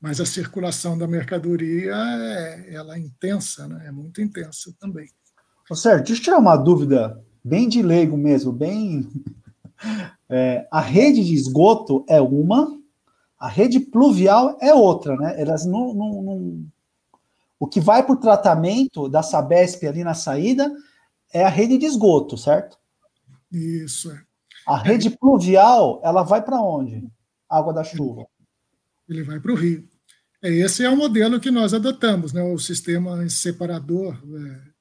Mas 0.00 0.22
a 0.22 0.24
circulação 0.24 0.96
da 0.96 1.06
mercadoria 1.06 1.92
é, 1.94 2.74
ela 2.74 2.96
é 2.96 2.98
intensa, 2.98 3.68
né, 3.68 3.88
é 3.88 3.92
muito 3.92 4.22
intensa 4.22 4.74
também. 4.80 5.10
Ô, 5.68 5.74
Sérgio, 5.74 6.06
deixa 6.06 6.20
eu 6.22 6.24
tirar 6.24 6.38
uma 6.38 6.56
dúvida 6.56 7.22
bem 7.44 7.68
de 7.68 7.82
leigo 7.82 8.16
mesmo, 8.16 8.52
bem... 8.52 9.06
É, 10.28 10.66
a 10.72 10.80
rede 10.80 11.22
de 11.22 11.34
esgoto 11.34 12.04
é 12.08 12.20
uma, 12.20 12.76
a 13.38 13.48
rede 13.48 13.80
pluvial 13.80 14.56
é 14.60 14.72
outra, 14.72 15.16
né? 15.16 15.40
Elas 15.40 15.64
não, 15.64 15.92
não, 15.92 16.22
não... 16.22 16.66
O 17.58 17.66
que 17.66 17.80
vai 17.80 18.02
para 18.02 18.14
o 18.14 18.20
tratamento 18.20 19.08
da 19.08 19.22
Sabesp 19.22 19.86
ali 19.86 20.02
na 20.02 20.14
saída 20.14 20.70
é 21.32 21.44
a 21.44 21.48
rede 21.48 21.78
de 21.78 21.86
esgoto, 21.86 22.36
certo? 22.36 22.78
Isso. 23.52 24.10
É. 24.10 24.20
A 24.66 24.76
rede 24.76 25.10
pluvial, 25.10 26.00
ela 26.02 26.22
vai 26.22 26.42
para 26.42 26.60
onde? 26.60 27.06
Água 27.48 27.72
da 27.72 27.84
chuva. 27.84 28.26
Ele 29.08 29.22
vai 29.22 29.38
para 29.38 29.52
o 29.52 29.54
rio. 29.54 29.88
É, 30.42 30.50
esse 30.50 30.84
é 30.84 30.90
o 30.90 30.96
modelo 30.96 31.40
que 31.40 31.50
nós 31.50 31.72
adotamos, 31.72 32.32
né? 32.32 32.42
o 32.42 32.58
sistema 32.58 33.28
separador 33.28 34.14
é, 34.14 34.75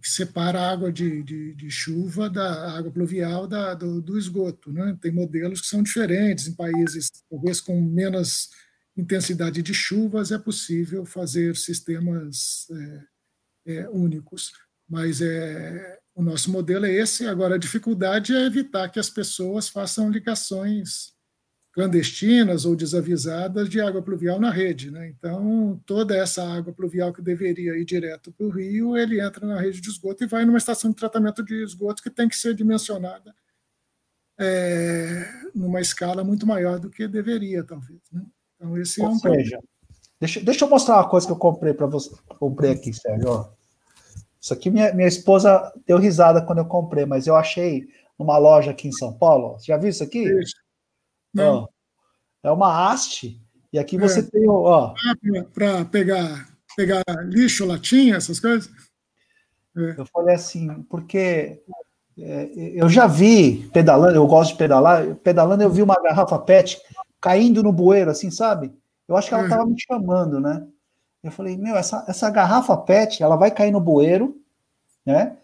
que 0.00 0.08
separa 0.08 0.60
a 0.60 0.70
água 0.70 0.92
de, 0.92 1.22
de, 1.22 1.54
de, 1.54 1.70
chuva 1.70 2.28
da 2.28 2.76
água 2.76 2.90
pluvial 2.90 3.46
da, 3.46 3.74
do, 3.74 4.00
do, 4.02 4.18
esgoto. 4.18 4.72
Né? 4.72 4.96
Tem 5.00 5.12
modelos 5.12 5.60
que 5.60 5.66
são 5.66 5.82
diferentes 5.82 6.48
em 6.48 6.54
países, 6.54 7.10
talvez 7.30 7.60
com 7.60 7.80
menos 7.80 8.50
intensidade 8.96 9.62
de 9.62 9.74
chuvas, 9.74 10.32
é 10.32 10.38
possível 10.38 11.04
fazer 11.04 11.54
sistemas 11.56 12.66
é, 13.66 13.74
é, 13.74 13.88
únicos. 13.90 14.52
Mas 14.88 15.20
é, 15.20 15.98
o 16.14 16.22
nosso 16.22 16.50
modelo 16.50 16.86
é 16.86 16.92
esse. 16.92 17.26
Agora, 17.26 17.56
a 17.56 17.58
dificuldade 17.58 18.34
é 18.34 18.46
evitar 18.46 18.88
que 18.88 18.98
as 18.98 19.10
pessoas 19.10 19.68
façam 19.68 20.10
ligações 20.10 21.15
clandestinas 21.76 22.64
ou 22.64 22.74
desavisadas 22.74 23.68
de 23.68 23.78
água 23.82 24.00
pluvial 24.00 24.40
na 24.40 24.50
rede. 24.50 24.90
Né? 24.90 25.08
Então, 25.08 25.78
toda 25.84 26.16
essa 26.16 26.42
água 26.42 26.72
pluvial 26.72 27.12
que 27.12 27.20
deveria 27.20 27.76
ir 27.76 27.84
direto 27.84 28.32
para 28.32 28.46
o 28.46 28.48
rio, 28.48 28.96
ele 28.96 29.20
entra 29.20 29.46
na 29.46 29.60
rede 29.60 29.82
de 29.82 29.90
esgoto 29.90 30.24
e 30.24 30.26
vai 30.26 30.46
numa 30.46 30.56
estação 30.56 30.90
de 30.90 30.96
tratamento 30.96 31.44
de 31.44 31.62
esgoto 31.62 32.02
que 32.02 32.08
tem 32.08 32.30
que 32.30 32.36
ser 32.36 32.54
dimensionada 32.54 33.34
é, 34.40 35.28
numa 35.54 35.78
escala 35.78 36.24
muito 36.24 36.46
maior 36.46 36.80
do 36.80 36.88
que 36.88 37.06
deveria, 37.06 37.62
talvez. 37.62 38.00
Né? 38.10 38.22
Então, 38.54 38.78
esse 38.78 39.02
Ou 39.02 39.08
é 39.08 39.10
um 39.10 39.18
seja. 39.18 39.60
Deixa, 40.18 40.40
deixa 40.40 40.64
eu 40.64 40.70
mostrar 40.70 40.96
uma 40.96 41.08
coisa 41.10 41.26
que 41.26 41.32
eu 41.34 41.36
comprei 41.36 41.74
para 41.74 41.86
você. 41.86 42.10
Comprei 42.38 42.70
aqui, 42.70 42.90
Sérgio. 42.90 43.28
Ó. 43.28 43.50
Isso 44.40 44.54
aqui 44.54 44.70
minha, 44.70 44.94
minha 44.94 45.08
esposa 45.08 45.74
deu 45.86 45.98
risada 45.98 46.40
quando 46.40 46.60
eu 46.60 46.66
comprei, 46.66 47.04
mas 47.04 47.26
eu 47.26 47.36
achei 47.36 47.86
numa 48.18 48.38
loja 48.38 48.70
aqui 48.70 48.88
em 48.88 48.92
São 48.92 49.12
Paulo. 49.12 49.58
Você 49.58 49.66
já 49.66 49.76
viu 49.76 49.90
isso 49.90 50.02
aqui? 50.02 50.22
Isso. 50.22 50.54
Ó, 51.44 51.68
é 52.42 52.50
uma 52.50 52.90
haste, 52.90 53.40
e 53.72 53.78
aqui 53.78 53.98
você 53.98 54.20
é. 54.20 54.22
tem, 54.22 54.48
ó. 54.48 54.94
Ah, 54.94 55.14
para 55.52 55.84
pegar, 55.84 56.48
pegar 56.76 57.02
lixo, 57.24 57.66
latinha, 57.66 58.16
essas 58.16 58.40
coisas? 58.40 58.70
É. 59.76 59.94
Eu 59.98 60.06
falei 60.06 60.34
assim, 60.34 60.82
porque 60.84 61.62
é, 62.18 62.50
eu 62.54 62.88
já 62.88 63.06
vi 63.06 63.68
pedalando, 63.72 64.16
eu 64.16 64.26
gosto 64.26 64.52
de 64.52 64.58
pedalar, 64.58 65.14
pedalando 65.16 65.62
eu 65.62 65.70
vi 65.70 65.82
uma 65.82 66.00
garrafa 66.02 66.38
PET 66.38 66.80
caindo 67.20 67.62
no 67.62 67.72
bueiro, 67.72 68.10
assim, 68.10 68.30
sabe? 68.30 68.72
Eu 69.06 69.16
acho 69.16 69.28
que 69.28 69.34
ela 69.34 69.44
estava 69.44 69.62
é. 69.62 69.66
me 69.66 69.76
chamando, 69.78 70.40
né? 70.40 70.66
Eu 71.22 71.30
falei, 71.30 71.56
meu, 71.56 71.76
essa, 71.76 72.04
essa 72.08 72.30
garrafa 72.30 72.76
PET, 72.76 73.22
ela 73.22 73.36
vai 73.36 73.50
cair 73.50 73.70
no 73.70 73.80
bueiro, 73.80 74.40
né? 75.04 75.36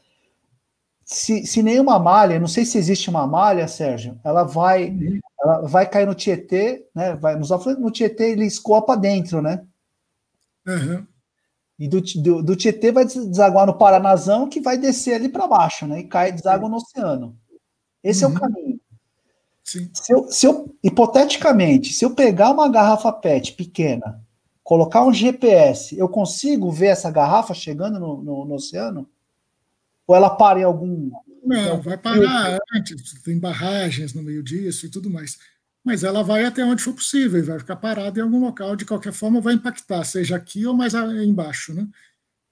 Se, 1.13 1.47
se 1.47 1.63
nenhuma 1.63 1.99
malha, 1.99 2.41
não 2.41 2.49
sei 2.49 2.65
se 2.65 2.79
existe 2.79 3.11
uma 3.11 3.27
malha, 3.27 3.69
Sérgio, 3.69 4.19
ela 4.25 4.45
vai, 4.45 4.89
uhum. 4.89 5.21
ela 5.43 5.61
vai 5.69 5.87
cair 5.87 6.07
no 6.07 6.15
Tietê, 6.15 6.87
né? 6.95 7.15
Vai 7.17 7.37
nos 7.37 7.51
no 7.51 7.91
Tietê 7.91 8.31
ele 8.31 8.47
escoa 8.47 8.81
para 8.81 8.99
dentro, 8.99 9.43
né? 9.43 9.63
Uhum. 10.67 11.07
E 11.79 11.87
do, 11.87 12.01
do, 12.01 12.43
do, 12.43 12.57
Tietê 12.57 12.91
vai 12.91 13.05
desaguar 13.05 13.67
no 13.67 13.77
Paranazão, 13.77 14.49
que 14.49 14.61
vai 14.61 14.79
descer 14.79 15.15
ali 15.15 15.29
para 15.29 15.47
baixo, 15.47 15.87
né? 15.87 16.01
E 16.01 16.05
cai, 16.05 16.33
deságua 16.33 16.69
no 16.69 16.77
oceano. 16.77 17.37
Esse 18.03 18.25
uhum. 18.25 18.31
é 18.31 18.33
o 18.33 18.35
uhum. 18.35 18.41
caminho. 18.41 18.81
Se 19.65 20.13
eu, 20.13 20.31
se 20.31 20.47
eu, 20.47 20.75
hipoteticamente, 20.83 21.93
se 21.93 22.05
eu 22.05 22.15
pegar 22.15 22.51
uma 22.51 22.69
garrafa 22.69 23.13
PET 23.13 23.53
pequena, 23.53 24.21
colocar 24.65 25.05
um 25.05 25.13
GPS, 25.13 25.97
eu 25.97 26.09
consigo 26.09 26.71
ver 26.71 26.87
essa 26.87 27.11
garrafa 27.11 27.53
chegando 27.53 28.01
no, 28.01 28.23
no, 28.23 28.45
no 28.47 28.55
oceano? 28.55 29.09
Ou 30.07 30.17
ela 30.17 30.31
para 30.31 30.61
em 30.61 30.65
algum. 30.65 31.11
Não, 31.45 31.81
vai 31.81 31.99
parar 31.99 32.59
antes, 32.75 33.21
tem 33.23 33.39
barragens 33.39 34.15
no 34.15 34.23
meio 34.23 34.43
disso 34.43 34.87
e 34.87 34.91
tudo 34.91 35.11
mais. 35.11 35.39
Mas 35.85 36.05
ela 36.05 36.23
vai 36.23 36.45
até 36.45 36.65
onde 36.65 36.83
for 36.83 36.95
possível 36.95 37.41
e 37.41 37.43
vai 37.43 37.59
ficar 37.59 37.77
parada 37.77 38.19
em 38.21 38.23
algum 38.23 38.41
local, 38.41 38.77
de 38.77 38.85
qualquer 38.85 39.13
forma 39.13 39.41
vai 39.41 39.55
impactar, 39.55 40.05
seja 40.05 40.37
aqui 40.37 40.65
ou 40.65 40.75
mais 40.75 40.95
embaixo. 40.95 41.75
Né? 41.75 41.89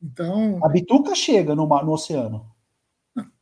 Então. 0.02 0.58
A 0.64 0.68
bituca 0.68 1.14
chega 1.14 1.54
no, 1.54 1.66
no 1.66 1.92
oceano 1.92 2.50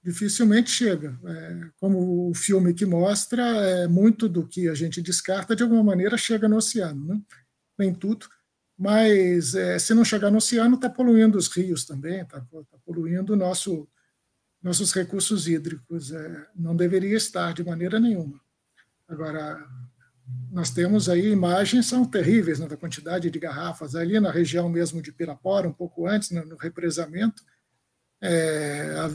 dificilmente 0.03 0.71
chega. 0.71 1.19
É, 1.25 1.71
como 1.79 2.31
o 2.31 2.35
filme 2.35 2.73
que 2.73 2.87
mostra, 2.87 3.43
é, 3.43 3.89
muito 3.89 4.29
do 4.29 4.47
que 4.47 4.69
a 4.69 4.75
gente 4.75 5.03
descarta, 5.03 5.55
de 5.55 5.63
alguma 5.63 5.83
maneira, 5.83 6.17
chega 6.17 6.49
no 6.49 6.57
oceano. 6.57 7.05
Né? 7.07 7.21
Nem 7.79 7.95
tudo, 7.95 8.27
mas 8.77 9.55
é, 9.55 9.79
se 9.79 9.95
não 9.95 10.05
chegar 10.05 10.31
no 10.31 10.39
oceano, 10.39 10.77
está 10.77 10.89
poluindo 10.89 11.37
os 11.37 11.49
rios 11.49 11.85
também, 11.85 12.23
está 12.23 12.41
tá 12.41 12.79
poluindo 12.85 13.37
nosso, 13.37 13.87
nossos 14.63 14.93
recursos 14.93 15.49
hídricos. 15.49 16.13
É, 16.13 16.47
não 16.55 16.75
deveria 16.77 17.17
estar 17.17 17.53
de 17.53 17.65
maneira 17.65 17.99
nenhuma. 17.99 18.41
Agora, 19.09 19.65
nós 20.51 20.71
temos 20.71 21.09
aí 21.09 21.31
imagens 21.31 21.87
são 21.87 22.05
terríveis 22.05 22.59
né, 22.59 22.67
da 22.67 22.77
quantidade 22.77 23.31
de 23.31 23.39
garrafas 23.39 23.95
ali 23.95 24.19
na 24.21 24.31
região 24.31 24.69
mesmo 24.69 25.01
de 25.01 25.13
Pirapora, 25.13 25.69
um 25.69 25.73
pouco 25.73 26.07
antes, 26.07 26.31
no, 26.31 26.45
no 26.45 26.57
represamento. 26.57 27.43
É, 28.21 29.11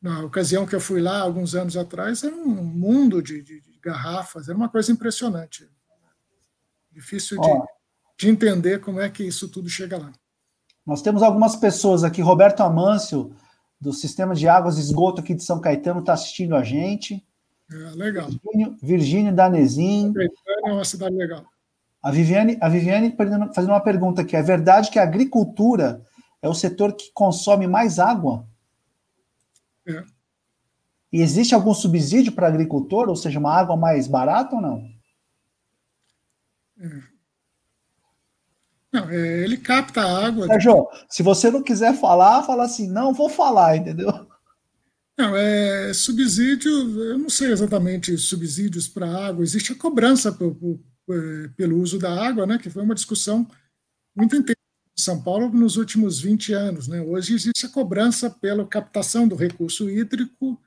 na 0.00 0.24
ocasião 0.24 0.66
que 0.66 0.74
eu 0.74 0.80
fui 0.80 1.00
lá, 1.00 1.20
alguns 1.20 1.54
anos 1.54 1.76
atrás, 1.76 2.22
era 2.22 2.34
um 2.34 2.48
mundo 2.64 3.22
de, 3.22 3.42
de, 3.42 3.60
de 3.60 3.78
garrafas, 3.82 4.48
era 4.48 4.56
uma 4.56 4.68
coisa 4.68 4.92
impressionante. 4.92 5.68
Difícil 6.90 7.40
de, 7.40 7.48
de, 8.18 8.28
entender 8.28 8.80
como 8.80 9.00
é 9.00 9.08
que 9.08 9.24
isso 9.24 9.48
tudo 9.48 9.68
chega 9.68 9.98
lá. 9.98 10.12
Nós 10.86 11.02
temos 11.02 11.22
algumas 11.22 11.56
pessoas 11.56 12.02
aqui, 12.02 12.22
Roberto 12.22 12.60
Amâncio, 12.62 13.34
do 13.80 13.92
Sistema 13.92 14.34
de 14.34 14.48
Águas 14.48 14.76
e 14.76 14.80
Esgoto 14.80 15.20
aqui 15.20 15.34
de 15.34 15.42
São 15.42 15.60
Caetano, 15.60 16.00
está 16.00 16.12
assistindo 16.12 16.56
a 16.56 16.62
gente. 16.62 17.24
É, 17.70 17.74
legal. 17.94 18.28
Virgínio, 18.28 18.76
Virgínio 18.82 19.34
Danezin. 19.34 20.12
É 20.64 20.72
uma 20.72 20.84
cidade 20.84 21.14
legal. 21.14 21.44
A 22.02 22.10
Viviane, 22.10 22.56
a 22.60 22.68
Viviane 22.68 23.14
fazendo 23.54 23.72
uma 23.72 23.80
pergunta 23.80 24.22
aqui. 24.22 24.36
É 24.36 24.42
verdade 24.42 24.90
que 24.90 24.98
a 24.98 25.02
agricultura 25.02 26.02
é 26.40 26.48
o 26.48 26.54
setor 26.54 26.92
que 26.92 27.10
consome 27.12 27.66
mais 27.66 27.98
água? 27.98 28.46
É. 29.86 30.04
E 31.12 31.20
existe 31.22 31.54
algum 31.54 31.74
subsídio 31.74 32.32
para 32.32 32.48
agricultor, 32.48 33.08
ou 33.08 33.16
seja, 33.16 33.38
uma 33.38 33.54
água 33.54 33.76
mais 33.76 34.06
barata 34.06 34.56
ou 34.56 34.62
não? 34.62 34.88
É. 36.80 37.17
Não, 39.00 39.10
é, 39.10 39.44
ele 39.44 39.56
capta 39.56 40.02
a 40.02 40.26
água. 40.26 40.46
Sérgio, 40.46 40.86
se 41.08 41.22
você 41.22 41.50
não 41.50 41.62
quiser 41.62 41.98
falar, 41.98 42.42
fala 42.42 42.64
assim, 42.64 42.88
não 42.88 43.12
vou 43.12 43.28
falar, 43.28 43.76
entendeu? 43.76 44.26
Não, 45.18 45.36
é 45.36 45.92
subsídio, 45.92 46.70
eu 46.70 47.18
não 47.18 47.28
sei 47.28 47.50
exatamente 47.50 48.16
subsídios 48.16 48.86
para 48.86 49.26
água, 49.26 49.42
existe 49.42 49.72
a 49.72 49.76
cobrança 49.76 50.30
por, 50.30 50.54
por, 50.54 50.78
é, 51.10 51.48
pelo 51.56 51.80
uso 51.80 51.98
da 51.98 52.24
água, 52.24 52.46
né, 52.46 52.56
que 52.56 52.70
foi 52.70 52.82
uma 52.82 52.94
discussão 52.94 53.44
muito 54.16 54.36
intensa 54.36 54.58
são 55.00 55.22
Paulo 55.22 55.48
nos 55.48 55.76
últimos 55.76 56.20
20 56.20 56.52
anos. 56.52 56.88
Né? 56.88 57.00
Hoje 57.00 57.34
existe 57.34 57.66
a 57.66 57.68
cobrança 57.68 58.28
pela 58.28 58.66
captação 58.66 59.28
do 59.28 59.36
recurso 59.36 59.88
hídrico 59.88 60.60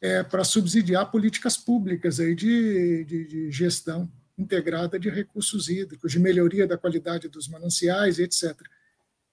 é, 0.00 0.22
para 0.22 0.42
subsidiar 0.42 1.10
políticas 1.10 1.56
públicas 1.56 2.18
aí 2.18 2.34
de, 2.34 3.04
de, 3.04 3.24
de, 3.26 3.50
gestão 3.50 4.10
integrada 4.36 4.98
de 4.98 5.08
recursos 5.08 5.68
hídricos, 5.68 6.12
de 6.12 6.18
melhoria 6.18 6.66
da 6.66 6.78
qualidade 6.78 7.28
dos 7.28 7.48
mananciais, 7.48 8.18
etc. 8.18 8.56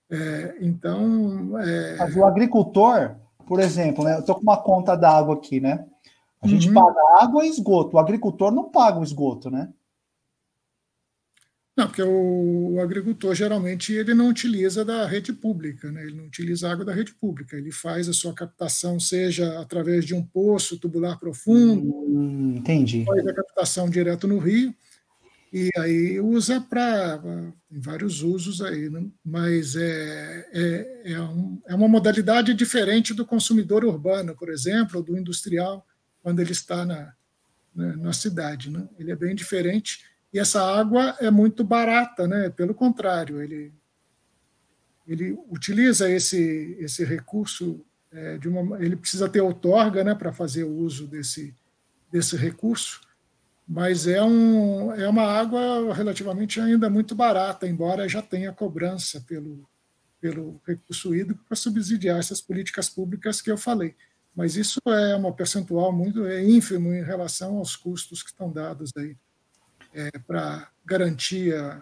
É, 0.09 0.57
então. 0.61 1.59
É... 1.59 1.95
Mas 1.97 2.15
o 2.15 2.25
agricultor, 2.25 3.15
por 3.47 3.59
exemplo, 3.59 4.03
né, 4.03 4.15
eu 4.15 4.19
estou 4.19 4.35
com 4.35 4.41
uma 4.41 4.61
conta 4.61 4.95
d'água 4.95 5.35
aqui, 5.35 5.59
né? 5.59 5.85
A 6.41 6.47
gente 6.47 6.67
uhum. 6.67 6.73
paga 6.73 6.99
água 7.23 7.45
e 7.45 7.49
esgoto. 7.49 7.95
O 7.95 7.99
agricultor 7.99 8.51
não 8.51 8.69
paga 8.69 8.99
o 8.99 9.03
esgoto, 9.03 9.51
né? 9.51 9.69
Não, 11.77 11.87
porque 11.87 12.03
o, 12.03 12.73
o, 12.73 12.81
agricultor 12.81 13.33
geralmente 13.33 13.93
ele 13.93 14.13
não 14.13 14.27
utiliza 14.27 14.83
da 14.83 15.05
rede 15.05 15.31
pública, 15.31 15.89
né? 15.89 16.03
ele 16.03 16.15
não 16.15 16.25
utiliza 16.25 16.69
água 16.69 16.83
da 16.83 16.93
rede 16.93 17.13
pública, 17.13 17.55
ele 17.55 17.71
faz 17.71 18.09
a 18.09 18.13
sua 18.13 18.33
captação, 18.33 18.99
seja 18.99 19.59
através 19.59 20.05
de 20.05 20.13
um 20.13 20.21
poço 20.21 20.77
tubular 20.77 21.17
profundo, 21.17 21.89
hum, 21.89 22.55
entendi. 22.57 23.05
faz 23.05 23.25
a 23.25 23.33
captação 23.33 23.89
direto 23.89 24.27
no 24.27 24.37
rio, 24.37 24.75
e 25.51 25.69
aí 25.77 26.19
usa 26.19 26.61
para 26.61 27.21
vários 27.69 28.21
usos 28.21 28.61
aí, 28.61 28.89
né? 28.89 29.05
mas 29.23 29.75
é, 29.75 30.49
é, 30.53 31.11
é, 31.13 31.21
um, 31.21 31.61
é 31.67 31.75
uma 31.75 31.89
modalidade 31.89 32.53
diferente 32.53 33.13
do 33.13 33.25
consumidor 33.25 33.83
urbano, 33.83 34.33
por 34.35 34.49
exemplo, 34.49 34.97
ou 34.97 35.03
do 35.03 35.17
industrial, 35.17 35.85
quando 36.23 36.39
ele 36.39 36.53
está 36.53 36.85
na, 36.85 37.13
na, 37.75 37.97
na 37.97 38.13
cidade. 38.13 38.69
Né? 38.69 38.87
Ele 38.97 39.11
é 39.11 39.15
bem 39.15 39.35
diferente 39.35 40.05
e 40.33 40.39
essa 40.39 40.61
água 40.61 41.17
é 41.19 41.29
muito 41.29 41.63
barata, 41.63 42.25
né? 42.27 42.49
Pelo 42.49 42.73
contrário, 42.73 43.41
ele 43.41 43.73
ele 45.07 45.37
utiliza 45.49 46.09
esse 46.09 46.77
esse 46.79 47.03
recurso 47.03 47.83
é, 48.11 48.37
de 48.37 48.47
uma 48.47 48.81
ele 48.81 48.95
precisa 48.95 49.27
ter 49.27 49.41
outorga, 49.41 50.03
né, 50.03 50.15
para 50.15 50.31
fazer 50.31 50.63
o 50.63 50.73
uso 50.73 51.07
desse 51.07 51.53
desse 52.09 52.37
recurso, 52.37 53.01
mas 53.71 54.05
é 54.05 54.21
um 54.21 54.91
é 54.91 55.07
uma 55.07 55.23
água 55.23 55.93
relativamente 55.93 56.59
ainda 56.59 56.89
muito 56.89 57.15
barata, 57.15 57.65
embora 57.65 58.09
já 58.09 58.21
tenha 58.21 58.51
cobrança 58.51 59.21
pelo 59.21 59.65
pelo 60.19 60.61
recurso 60.67 61.15
hídrico 61.15 61.41
para 61.47 61.55
subsidiar 61.55 62.19
essas 62.19 62.41
políticas 62.41 62.89
públicas 62.89 63.41
que 63.41 63.49
eu 63.49 63.57
falei. 63.57 63.95
Mas 64.35 64.57
isso 64.57 64.79
é 64.85 65.15
uma 65.15 65.31
percentual 65.31 65.91
muito 65.93 66.25
é 66.25 66.43
ínfimo 66.43 66.93
em 66.93 67.01
relação 67.01 67.57
aos 67.57 67.77
custos 67.77 68.21
que 68.21 68.29
estão 68.29 68.51
dados 68.51 68.91
aí 68.97 69.15
é, 69.93 70.11
para 70.19 70.67
garantir 70.85 71.55
a, 71.55 71.81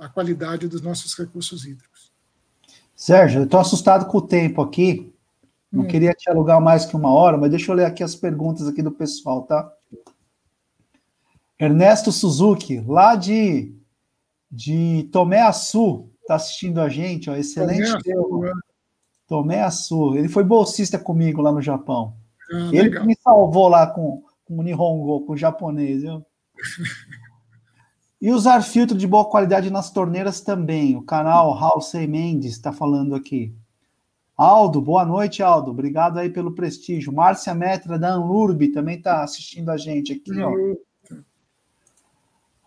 a, 0.00 0.08
qualidade 0.08 0.66
dos 0.66 0.82
nossos 0.82 1.16
recursos 1.16 1.64
hídricos. 1.64 2.12
Sérgio, 2.96 3.42
eu 3.42 3.44
estou 3.44 3.60
assustado 3.60 4.06
com 4.06 4.18
o 4.18 4.26
tempo 4.26 4.60
aqui. 4.60 5.14
Não 5.70 5.84
hum. 5.84 5.86
queria 5.86 6.12
te 6.12 6.28
alugar 6.28 6.60
mais 6.60 6.84
que 6.84 6.96
uma 6.96 7.12
hora, 7.12 7.38
mas 7.38 7.50
deixa 7.50 7.70
eu 7.70 7.76
ler 7.76 7.84
aqui 7.84 8.02
as 8.02 8.16
perguntas 8.16 8.66
aqui 8.66 8.82
do 8.82 8.90
pessoal, 8.90 9.42
tá? 9.42 9.72
Ernesto 11.58 12.12
Suzuki, 12.12 12.80
lá 12.86 13.16
de, 13.16 13.74
de 14.50 15.08
Tomé 15.12 15.42
Açu, 15.42 16.10
está 16.20 16.36
assistindo 16.36 16.80
a 16.80 16.88
gente, 16.88 17.28
ó, 17.28 17.34
excelente 17.34 17.96
tema. 18.02 18.52
Tomei 19.26 19.60
a 19.60 19.70
sua. 19.70 20.18
Ele 20.18 20.28
foi 20.28 20.42
bolsista 20.42 20.98
comigo 20.98 21.42
lá 21.42 21.52
no 21.52 21.60
Japão. 21.60 22.14
Ah, 22.50 22.70
Ele 22.72 22.82
legal. 22.84 23.04
me 23.04 23.14
salvou 23.16 23.68
lá 23.68 23.86
com, 23.86 24.22
com 24.44 24.58
o 24.58 24.62
Nihongo, 24.62 25.26
com 25.26 25.32
o 25.32 25.36
japonês, 25.36 26.02
viu? 26.02 26.24
E 28.20 28.30
usar 28.30 28.62
filtro 28.62 28.96
de 28.96 29.06
boa 29.06 29.24
qualidade 29.26 29.70
nas 29.70 29.90
torneiras 29.90 30.40
também. 30.40 30.96
O 30.96 31.02
canal 31.02 31.52
Halsey 31.52 32.06
Mendes 32.06 32.52
está 32.52 32.72
falando 32.72 33.14
aqui. 33.14 33.54
Aldo, 34.36 34.80
boa 34.80 35.04
noite, 35.04 35.42
Aldo. 35.42 35.72
Obrigado 35.72 36.18
aí 36.18 36.30
pelo 36.30 36.54
prestígio. 36.54 37.12
Márcia 37.12 37.54
Metra 37.54 37.98
da 37.98 38.10
Anlurb 38.14 38.68
também 38.68 38.96
está 38.96 39.22
assistindo 39.22 39.68
a 39.70 39.76
gente 39.76 40.12
aqui, 40.12 40.40
ó. 40.40 40.52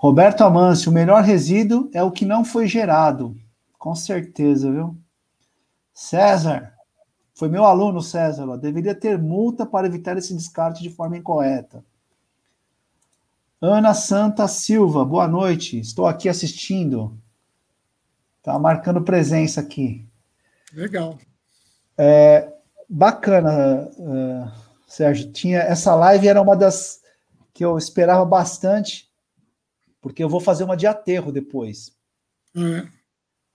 Roberto 0.02 0.42
Amâncio, 0.42 0.90
o 0.90 0.94
melhor 0.96 1.22
resíduo 1.22 1.88
é 1.94 2.02
o 2.02 2.10
que 2.10 2.26
não 2.26 2.44
foi 2.44 2.66
gerado. 2.66 3.38
Com 3.78 3.94
certeza, 3.94 4.72
viu? 4.72 4.98
César, 5.94 6.74
foi 7.36 7.48
meu 7.48 7.64
aluno, 7.64 8.02
César, 8.02 8.50
ó, 8.50 8.58
deveria 8.58 8.96
ter 8.96 9.16
multa 9.20 9.64
para 9.64 9.86
evitar 9.86 10.18
esse 10.18 10.34
descarte 10.34 10.82
de 10.82 10.90
forma 10.90 11.18
incorreta. 11.18 11.86
Ana 13.62 13.94
Santa 13.94 14.48
Silva, 14.48 15.06
boa 15.06 15.28
noite. 15.28 15.80
Estou 15.80 16.08
aqui 16.08 16.28
assistindo. 16.28 17.16
Tá 18.42 18.58
marcando 18.58 19.04
presença 19.04 19.62
aqui. 19.62 20.04
Legal. 20.74 21.16
É, 21.96 22.52
bacana, 22.90 23.88
uh, 24.00 24.52
Sérgio. 24.88 25.32
Tinha 25.32 25.60
essa 25.60 25.94
live 25.94 26.28
era 26.28 26.42
uma 26.42 26.56
das 26.56 27.02
que 27.54 27.64
eu 27.64 27.78
esperava 27.78 28.26
bastante, 28.26 29.11
porque 30.02 30.24
eu 30.24 30.30
vou 30.30 30.42
fazer 30.42 30.64
uma 30.64 30.76
de 30.76 30.88
aterro 30.88 31.32
depois. 31.32 31.96
É. 32.56 32.88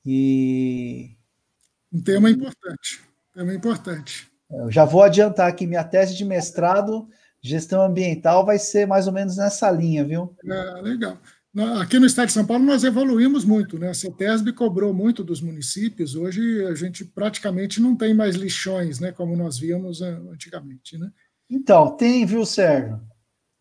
E 0.04 1.10
um 1.92 2.00
tema 2.00 2.30
importante. 2.30 3.02
Tema 3.34 3.52
importante. 3.52 4.30
Eu 4.50 4.70
já 4.70 4.84
vou 4.84 5.02
adiantar 5.02 5.54
que 5.54 5.66
minha 5.66 5.84
tese 5.84 6.16
de 6.16 6.24
mestrado 6.24 7.08
gestão 7.42 7.82
ambiental 7.82 8.44
vai 8.44 8.58
ser 8.58 8.86
mais 8.86 9.06
ou 9.06 9.12
menos 9.12 9.36
nessa 9.36 9.70
linha, 9.70 10.04
viu? 10.04 10.34
É, 10.44 10.80
legal. 10.80 11.18
Aqui 11.80 11.98
no 11.98 12.06
estado 12.06 12.26
de 12.26 12.34
São 12.34 12.44
Paulo 12.44 12.64
nós 12.64 12.84
evoluímos 12.84 13.44
muito, 13.44 13.78
né? 13.78 13.88
A 13.88 13.94
CETESB 13.94 14.52
cobrou 14.52 14.92
muito 14.92 15.24
dos 15.24 15.40
municípios. 15.40 16.14
Hoje 16.14 16.64
a 16.66 16.74
gente 16.74 17.04
praticamente 17.04 17.80
não 17.80 17.96
tem 17.96 18.12
mais 18.12 18.36
lixões, 18.36 19.00
né? 19.00 19.10
Como 19.10 19.34
nós 19.34 19.58
víamos 19.58 20.02
antigamente, 20.02 20.98
né? 20.98 21.10
Então, 21.48 21.96
tem, 21.96 22.26
viu, 22.26 22.44
Sérgio? 22.44 23.00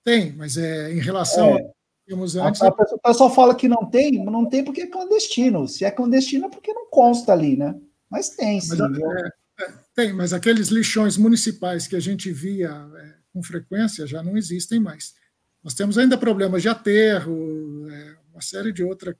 Tem, 0.03 0.33
mas 0.33 0.57
é 0.57 0.91
em 0.93 0.99
relação 0.99 1.57
é. 1.57 1.71
Tínhamos 2.05 2.35
antes. 2.35 2.61
A, 2.61 2.67
a, 2.67 2.69
o 2.69 2.99
pessoal 2.99 3.33
fala 3.33 3.55
que 3.55 3.67
não 3.67 3.89
tem, 3.89 4.23
mas 4.23 4.31
não 4.31 4.47
tem 4.47 4.63
porque 4.63 4.81
é 4.81 4.87
clandestino. 4.87 5.67
Se 5.67 5.83
é 5.83 5.91
clandestino 5.91 6.45
é 6.45 6.49
porque 6.49 6.71
não 6.71 6.89
consta 6.89 7.33
ali, 7.33 7.57
né? 7.57 7.75
Mas 8.09 8.29
tem, 8.29 8.61
sim. 8.61 8.77
Mas, 8.77 8.99
é, 8.99 9.27
é, 9.61 9.73
tem, 9.95 10.13
mas 10.13 10.31
aqueles 10.31 10.67
lixões 10.67 11.17
municipais 11.17 11.87
que 11.87 11.95
a 11.95 11.99
gente 11.99 12.31
via 12.31 12.69
é, 12.69 13.13
com 13.33 13.41
frequência 13.41 14.05
já 14.05 14.21
não 14.21 14.37
existem 14.37 14.79
mais. 14.79 15.15
Nós 15.63 15.73
temos 15.73 15.97
ainda 15.97 16.15
problemas 16.17 16.61
de 16.61 16.69
aterro, 16.69 17.89
é, 17.89 18.15
uma 18.31 18.41
série 18.41 18.71
de 18.71 18.83
outras 18.83 19.15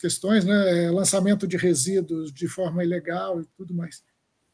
questões, 0.00 0.44
né? 0.44 0.90
lançamento 0.90 1.46
de 1.46 1.58
resíduos 1.58 2.32
de 2.32 2.48
forma 2.48 2.82
ilegal 2.82 3.40
e 3.40 3.44
tudo 3.56 3.74
mais. 3.74 4.02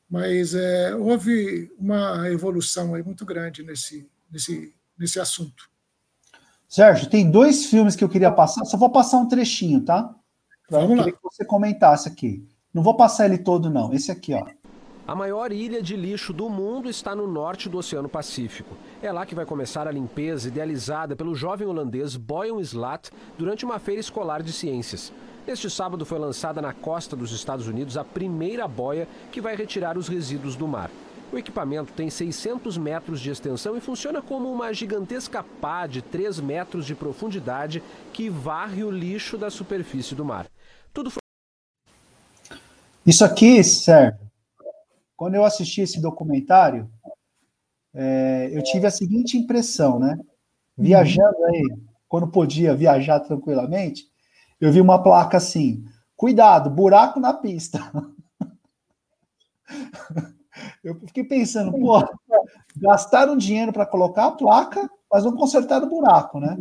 Mas 0.08 0.54
houve 1.00 1.70
uma 1.76 2.30
evolução 2.30 2.94
aí 2.94 3.02
muito 3.02 3.26
grande 3.26 3.62
nesse, 3.62 4.08
nesse, 4.30 4.72
nesse 4.96 5.20
assunto. 5.20 5.68
Sérgio, 6.68 7.08
tem 7.08 7.30
dois 7.30 7.66
filmes 7.66 7.94
que 7.94 8.02
eu 8.02 8.08
queria 8.08 8.30
passar, 8.30 8.64
só 8.64 8.76
vou 8.76 8.90
passar 8.90 9.18
um 9.18 9.28
trechinho, 9.28 9.84
tá? 9.84 10.14
Vamos 10.70 10.98
lá. 10.98 11.04
que 11.04 11.18
você 11.22 11.44
comentasse 11.44 12.08
aqui. 12.08 12.44
Não 12.74 12.82
vou 12.82 12.96
passar 12.96 13.26
ele 13.26 13.38
todo, 13.38 13.70
não. 13.70 13.92
Esse 13.92 14.10
aqui, 14.10 14.34
ó. 14.34 14.44
A 15.06 15.14
maior 15.14 15.52
ilha 15.52 15.80
de 15.80 15.94
lixo 15.94 16.32
do 16.32 16.50
mundo 16.50 16.90
está 16.90 17.14
no 17.14 17.28
norte 17.28 17.68
do 17.68 17.78
Oceano 17.78 18.08
Pacífico. 18.08 18.76
É 19.00 19.12
lá 19.12 19.24
que 19.24 19.36
vai 19.36 19.46
começar 19.46 19.86
a 19.86 19.92
limpeza 19.92 20.48
idealizada 20.48 21.14
pelo 21.14 21.32
jovem 21.32 21.68
holandês 21.68 22.16
Boyan 22.16 22.60
Slat 22.60 23.10
durante 23.38 23.64
uma 23.64 23.78
feira 23.78 24.00
escolar 24.00 24.42
de 24.42 24.52
ciências. 24.52 25.12
Neste 25.46 25.70
sábado 25.70 26.04
foi 26.04 26.18
lançada 26.18 26.60
na 26.60 26.72
costa 26.72 27.14
dos 27.14 27.30
Estados 27.30 27.68
Unidos 27.68 27.96
a 27.96 28.02
primeira 28.02 28.66
boia 28.66 29.06
que 29.30 29.40
vai 29.40 29.54
retirar 29.54 29.96
os 29.96 30.08
resíduos 30.08 30.56
do 30.56 30.66
mar. 30.66 30.90
O 31.32 31.38
equipamento 31.38 31.92
tem 31.92 32.08
600 32.08 32.78
metros 32.78 33.20
de 33.20 33.30
extensão 33.30 33.76
e 33.76 33.80
funciona 33.80 34.22
como 34.22 34.50
uma 34.50 34.72
gigantesca 34.72 35.42
pá 35.42 35.86
de 35.86 36.00
3 36.00 36.40
metros 36.40 36.86
de 36.86 36.94
profundidade 36.94 37.82
que 38.12 38.30
varre 38.30 38.84
o 38.84 38.90
lixo 38.90 39.36
da 39.36 39.50
superfície 39.50 40.14
do 40.14 40.24
mar. 40.24 40.46
Tudo 40.92 41.10
foi... 41.10 41.20
Isso 43.04 43.24
aqui, 43.24 43.62
Sérgio, 43.64 44.20
quando 45.16 45.34
eu 45.34 45.44
assisti 45.44 45.80
esse 45.80 46.00
documentário, 46.00 46.88
é, 47.92 48.50
eu 48.52 48.62
tive 48.62 48.86
a 48.86 48.90
seguinte 48.90 49.36
impressão, 49.36 49.98
né? 49.98 50.18
Viajando 50.76 51.44
aí, 51.46 51.76
quando 52.08 52.28
podia 52.28 52.74
viajar 52.74 53.20
tranquilamente, 53.20 54.04
eu 54.60 54.70
vi 54.70 54.80
uma 54.80 55.02
placa 55.02 55.38
assim: 55.38 55.84
cuidado, 56.14 56.70
buraco 56.70 57.18
na 57.18 57.32
pista. 57.32 57.80
Eu 60.86 60.94
fiquei 61.04 61.24
pensando, 61.24 61.72
pô, 61.72 62.00
gastaram 62.76 63.36
dinheiro 63.36 63.72
para 63.72 63.84
colocar 63.84 64.26
a 64.26 64.30
placa, 64.30 64.88
mas 65.10 65.24
não 65.24 65.34
consertaram 65.34 65.88
o 65.88 65.90
buraco, 65.90 66.38
né? 66.38 66.56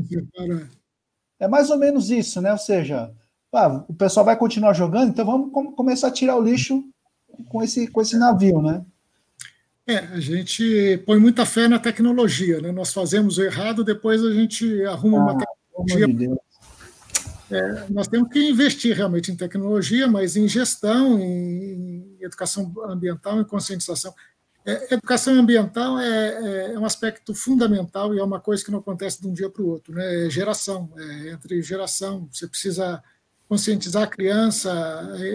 É 1.40 1.48
mais 1.48 1.70
ou 1.70 1.78
menos 1.78 2.10
isso, 2.10 2.42
né? 2.42 2.52
Ou 2.52 2.58
seja, 2.58 3.14
ah, 3.54 3.86
o 3.88 3.94
pessoal 3.94 4.26
vai 4.26 4.36
continuar 4.36 4.74
jogando, 4.74 5.10
então 5.10 5.24
vamos 5.24 5.76
começar 5.76 6.08
a 6.08 6.12
tirar 6.12 6.38
o 6.38 6.42
lixo 6.42 6.84
com 7.50 7.62
esse, 7.62 7.88
com 7.88 8.02
esse 8.02 8.18
navio, 8.18 8.64
né? 8.64 8.84
É, 9.86 10.00
a 10.00 10.20
gente 10.20 11.04
põe 11.06 11.20
muita 11.20 11.46
fé 11.46 11.68
na 11.68 11.78
tecnologia, 11.78 12.60
né? 12.60 12.72
Nós 12.72 12.92
fazemos 12.92 13.38
o 13.38 13.44
errado, 13.44 13.84
depois 13.84 14.26
a 14.26 14.34
gente 14.34 14.84
arruma 14.86 15.20
ah, 15.20 15.22
uma 15.22 15.38
tecnologia. 15.38 16.36
É, 17.50 17.90
nós 17.90 18.08
temos 18.08 18.30
que 18.30 18.40
investir 18.50 18.96
realmente 18.96 19.32
em 19.32 19.36
tecnologia, 19.36 20.08
mas 20.08 20.36
em 20.36 20.48
gestão, 20.48 21.20
em 21.20 22.18
educação 22.20 22.74
ambiental, 22.86 23.40
em 23.40 23.44
conscientização. 23.44 24.14
É, 24.66 24.96
educação 24.96 25.36
ambiental 25.36 26.00
é, 26.00 26.72
é, 26.74 26.80
um 26.80 26.86
aspecto 26.86 27.36
fundamental 27.36 28.16
e 28.16 28.20
é 28.20 28.24
uma 28.24 28.40
coisa 28.40 28.66
que 28.66 28.72
não 28.72 28.80
acontece 28.80 29.22
de 29.22 29.28
um 29.28 29.34
dia 29.34 29.50
para 29.50 29.62
o 29.62 29.70
outro. 29.70 29.94
Né? 29.94 30.26
É 30.26 30.30
geração, 30.30 30.92
é 30.98 31.30
entre 31.30 31.62
geração. 31.62 32.28
Você 32.32 32.48
precisa 32.48 33.04
conscientizar 33.48 34.04
a 34.04 34.08
criança, 34.08 34.72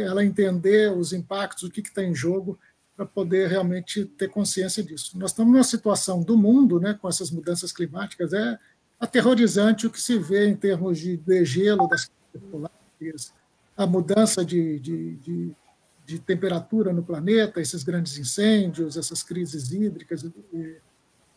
ela 0.05 0.25
entender 0.25 0.93
os 0.93 1.13
impactos, 1.13 1.63
o 1.63 1.71
que 1.71 1.81
está 1.81 2.03
em 2.03 2.13
jogo, 2.13 2.59
para 2.97 3.07
poder 3.07 3.49
realmente 3.49 4.05
ter 4.05 4.29
consciência 4.29 4.83
disso. 4.83 5.17
Nós 5.17 5.31
estamos 5.31 5.53
numa 5.53 5.63
situação 5.63 6.23
do 6.23 6.37
mundo, 6.37 6.81
né, 6.81 6.93
com 7.01 7.09
essas 7.09 7.31
mudanças 7.31 7.71
climáticas, 7.71 8.33
é 8.33 8.59
aterrorizante 9.01 9.87
o 9.87 9.91
que 9.91 10.01
se 10.01 10.19
vê 10.19 10.47
em 10.47 10.55
termos 10.55 10.99
de 10.99 11.17
degelo 11.17 11.89
das 11.89 12.11
polares, 12.51 13.33
a 13.77 13.87
mudança 13.87 14.45
de, 14.45 14.79
de, 14.79 15.17
de, 15.17 15.57
de, 16.05 16.19
temperatura 16.19 16.93
no 16.93 17.03
planeta, 17.03 17.61
esses 17.61 17.83
grandes 17.83 18.19
incêndios, 18.19 18.99
essas 18.99 19.23
crises 19.23 19.73
hídricas. 19.73 20.23
E, 20.53 20.77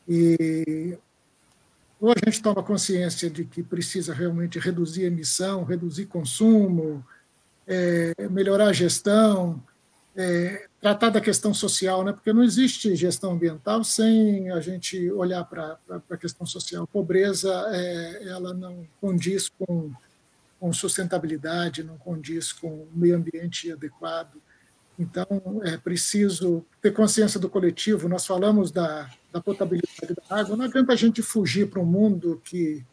e 0.08 0.98
hoje 2.02 2.20
a 2.26 2.30
gente 2.30 2.44
toma 2.44 2.62
consciência 2.62 3.30
de 3.30 3.46
que 3.46 3.64
precisa 3.64 4.14
realmente 4.14 4.60
reduzir 4.60 5.06
emissão, 5.06 5.64
reduzir 5.64 6.08
consumo, 6.08 7.04
é, 7.66 8.14
melhorar 8.30 8.68
a 8.68 8.74
gestão, 8.74 9.64
é, 10.16 10.68
tratar 10.84 11.12
da 11.12 11.22
questão 11.22 11.54
social, 11.54 12.04
né? 12.04 12.12
porque 12.12 12.34
não 12.34 12.44
existe 12.44 12.94
gestão 12.94 13.32
ambiental 13.32 13.86
sem 13.86 14.52
a 14.52 14.60
gente 14.60 15.10
olhar 15.12 15.46
para 15.46 15.80
a 16.10 16.18
questão 16.18 16.46
social. 16.46 16.86
Pobreza, 16.86 17.50
é, 17.72 18.28
ela 18.28 18.54
não 18.54 18.86
condiz 19.00 19.48
com, 19.48 19.94
com 20.60 20.74
sustentabilidade, 20.74 21.86
não 21.86 21.98
condiz 21.98 22.52
com 22.52 22.86
meio 22.94 23.16
ambiente 23.16 23.72
adequado. 23.72 24.42
Então, 25.00 25.26
é 25.64 25.78
preciso 25.78 26.66
ter 26.82 26.92
consciência 26.92 27.40
do 27.40 27.50
coletivo. 27.50 28.10
Nós 28.10 28.26
falamos 28.26 28.70
da, 28.70 29.10
da 29.32 29.40
potabilidade 29.40 30.14
da 30.14 30.38
água, 30.38 30.58
não 30.58 30.66
adianta 30.66 30.92
a 30.92 30.98
gente 30.98 31.22
fugir 31.22 31.70
para 31.70 31.80
um 31.80 31.86
mundo 31.86 32.42
que, 32.44 32.86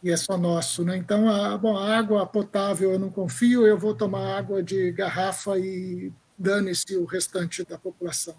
que 0.00 0.10
é 0.10 0.16
só 0.16 0.38
nosso. 0.38 0.86
Né? 0.86 0.96
Então, 0.96 1.28
a, 1.28 1.58
bom, 1.58 1.76
a 1.76 1.98
água 1.98 2.26
potável 2.26 2.92
eu 2.92 2.98
não 2.98 3.10
confio, 3.10 3.66
eu 3.66 3.76
vou 3.76 3.94
tomar 3.94 4.38
água 4.38 4.62
de 4.62 4.90
garrafa 4.92 5.58
e 5.58 6.10
dane-se 6.38 6.96
o 6.96 7.04
restante 7.04 7.64
da 7.64 7.78
população. 7.78 8.36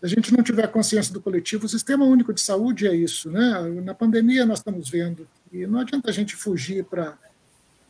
Se 0.00 0.06
a 0.06 0.08
gente 0.08 0.34
não 0.34 0.42
tiver 0.42 0.66
consciência 0.68 1.12
do 1.12 1.20
coletivo, 1.20 1.66
o 1.66 1.68
Sistema 1.68 2.04
Único 2.04 2.32
de 2.32 2.40
Saúde 2.40 2.86
é 2.86 2.94
isso. 2.94 3.30
Né? 3.30 3.80
Na 3.82 3.94
pandemia, 3.94 4.46
nós 4.46 4.60
estamos 4.60 4.88
vendo 4.88 5.28
que 5.50 5.66
não 5.66 5.80
adianta 5.80 6.08
a 6.08 6.12
gente 6.12 6.36
fugir 6.36 6.84
para. 6.84 7.18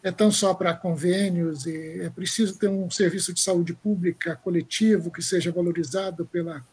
É 0.02 0.10
tão 0.10 0.32
só 0.32 0.54
para 0.54 0.72
convênios, 0.72 1.66
e 1.66 2.00
é 2.00 2.08
preciso 2.08 2.56
ter 2.56 2.68
um 2.68 2.90
serviço 2.90 3.34
de 3.34 3.40
saúde 3.40 3.74
pública 3.74 4.34
coletivo 4.34 5.10
que 5.10 5.20
seja 5.20 5.52
valorizado 5.52 6.24
pela, 6.24 6.64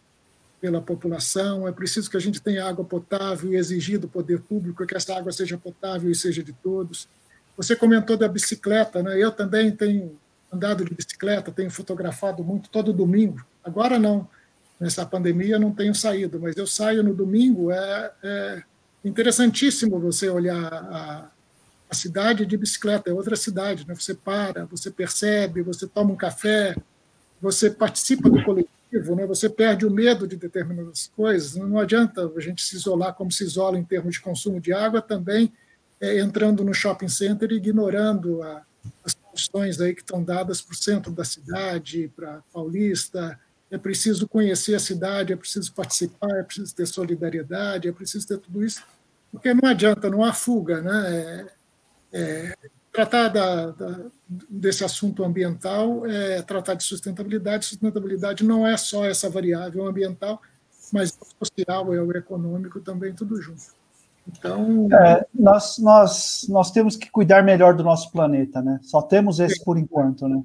pela 0.61 0.81
população, 0.81 1.67
é 1.67 1.71
preciso 1.73 2.09
que 2.09 2.17
a 2.17 2.21
gente 2.21 2.41
tenha 2.41 2.65
água 2.65 2.83
potável 2.83 3.51
e 3.51 3.57
exigir 3.57 3.99
do 3.99 4.07
poder 4.07 4.39
público 4.39 4.85
que 4.85 4.95
essa 4.95 5.13
água 5.13 5.31
seja 5.31 5.57
potável 5.57 6.09
e 6.09 6.15
seja 6.15 6.41
de 6.41 6.53
todos. 6.53 7.07
Você 7.55 7.75
comentou 7.75 8.15
da 8.15 8.27
bicicleta, 8.27 9.03
né? 9.03 9.21
eu 9.21 9.31
também 9.31 9.71
tenho 9.71 10.17
andado 10.51 10.85
de 10.85 10.93
bicicleta, 10.93 11.51
tenho 11.51 11.69
fotografado 11.69 12.43
muito 12.43 12.69
todo 12.69 12.93
domingo. 12.93 13.45
Agora 13.63 13.99
não, 13.99 14.27
nessa 14.79 15.05
pandemia 15.05 15.59
não 15.59 15.73
tenho 15.73 15.93
saído, 15.93 16.39
mas 16.39 16.55
eu 16.55 16.65
saio 16.65 17.03
no 17.03 17.13
domingo, 17.13 17.71
é, 17.71 18.11
é 18.23 18.63
interessantíssimo 19.03 19.99
você 19.99 20.29
olhar 20.29 20.73
a, 20.73 21.29
a, 21.89 21.95
cidade 21.95 22.45
de 22.45 22.57
bicicleta, 22.57 23.09
é 23.09 23.13
outra 23.13 23.35
cidade, 23.35 23.87
né? 23.87 23.95
você 23.95 24.13
para, 24.13 24.65
você 24.65 24.91
percebe, 24.91 25.61
você 25.61 25.87
toma 25.87 26.13
um 26.13 26.17
café, 26.17 26.75
você 27.41 27.69
participa 27.69 28.29
do 28.29 28.43
coletivo, 28.43 29.15
né? 29.15 29.25
você 29.25 29.49
perde 29.49 29.85
o 29.85 29.91
medo 29.91 30.27
de 30.27 30.35
determinadas 30.35 31.11
coisas, 31.15 31.55
não 31.55 31.79
adianta 31.79 32.31
a 32.35 32.39
gente 32.39 32.61
se 32.61 32.75
isolar 32.75 33.13
como 33.13 33.31
se 33.31 33.43
isola 33.43 33.77
em 33.77 33.83
termos 33.83 34.15
de 34.15 34.21
consumo 34.21 34.59
de 34.59 34.73
água, 34.73 35.01
também 35.01 35.51
é, 35.99 36.19
entrando 36.19 36.63
no 36.63 36.73
shopping 36.73 37.07
center 37.07 37.51
e 37.51 37.55
ignorando 37.55 38.43
a, 38.43 38.63
as 39.37 39.45
funções 39.45 39.79
aí 39.79 39.93
que 39.93 40.01
estão 40.01 40.23
dadas 40.23 40.61
para 40.61 40.73
o 40.73 40.77
centro 40.77 41.11
da 41.11 41.23
cidade, 41.23 42.11
para 42.15 42.41
Paulista, 42.51 43.39
é 43.69 43.77
preciso 43.77 44.27
conhecer 44.27 44.75
a 44.75 44.79
cidade, 44.79 45.33
é 45.33 45.35
preciso 45.35 45.73
participar, 45.73 46.31
é 46.39 46.43
preciso 46.43 46.75
ter 46.75 46.85
solidariedade, 46.85 47.87
é 47.87 47.91
preciso 47.91 48.27
ter 48.27 48.37
tudo 48.39 48.63
isso, 48.63 48.81
porque 49.31 49.53
não 49.53 49.69
adianta, 49.69 50.09
não 50.09 50.23
há 50.23 50.33
fuga. 50.33 50.81
Né? 50.81 51.47
É, 52.11 52.19
é, 52.19 52.55
tratar 52.91 53.27
da, 53.27 53.71
da, 53.71 53.99
desse 54.27 54.83
assunto 54.83 55.23
ambiental 55.23 56.05
é 56.05 56.41
tratar 56.41 56.73
de 56.73 56.83
sustentabilidade. 56.83 57.65
Sustentabilidade 57.65 58.43
não 58.43 58.65
é 58.65 58.75
só 58.77 59.05
essa 59.05 59.29
variável 59.29 59.85
ambiental, 59.85 60.41
mas 60.91 61.11
o 61.11 61.45
social, 61.45 61.93
é 61.93 62.01
o 62.01 62.11
econômico 62.17 62.79
também, 62.79 63.13
tudo 63.13 63.41
junto. 63.41 63.76
Então. 64.27 64.87
É, 64.91 65.25
nós, 65.33 65.77
nós, 65.77 66.45
nós 66.49 66.71
temos 66.71 66.95
que 66.95 67.09
cuidar 67.09 67.43
melhor 67.43 67.75
do 67.75 67.83
nosso 67.83 68.11
planeta, 68.11 68.61
né? 68.61 68.79
Só 68.83 69.01
temos 69.01 69.39
esse 69.39 69.63
por 69.63 69.77
enquanto, 69.77 70.27
né? 70.27 70.43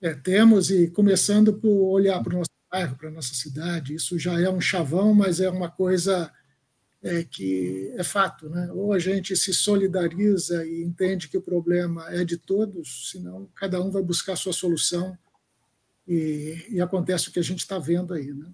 É, 0.00 0.14
temos, 0.14 0.70
e 0.70 0.88
começando 0.88 1.54
por 1.54 1.92
olhar 1.92 2.20
para 2.22 2.34
o 2.34 2.38
nosso 2.38 2.50
bairro, 2.70 2.96
para 2.96 3.08
a 3.08 3.12
nossa 3.12 3.34
cidade, 3.34 3.94
isso 3.94 4.18
já 4.18 4.40
é 4.40 4.50
um 4.50 4.60
chavão, 4.60 5.14
mas 5.14 5.38
é 5.40 5.48
uma 5.48 5.70
coisa 5.70 6.32
é, 7.02 7.22
que 7.22 7.92
é 7.96 8.02
fato. 8.02 8.48
Né? 8.48 8.70
Ou 8.72 8.92
a 8.92 8.98
gente 8.98 9.36
se 9.36 9.52
solidariza 9.52 10.64
e 10.66 10.82
entende 10.82 11.28
que 11.28 11.36
o 11.36 11.42
problema 11.42 12.12
é 12.12 12.24
de 12.24 12.36
todos, 12.36 13.10
senão 13.10 13.48
cada 13.54 13.80
um 13.80 13.90
vai 13.90 14.02
buscar 14.02 14.32
a 14.32 14.36
sua 14.36 14.52
solução 14.52 15.16
e, 16.06 16.66
e 16.70 16.80
acontece 16.80 17.28
o 17.28 17.32
que 17.32 17.38
a 17.38 17.44
gente 17.44 17.60
está 17.60 17.78
vendo 17.78 18.14
aí. 18.14 18.32
Né? 18.32 18.46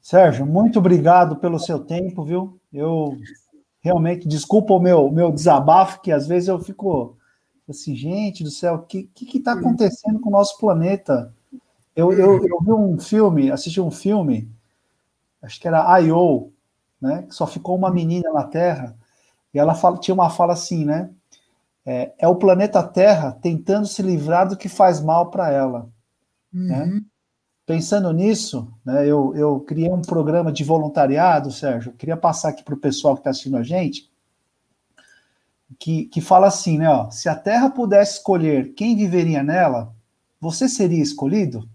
Sérgio, 0.00 0.46
muito 0.46 0.78
obrigado 0.78 1.36
pelo 1.36 1.58
seu 1.58 1.78
tempo, 1.78 2.24
viu? 2.24 2.58
Eu 2.72 3.16
realmente, 3.80 4.26
desculpa 4.26 4.74
o 4.74 4.80
meu, 4.80 5.10
meu 5.10 5.30
desabafo, 5.30 6.00
que 6.00 6.12
às 6.12 6.26
vezes 6.26 6.48
eu 6.48 6.58
fico 6.58 7.16
assim, 7.68 7.94
gente 7.94 8.42
do 8.42 8.50
céu, 8.50 8.74
o 8.74 8.82
que 8.82 9.08
está 9.34 9.52
acontecendo 9.52 10.18
com 10.20 10.28
o 10.28 10.32
nosso 10.32 10.58
planeta? 10.58 11.32
Eu, 11.94 12.12
eu, 12.12 12.44
eu, 12.44 12.60
vi 12.60 12.72
um 12.72 12.98
filme, 12.98 13.50
assisti 13.50 13.80
um 13.80 13.90
filme, 13.90 14.50
acho 15.42 15.60
que 15.60 15.68
era 15.68 16.00
I.O., 16.00 16.52
né? 17.00 17.22
Que 17.22 17.34
só 17.34 17.46
ficou 17.46 17.76
uma 17.76 17.90
menina 17.90 18.32
na 18.32 18.44
Terra, 18.44 18.96
e 19.52 19.58
ela 19.58 19.74
fala, 19.74 19.98
tinha 19.98 20.14
uma 20.14 20.30
fala 20.30 20.52
assim, 20.52 20.84
né? 20.84 21.10
É, 21.84 22.12
é 22.18 22.28
o 22.28 22.36
planeta 22.36 22.82
Terra 22.82 23.32
tentando 23.40 23.86
se 23.86 24.02
livrar 24.02 24.48
do 24.48 24.56
que 24.56 24.68
faz 24.68 25.00
mal 25.00 25.30
para 25.30 25.50
ela. 25.50 25.88
Né? 26.52 26.82
Uhum. 26.82 26.94
Né? 26.94 27.02
Pensando 27.70 28.12
nisso, 28.12 28.66
né, 28.84 29.06
eu, 29.06 29.32
eu 29.36 29.60
criei 29.60 29.92
um 29.92 30.02
programa 30.02 30.50
de 30.50 30.64
voluntariado, 30.64 31.52
Sérgio. 31.52 31.90
Eu 31.90 31.96
queria 31.96 32.16
passar 32.16 32.48
aqui 32.48 32.64
para 32.64 32.74
o 32.74 32.76
pessoal 32.76 33.14
que 33.14 33.20
está 33.20 33.30
assistindo 33.30 33.56
a 33.56 33.62
gente, 33.62 34.10
que, 35.78 36.06
que 36.06 36.20
fala 36.20 36.48
assim, 36.48 36.78
né? 36.78 36.90
Ó, 36.90 37.08
se 37.12 37.28
a 37.28 37.34
Terra 37.36 37.70
pudesse 37.70 38.14
escolher 38.14 38.74
quem 38.74 38.96
viveria 38.96 39.44
nela, 39.44 39.94
você 40.40 40.68
seria 40.68 41.00
escolhido? 41.00 41.68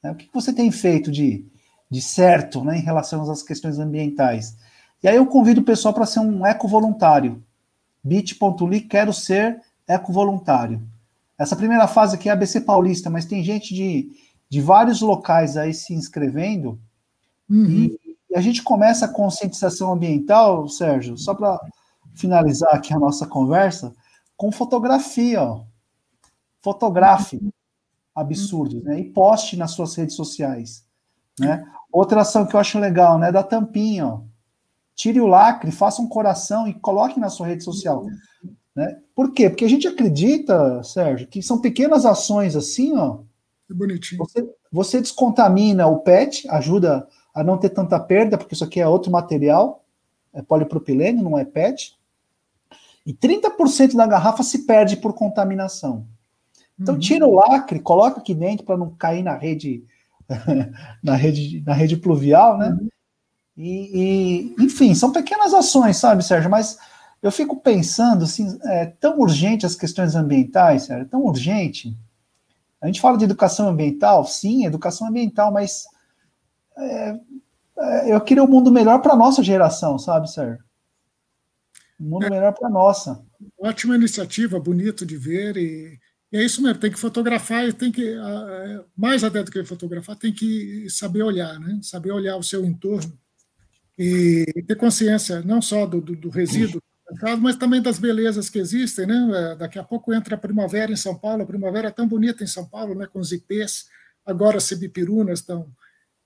Né? 0.00 0.12
O 0.12 0.14
que 0.14 0.30
você 0.32 0.52
tem 0.52 0.70
feito 0.70 1.10
de, 1.10 1.44
de 1.90 2.00
certo 2.00 2.62
né, 2.62 2.78
em 2.78 2.82
relação 2.82 3.28
às 3.28 3.42
questões 3.42 3.80
ambientais? 3.80 4.56
E 5.02 5.08
aí 5.08 5.16
eu 5.16 5.26
convido 5.26 5.60
o 5.60 5.64
pessoal 5.64 5.92
para 5.92 6.06
ser 6.06 6.20
um 6.20 6.46
eco-voluntário. 6.46 7.42
bit.ly, 8.04 8.80
quero 8.82 9.12
ser 9.12 9.60
eco-voluntário. 9.88 10.80
Essa 11.36 11.56
primeira 11.56 11.88
fase 11.88 12.14
aqui 12.14 12.28
é 12.28 12.32
ABC 12.32 12.60
Paulista, 12.60 13.10
mas 13.10 13.24
tem 13.24 13.42
gente 13.42 13.74
de 13.74 14.08
de 14.52 14.60
vários 14.60 15.00
locais 15.00 15.56
aí 15.56 15.72
se 15.72 15.94
inscrevendo. 15.94 16.78
Uhum. 17.48 17.64
E, 17.70 17.98
a 18.36 18.40
gente 18.42 18.62
começa 18.62 19.06
a 19.06 19.12
conscientização 19.12 19.90
ambiental, 19.92 20.68
Sérgio, 20.68 21.16
só 21.16 21.34
para 21.34 21.58
finalizar 22.14 22.74
aqui 22.74 22.92
a 22.92 22.98
nossa 22.98 23.26
conversa, 23.26 23.94
com 24.36 24.52
fotografia, 24.52 25.42
ó. 25.42 25.64
Fotografe 26.60 27.40
absurdos, 28.14 28.82
né? 28.84 29.00
E 29.00 29.04
poste 29.10 29.56
nas 29.56 29.70
suas 29.70 29.94
redes 29.94 30.16
sociais, 30.16 30.84
né? 31.38 31.66
Outra 31.90 32.20
ação 32.20 32.44
que 32.44 32.54
eu 32.54 32.60
acho 32.60 32.78
legal, 32.78 33.18
né? 33.18 33.32
Da 33.32 33.42
tampinha, 33.42 34.06
ó. 34.06 34.20
Tire 34.94 35.20
o 35.20 35.26
lacre, 35.26 35.72
faça 35.72 36.02
um 36.02 36.08
coração 36.08 36.68
e 36.68 36.74
coloque 36.74 37.18
na 37.18 37.30
sua 37.30 37.46
rede 37.46 37.64
social. 37.64 38.04
Né? 38.76 39.00
Por 39.14 39.32
quê? 39.32 39.48
Porque 39.48 39.64
a 39.64 39.70
gente 39.70 39.88
acredita, 39.88 40.82
Sérgio, 40.82 41.26
que 41.26 41.42
são 41.42 41.58
pequenas 41.58 42.04
ações 42.04 42.54
assim, 42.54 42.94
ó, 42.96 43.20
é 43.72 43.76
bonitinho. 43.76 44.18
Você, 44.18 44.48
você 44.70 45.00
descontamina 45.00 45.86
o 45.86 46.00
PET, 46.00 46.48
ajuda 46.48 47.06
a 47.34 47.42
não 47.42 47.58
ter 47.58 47.70
tanta 47.70 47.98
perda, 47.98 48.36
porque 48.36 48.54
isso 48.54 48.64
aqui 48.64 48.80
é 48.80 48.86
outro 48.86 49.10
material, 49.10 49.84
é 50.32 50.42
polipropilene, 50.42 51.22
não 51.22 51.38
é 51.38 51.44
PET. 51.44 51.98
E 53.04 53.12
30% 53.12 53.96
da 53.96 54.06
garrafa 54.06 54.42
se 54.42 54.64
perde 54.66 54.96
por 54.96 55.12
contaminação. 55.12 56.06
Então 56.78 56.94
uhum. 56.94 57.00
tira 57.00 57.26
o 57.26 57.34
lacre, 57.34 57.80
coloca 57.80 58.20
aqui 58.20 58.34
dentro 58.34 58.64
para 58.64 58.76
não 58.76 58.90
cair 58.90 59.22
na 59.22 59.36
rede 59.36 59.84
na 61.02 61.14
rede 61.16 61.62
na 61.66 61.72
rede 61.72 61.96
pluvial, 61.96 62.58
né? 62.58 62.70
Uhum. 62.70 62.88
E, 63.56 64.54
e, 64.58 64.64
enfim, 64.64 64.94
são 64.94 65.12
pequenas 65.12 65.52
ações, 65.52 65.98
sabe, 65.98 66.24
Sérgio? 66.24 66.50
Mas 66.50 66.78
eu 67.22 67.30
fico 67.30 67.56
pensando 67.56 68.24
assim, 68.24 68.58
é 68.64 68.86
tão 68.86 69.20
urgente 69.20 69.66
as 69.66 69.76
questões 69.76 70.14
ambientais, 70.14 70.84
Sérgio, 70.84 71.04
é 71.04 71.08
tão 71.08 71.22
urgente 71.22 71.96
a 72.82 72.86
gente 72.86 73.00
fala 73.00 73.16
de 73.16 73.24
educação 73.24 73.68
ambiental, 73.68 74.26
sim, 74.26 74.66
educação 74.66 75.06
ambiental, 75.06 75.52
mas 75.52 75.84
é, 76.76 77.20
é, 77.78 78.12
eu 78.12 78.20
queria 78.20 78.42
um 78.42 78.48
mundo 78.48 78.72
melhor 78.72 79.00
para 79.00 79.12
a 79.12 79.16
nossa 79.16 79.40
geração, 79.40 79.98
sabe, 79.98 80.28
Sérgio? 80.28 80.64
Um 82.00 82.08
mundo 82.08 82.26
é, 82.26 82.30
melhor 82.30 82.52
para 82.52 82.66
a 82.66 82.70
nossa. 82.70 83.24
Ótima 83.56 83.94
iniciativa, 83.94 84.58
bonito 84.58 85.06
de 85.06 85.16
ver, 85.16 85.56
e, 85.56 85.96
e, 86.32 86.36
é 86.36 86.42
isso 86.42 86.60
mesmo, 86.60 86.80
tem 86.80 86.90
que 86.90 86.98
fotografar 86.98 87.68
e 87.68 87.72
tem 87.72 87.92
que, 87.92 88.16
mais 88.96 89.22
até 89.22 89.44
do 89.44 89.50
que 89.52 89.64
fotografar, 89.64 90.16
tem 90.16 90.32
que 90.32 90.90
saber 90.90 91.22
olhar, 91.22 91.60
né? 91.60 91.78
Saber 91.82 92.10
olhar 92.10 92.36
o 92.36 92.42
seu 92.42 92.64
entorno 92.64 93.16
e 93.96 94.44
ter 94.66 94.74
consciência 94.74 95.40
não 95.42 95.62
só 95.62 95.86
do, 95.86 96.00
do, 96.00 96.16
do 96.16 96.30
resíduo 96.30 96.82
mas 97.40 97.56
também 97.56 97.82
das 97.82 97.98
belezas 97.98 98.48
que 98.48 98.58
existem, 98.58 99.06
né? 99.06 99.30
É, 99.34 99.56
daqui 99.56 99.78
a 99.78 99.84
pouco 99.84 100.12
entra 100.12 100.34
a 100.34 100.38
primavera 100.38 100.92
em 100.92 100.96
São 100.96 101.16
Paulo, 101.16 101.42
a 101.42 101.46
primavera 101.46 101.88
é 101.88 101.90
tão 101.90 102.06
bonita 102.06 102.42
em 102.42 102.46
São 102.46 102.66
Paulo, 102.66 102.94
né? 102.94 103.06
Com 103.06 103.20
os 103.20 103.32
ipês, 103.32 103.88
agora 104.24 104.56
as 104.56 104.64
cibipirunas 104.64 105.40
estão 105.40 105.70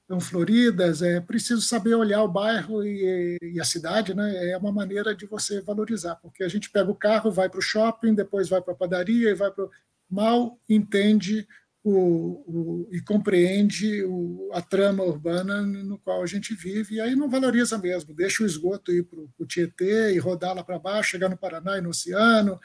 tão 0.08 0.20
floridas, 0.20 1.02
é 1.02 1.20
preciso 1.20 1.60
saber 1.62 1.94
olhar 1.94 2.22
o 2.22 2.28
bairro 2.28 2.84
e, 2.84 3.36
e, 3.42 3.60
a 3.60 3.64
cidade, 3.64 4.14
né? 4.14 4.50
É 4.50 4.56
uma 4.56 4.70
maneira 4.70 5.14
de 5.14 5.26
você 5.26 5.60
valorizar, 5.60 6.16
porque 6.16 6.44
a 6.44 6.48
gente 6.48 6.70
pega 6.70 6.90
o 6.90 6.94
carro, 6.94 7.30
vai 7.30 7.48
para 7.48 7.58
o 7.58 7.62
shopping, 7.62 8.14
depois 8.14 8.48
vai 8.48 8.62
para 8.62 8.72
a 8.72 8.76
padaria 8.76 9.30
e 9.30 9.34
vai 9.34 9.50
para 9.50 9.68
mal 10.08 10.58
entende 10.68 11.46
o, 11.88 12.42
o, 12.48 12.88
e 12.90 13.00
compreende 13.00 14.02
o, 14.02 14.50
a 14.52 14.60
trama 14.60 15.04
urbana 15.04 15.62
no 15.62 15.96
qual 16.00 16.20
a 16.20 16.26
gente 16.26 16.52
vive, 16.52 16.96
e 16.96 17.00
aí 17.00 17.14
não 17.14 17.30
valoriza 17.30 17.78
mesmo, 17.78 18.12
deixa 18.12 18.42
o 18.42 18.46
esgoto 18.46 18.90
ir 18.90 19.04
para 19.04 19.20
o 19.20 19.46
Tietê 19.46 20.12
e 20.12 20.18
rodar 20.18 20.52
lá 20.52 20.64
para 20.64 20.80
baixo, 20.80 21.10
chegar 21.10 21.28
no 21.28 21.38
Paraná 21.38 21.78
e 21.78 21.80
no 21.80 21.90
oceano, 21.90 22.58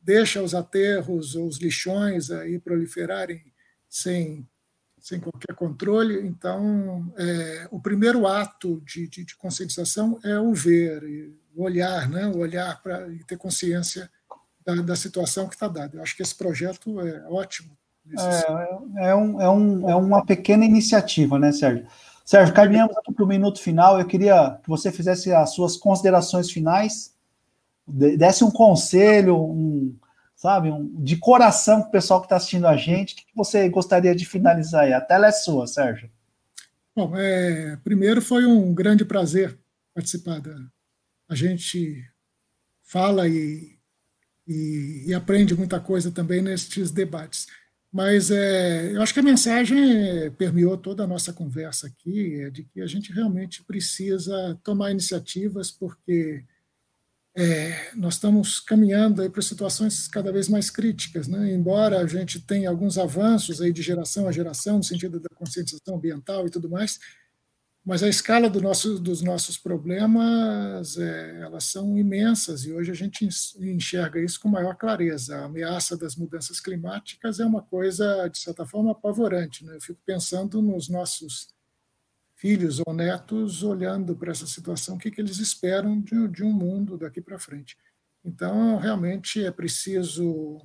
deixa 0.00 0.42
os 0.42 0.54
aterros 0.54 1.36
ou 1.36 1.46
os 1.46 1.60
lixões 1.60 2.30
aí 2.30 2.58
proliferarem 2.58 3.44
sem, 3.90 4.48
sem 4.98 5.20
qualquer 5.20 5.54
controle. 5.54 6.26
Então, 6.26 7.12
é, 7.18 7.68
o 7.70 7.78
primeiro 7.78 8.26
ato 8.26 8.80
de, 8.86 9.06
de, 9.06 9.22
de, 9.22 9.36
conscientização 9.36 10.18
é 10.24 10.40
o 10.40 10.54
ver, 10.54 11.30
o 11.54 11.62
olhar, 11.62 12.08
né? 12.08 12.26
o 12.26 12.38
olhar 12.38 12.82
para 12.82 13.06
ter 13.26 13.36
consciência 13.36 14.10
da, 14.64 14.76
da 14.76 14.96
situação 14.96 15.46
que 15.46 15.56
está 15.56 15.68
dada. 15.68 15.98
Eu 15.98 16.02
acho 16.02 16.16
que 16.16 16.22
esse 16.22 16.34
projeto 16.34 16.98
é 17.02 17.28
ótimo 17.28 17.76
é, 18.10 19.08
é, 19.08 19.14
um, 19.14 19.40
é, 19.40 19.50
um, 19.50 19.90
é 19.90 19.94
uma 19.94 20.24
pequena 20.24 20.64
iniciativa, 20.64 21.38
né, 21.38 21.52
Sérgio? 21.52 21.86
Sérgio, 22.24 22.54
caminhamos 22.54 22.96
aqui 22.96 23.12
para 23.12 23.24
o 23.24 23.28
minuto 23.28 23.60
final. 23.60 23.98
Eu 23.98 24.06
queria 24.06 24.58
que 24.62 24.68
você 24.68 24.92
fizesse 24.92 25.32
as 25.32 25.54
suas 25.54 25.76
considerações 25.76 26.50
finais, 26.50 27.14
desse 27.86 28.44
um 28.44 28.50
conselho, 28.50 29.36
um, 29.36 29.96
sabe, 30.36 30.70
um, 30.70 31.02
de 31.02 31.16
coração 31.16 31.80
para 31.80 31.88
o 31.88 31.92
pessoal 31.92 32.20
que 32.20 32.26
está 32.26 32.36
assistindo 32.36 32.66
a 32.66 32.76
gente. 32.76 33.14
O 33.14 33.16
que 33.16 33.24
você 33.34 33.68
gostaria 33.68 34.14
de 34.14 34.24
finalizar 34.24 34.84
aí? 34.84 34.92
A 34.92 35.00
tela 35.00 35.26
é 35.26 35.32
sua, 35.32 35.66
Sérgio. 35.66 36.10
Bom, 36.94 37.16
é, 37.16 37.76
primeiro 37.82 38.20
foi 38.20 38.46
um 38.46 38.74
grande 38.74 39.04
prazer 39.04 39.58
participar 39.94 40.40
da. 40.40 40.54
A 41.28 41.34
gente 41.34 42.04
fala 42.82 43.26
e, 43.26 43.78
e, 44.46 45.04
e 45.06 45.14
aprende 45.14 45.56
muita 45.56 45.80
coisa 45.80 46.10
também 46.10 46.42
nestes 46.42 46.90
debates. 46.90 47.46
Mas 47.92 48.30
é, 48.30 48.92
eu 48.96 49.02
acho 49.02 49.12
que 49.12 49.20
a 49.20 49.22
mensagem 49.22 50.30
permeou 50.38 50.78
toda 50.78 51.04
a 51.04 51.06
nossa 51.06 51.30
conversa 51.30 51.86
aqui, 51.86 52.40
é 52.40 52.48
de 52.48 52.64
que 52.64 52.80
a 52.80 52.86
gente 52.86 53.12
realmente 53.12 53.62
precisa 53.62 54.58
tomar 54.64 54.90
iniciativas, 54.90 55.70
porque 55.70 56.42
é, 57.36 57.92
nós 57.94 58.14
estamos 58.14 58.60
caminhando 58.60 59.28
para 59.30 59.42
situações 59.42 60.08
cada 60.08 60.32
vez 60.32 60.48
mais 60.48 60.70
críticas, 60.70 61.28
né? 61.28 61.52
embora 61.52 62.00
a 62.00 62.06
gente 62.06 62.40
tenha 62.40 62.70
alguns 62.70 62.96
avanços 62.96 63.60
aí 63.60 63.72
de 63.72 63.82
geração 63.82 64.26
a 64.26 64.32
geração, 64.32 64.78
no 64.78 64.84
sentido 64.84 65.20
da 65.20 65.28
conscientização 65.34 65.96
ambiental 65.96 66.46
e 66.46 66.50
tudo 66.50 66.70
mais, 66.70 66.98
mas 67.84 68.02
a 68.02 68.08
escala 68.08 68.48
do 68.48 68.60
nosso, 68.60 68.98
dos 68.98 69.22
nossos 69.22 69.58
problemas, 69.58 70.96
é, 70.96 71.40
elas 71.40 71.64
são 71.64 71.98
imensas 71.98 72.64
e 72.64 72.72
hoje 72.72 72.92
a 72.92 72.94
gente 72.94 73.28
enxerga 73.58 74.20
isso 74.20 74.40
com 74.40 74.48
maior 74.48 74.76
clareza. 74.76 75.36
A 75.36 75.44
ameaça 75.46 75.96
das 75.96 76.14
mudanças 76.14 76.60
climáticas 76.60 77.40
é 77.40 77.44
uma 77.44 77.60
coisa, 77.60 78.28
de 78.28 78.38
certa 78.38 78.64
forma, 78.64 78.92
apavorante. 78.92 79.64
Né? 79.64 79.74
Eu 79.74 79.80
fico 79.80 80.00
pensando 80.06 80.62
nos 80.62 80.88
nossos 80.88 81.48
filhos 82.36 82.80
ou 82.86 82.94
netos 82.94 83.64
olhando 83.64 84.14
para 84.14 84.30
essa 84.30 84.46
situação, 84.46 84.94
o 84.94 84.98
que, 84.98 85.10
que 85.10 85.20
eles 85.20 85.38
esperam 85.38 86.00
de, 86.00 86.28
de 86.28 86.44
um 86.44 86.52
mundo 86.52 86.96
daqui 86.96 87.20
para 87.20 87.38
frente. 87.38 87.76
Então, 88.24 88.78
realmente 88.78 89.44
é 89.44 89.50
preciso 89.50 90.60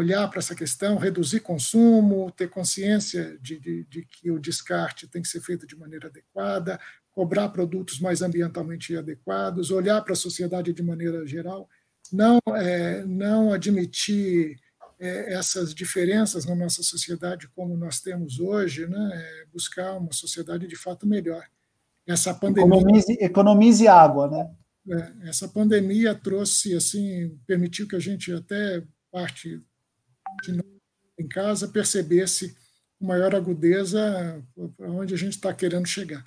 olhar 0.00 0.26
para 0.28 0.38
essa 0.38 0.54
questão, 0.54 0.96
reduzir 0.96 1.40
consumo, 1.40 2.30
ter 2.32 2.48
consciência 2.48 3.38
de, 3.40 3.60
de, 3.60 3.84
de, 3.84 4.06
que 4.06 4.30
o 4.30 4.38
descarte 4.38 5.06
tem 5.06 5.20
que 5.20 5.28
ser 5.28 5.40
feito 5.40 5.66
de 5.66 5.76
maneira 5.76 6.08
adequada, 6.08 6.80
cobrar 7.12 7.50
produtos 7.50 8.00
mais 8.00 8.22
ambientalmente 8.22 8.96
adequados, 8.96 9.70
olhar 9.70 10.00
para 10.02 10.14
a 10.14 10.16
sociedade 10.16 10.72
de 10.72 10.82
maneira 10.82 11.26
geral, 11.26 11.68
não, 12.10 12.38
é, 12.56 13.04
não 13.04 13.52
admitir 13.52 14.56
é, 14.98 15.34
essas 15.34 15.74
diferenças 15.74 16.46
na 16.46 16.54
nossa 16.54 16.82
sociedade 16.82 17.48
como 17.54 17.76
nós 17.76 18.00
temos 18.00 18.40
hoje, 18.40 18.86
né, 18.86 19.10
é 19.12 19.46
buscar 19.52 19.94
uma 19.98 20.12
sociedade 20.12 20.66
de 20.66 20.76
fato 20.76 21.06
melhor. 21.06 21.44
Essa 22.06 22.32
pandemia 22.34 22.66
economize, 22.66 23.12
economize 23.20 23.86
água, 23.86 24.28
né? 24.28 24.50
É, 24.88 25.28
essa 25.28 25.46
pandemia 25.46 26.14
trouxe 26.14 26.74
assim, 26.74 27.38
permitiu 27.46 27.86
que 27.86 27.94
a 27.94 28.00
gente 28.00 28.32
até 28.32 28.82
parte 29.12 29.62
em 31.18 31.28
casa 31.28 31.68
percebesse 31.68 32.56
com 32.98 33.06
maior 33.06 33.34
agudeza 33.34 34.42
onde 34.78 35.14
a 35.14 35.16
gente 35.16 35.34
está 35.34 35.52
querendo 35.52 35.86
chegar. 35.86 36.24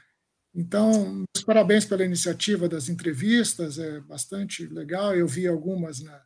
Então, 0.56 1.24
parabéns 1.46 1.84
pela 1.84 2.06
iniciativa 2.06 2.70
das 2.70 2.88
entrevistas, 2.88 3.80
é 3.80 4.00
bastante 4.02 4.68
legal. 4.68 5.16
Eu 5.16 5.28
vi 5.28 5.48
algumas 5.48 6.00
na, 6.00 6.24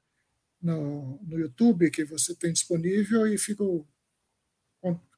no, 0.61 1.19
no 1.23 1.39
YouTube 1.39 1.89
que 1.89 2.03
você 2.03 2.35
tem 2.35 2.51
disponível 2.51 3.25
e 3.25 3.37
fico 3.37 3.87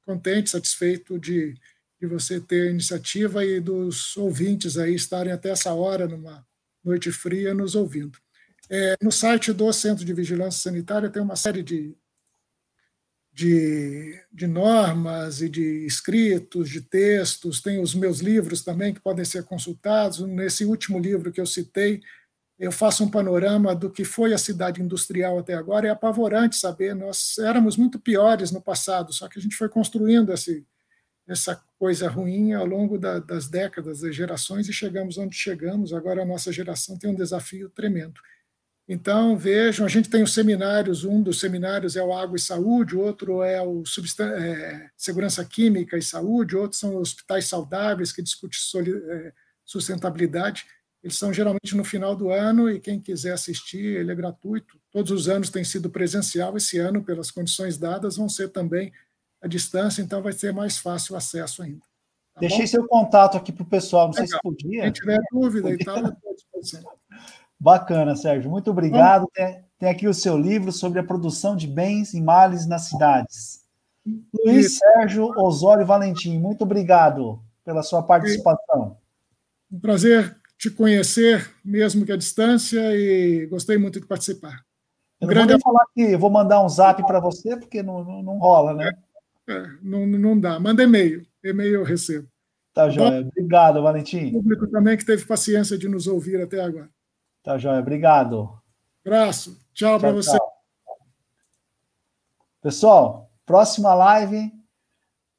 contente, 0.06 0.50
satisfeito 0.50 1.20
de, 1.20 1.54
de 2.02 2.08
você 2.08 2.42
ter 2.42 2.68
a 2.68 2.72
iniciativa 2.72 3.46
e 3.46 3.60
dos 3.60 4.18
ouvintes 4.18 4.76
aí 4.76 4.96
estarem 4.96 5.32
até 5.32 5.50
essa 5.50 5.72
hora, 5.72 6.08
numa 6.08 6.44
noite 6.84 7.12
fria, 7.12 7.54
nos 7.54 7.76
ouvindo. 7.76 8.18
É, 8.70 8.96
no 9.02 9.12
site 9.12 9.54
do 9.54 9.72
Centro 9.72 10.04
de 10.04 10.14
Vigilância 10.14 10.62
Sanitária 10.62 11.10
tem 11.10 11.22
uma 11.22 11.36
série 11.36 11.62
de 11.62 11.96
de, 13.32 14.20
de 14.32 14.48
normas 14.48 15.42
e 15.42 15.50
de 15.50 15.86
escritos, 15.86 16.70
de 16.70 16.82
textos, 16.82 17.62
tem 17.62 17.82
os 17.82 17.96
meus 17.96 18.20
livros 18.20 18.64
também 18.64 18.94
que 18.94 19.00
podem 19.00 19.24
ser 19.24 19.44
consultados. 19.44 20.20
Nesse 20.20 20.66
último 20.66 21.00
livro 21.00 21.32
que 21.32 21.40
eu 21.40 21.46
citei, 21.46 22.02
eu 22.60 22.72
faço 22.72 23.06
um 23.06 23.10
panorama 23.10 23.74
do 23.74 23.90
que 23.90 24.04
foi 24.04 24.34
a 24.34 24.38
cidade 24.38 24.82
industrial 24.82 25.40
até 25.40 25.54
agora. 25.54 25.88
É 25.88 25.92
apavorante 25.92 26.58
saber, 26.58 26.94
nós 26.94 27.38
éramos 27.38 27.78
muito 27.78 27.98
piores 27.98 28.52
no 28.52 28.62
passado, 28.62 29.14
só 29.14 29.30
que 29.30 29.40
a 29.40 29.42
gente 29.42 29.56
foi 29.56 29.70
construindo 29.70 30.34
esse, 30.34 30.68
essa 31.26 31.56
coisa 31.78 32.10
ruim 32.10 32.52
ao 32.52 32.66
longo 32.66 32.98
da, 32.98 33.20
das 33.20 33.48
décadas, 33.48 34.02
das 34.02 34.14
gerações, 34.14 34.68
e 34.68 34.74
chegamos 34.74 35.18
onde 35.18 35.36
chegamos. 35.38 35.94
Agora 35.94 36.24
a 36.24 36.26
nossa 36.26 36.52
geração 36.52 36.98
tem 36.98 37.10
um 37.10 37.16
desafio 37.16 37.70
tremendo. 37.70 38.20
Então, 38.92 39.38
vejam, 39.38 39.86
a 39.86 39.90
gente 39.90 40.10
tem 40.10 40.24
os 40.24 40.34
seminários, 40.34 41.04
um 41.04 41.22
dos 41.22 41.40
seminários 41.40 41.96
é 41.96 42.02
o 42.02 42.12
Água 42.12 42.38
e 42.38 42.42
Saúde, 42.42 42.98
outro 42.98 43.44
é 43.44 43.62
o 43.62 43.84
é, 44.20 44.90
Segurança 44.98 45.46
Química 45.46 45.96
e 45.96 46.02
Saúde, 46.02 46.56
outros 46.56 46.80
são 46.80 46.96
hospitais 46.96 47.46
saudáveis, 47.46 48.12
que 48.12 48.24
discute 48.24 48.58
é, 49.12 49.32
sustentabilidade. 49.64 50.66
Eles 51.04 51.16
são 51.16 51.32
geralmente 51.32 51.78
no 51.78 51.84
final 51.84 52.16
do 52.16 52.32
ano 52.32 52.68
e 52.68 52.80
quem 52.80 53.00
quiser 53.00 53.34
assistir, 53.34 54.00
ele 54.00 54.12
é 54.12 54.16
gratuito. 54.16 54.82
Todos 54.92 55.12
os 55.12 55.30
anos 55.30 55.52
tem 55.52 55.64
sido 55.64 55.92
presencial, 55.92 56.58
esse 56.58 56.80
ano, 56.80 57.04
pelas 57.04 57.30
condições 57.30 57.78
dadas, 57.78 58.18
vão 58.18 58.28
ser 58.28 58.50
também 58.50 58.92
à 59.40 59.48
distância, 59.48 60.02
então 60.02 60.24
vai 60.24 60.34
ser 60.34 60.52
mais 60.52 60.80
fácil 60.80 61.14
o 61.14 61.18
acesso 61.18 61.62
ainda. 61.62 61.86
Tá 62.34 62.40
Deixei 62.40 62.62
bom? 62.62 62.68
seu 62.68 62.88
contato 62.88 63.38
aqui 63.38 63.52
para 63.52 63.64
o 63.64 63.70
pessoal, 63.70 64.08
não 64.08 64.14
Legal. 64.14 64.28
sei 64.28 64.36
se 64.36 64.42
podia. 64.42 64.82
Quem 64.82 64.92
tiver 64.92 65.20
dúvida 65.32 65.70
podia. 65.70 65.80
e 65.80 65.86
tal, 65.86 65.98
eu 66.00 66.10
estou 66.10 66.32
à 66.32 66.34
disposição. 66.34 66.84
Bacana, 67.60 68.16
Sérgio. 68.16 68.50
Muito 68.50 68.72
obrigado. 68.72 69.30
Tem, 69.34 69.64
tem, 69.78 69.90
aqui 69.90 70.08
o 70.08 70.14
seu 70.14 70.38
livro 70.38 70.72
sobre 70.72 71.00
a 71.00 71.04
produção 71.04 71.56
de 71.56 71.68
bens 71.68 72.14
e 72.14 72.22
males 72.22 72.66
nas 72.66 72.84
cidades. 72.84 73.64
Luiz 74.46 74.78
Sérgio 74.78 75.30
Osório 75.38 75.86
Valentim, 75.86 76.40
muito 76.40 76.64
obrigado 76.64 77.40
pela 77.66 77.84
sua 77.84 78.02
participação. 78.02 78.98
Um 79.72 79.80
prazer 79.80 80.36
te 80.58 80.70
conhecer, 80.70 81.50
mesmo 81.64 82.06
que 82.06 82.12
à 82.12 82.18
distância, 82.18 82.80
e 82.96 83.46
gostei 83.48 83.78
muito 83.78 84.00
de 84.00 84.08
participar. 84.08 84.64
Eu 85.20 85.28
não 85.28 85.34
grande... 85.34 85.54
vou 85.54 85.62
falar 85.62 85.86
que 85.94 86.18
vou 86.18 86.30
mandar 86.30 86.64
um 86.64 86.70
zap 86.70 87.06
para 87.06 87.20
você, 87.20 87.56
porque 87.58 87.84
não, 87.84 88.04
não, 88.04 88.24
não 88.24 88.38
rola, 88.38 88.74
né? 88.74 88.92
É, 89.48 89.54
é, 89.54 89.68
não, 89.82 90.08
não 90.08 90.40
dá. 90.40 90.60
Manda 90.60 90.84
e-mail. 90.84 91.26
E-mail 91.44 91.76
eu 91.76 91.84
recebo. 91.84 92.28
Tá, 92.74 92.90
joia. 92.90 93.22
Obrigado, 93.22 93.82
Valentim. 93.82 94.30
O 94.30 94.32
público 94.34 94.68
também 94.68 94.96
que 94.98 95.06
teve 95.06 95.26
paciência 95.26 95.78
de 95.78 95.90
nos 95.90 96.08
ouvir 96.08 96.42
até 96.42 96.62
agora. 96.62 96.90
Tá, 97.44 97.58
joia. 97.58 97.80
Obrigado. 97.80 98.60
Abraço. 99.06 99.60
Tchau, 99.74 99.92
tchau 99.92 100.00
para 100.00 100.12
você. 100.12 100.38
Pessoal, 102.62 103.32
próxima 103.46 103.94
live, 103.94 104.52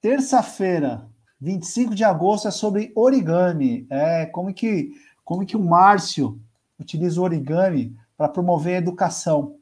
terça-feira, 0.00 1.06
25 1.38 1.94
de 1.94 2.02
agosto, 2.02 2.48
é 2.48 2.50
sobre 2.50 2.92
origami. 2.94 3.86
É, 3.90 4.26
como 4.26 4.52
que, 4.54 4.92
como 5.22 5.44
que 5.44 5.56
o 5.56 5.62
Márcio 5.62 6.40
utiliza 6.78 7.20
o 7.20 7.24
origami 7.24 7.94
para 8.16 8.28
promover 8.28 8.76
a 8.76 8.78
educação. 8.78 9.56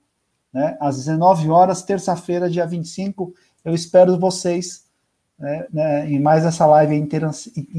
Né? 0.52 0.76
Às 0.80 0.96
19 0.98 1.50
horas, 1.50 1.82
terça-feira, 1.82 2.48
dia 2.48 2.66
25, 2.66 3.34
eu 3.64 3.74
espero 3.74 4.18
vocês 4.18 4.86
né, 5.38 5.66
né, 5.72 6.10
em 6.10 6.20
mais 6.20 6.44
essa 6.44 6.66
live 6.66 7.06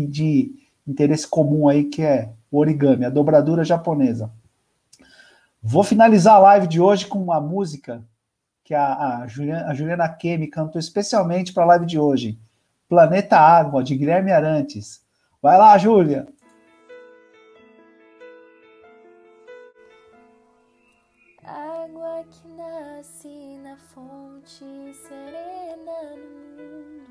de 0.08 0.54
interesse 0.88 1.28
comum 1.28 1.68
aí, 1.68 1.86
que 1.86 2.02
é 2.02 2.32
o 2.52 2.58
origami, 2.58 3.06
a 3.06 3.10
dobradura 3.10 3.64
japonesa. 3.64 4.32
Vou 5.62 5.84
finalizar 5.84 6.36
a 6.36 6.40
live 6.40 6.68
de 6.68 6.80
hoje 6.80 7.06
com 7.06 7.22
uma 7.22 7.42
música 7.42 8.02
que 8.64 8.74
a, 8.74 9.18
a, 9.24 9.28
Juliana, 9.28 9.68
a 9.68 9.74
Juliana 9.74 10.08
Kemi 10.08 10.48
cantou 10.48 10.80
especialmente 10.80 11.52
para 11.52 11.64
a 11.64 11.68
live 11.68 11.86
de 11.86 12.00
hoje. 12.00 12.40
Planeta 12.88 13.38
Água, 13.38 13.84
de 13.84 13.94
Guilherme 13.96 14.32
Arantes. 14.32 15.06
Vai 15.42 15.58
lá, 15.58 15.78
Júlia! 15.78 16.28
Água 21.44 22.24
que 22.30 22.48
nasce 22.54 23.58
na 23.62 23.76
fonte 23.76 24.64
serena 25.08 26.16
no 26.16 26.64
mundo 26.64 27.10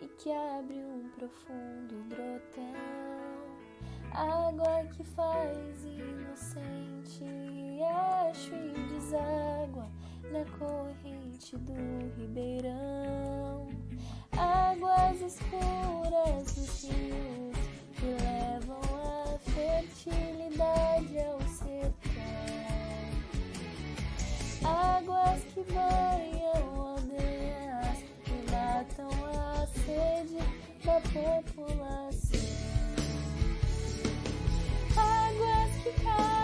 e 0.00 0.08
que 0.18 0.32
abre 0.32 0.76
um 0.76 1.08
profundo 1.16 2.04
grotão 2.08 3.03
água 4.14 4.84
que 4.96 5.02
faz 5.02 5.84
inocente 5.84 7.24
acho 7.84 8.54
e 8.54 8.72
deságua 8.94 9.88
na 10.30 10.44
corrente 10.58 11.56
do 11.56 11.74
ribeirão. 12.16 13.68
Águas 14.32 15.20
escuras 15.20 16.54
dos 16.54 16.84
rios 16.84 17.56
que 17.94 18.06
levam 18.22 18.80
a 19.04 19.38
fertilidade 19.38 21.18
ao 21.18 21.40
sertão. 21.42 21.94
Águas 24.64 25.44
que 25.52 25.62
banham 25.72 26.80
aldeias 26.80 28.04
e 28.26 28.50
matam 28.50 29.10
a 29.26 29.66
sede 29.66 30.38
da 30.84 31.00
população 31.00 32.43
águas 35.86 36.43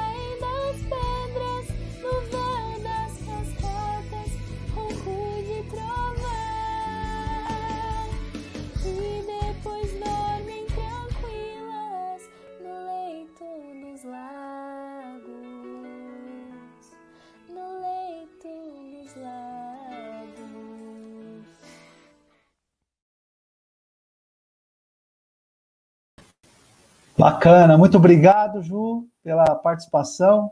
Bacana, 27.20 27.76
muito 27.76 27.98
obrigado, 27.98 28.62
Ju, 28.62 29.06
pela 29.22 29.44
participação. 29.56 30.50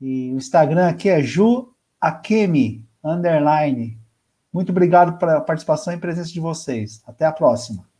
E 0.00 0.32
o 0.34 0.36
Instagram 0.36 0.88
aqui 0.88 1.08
é 1.08 1.22
Ju 1.22 1.72
Akemi, 2.00 2.86
underline. 3.02 3.98
Muito 4.52 4.70
obrigado 4.70 5.16
pela 5.18 5.40
participação 5.40 5.94
e 5.94 5.96
presença 5.96 6.30
de 6.30 6.40
vocês. 6.40 7.02
Até 7.06 7.24
a 7.24 7.32
próxima. 7.32 7.91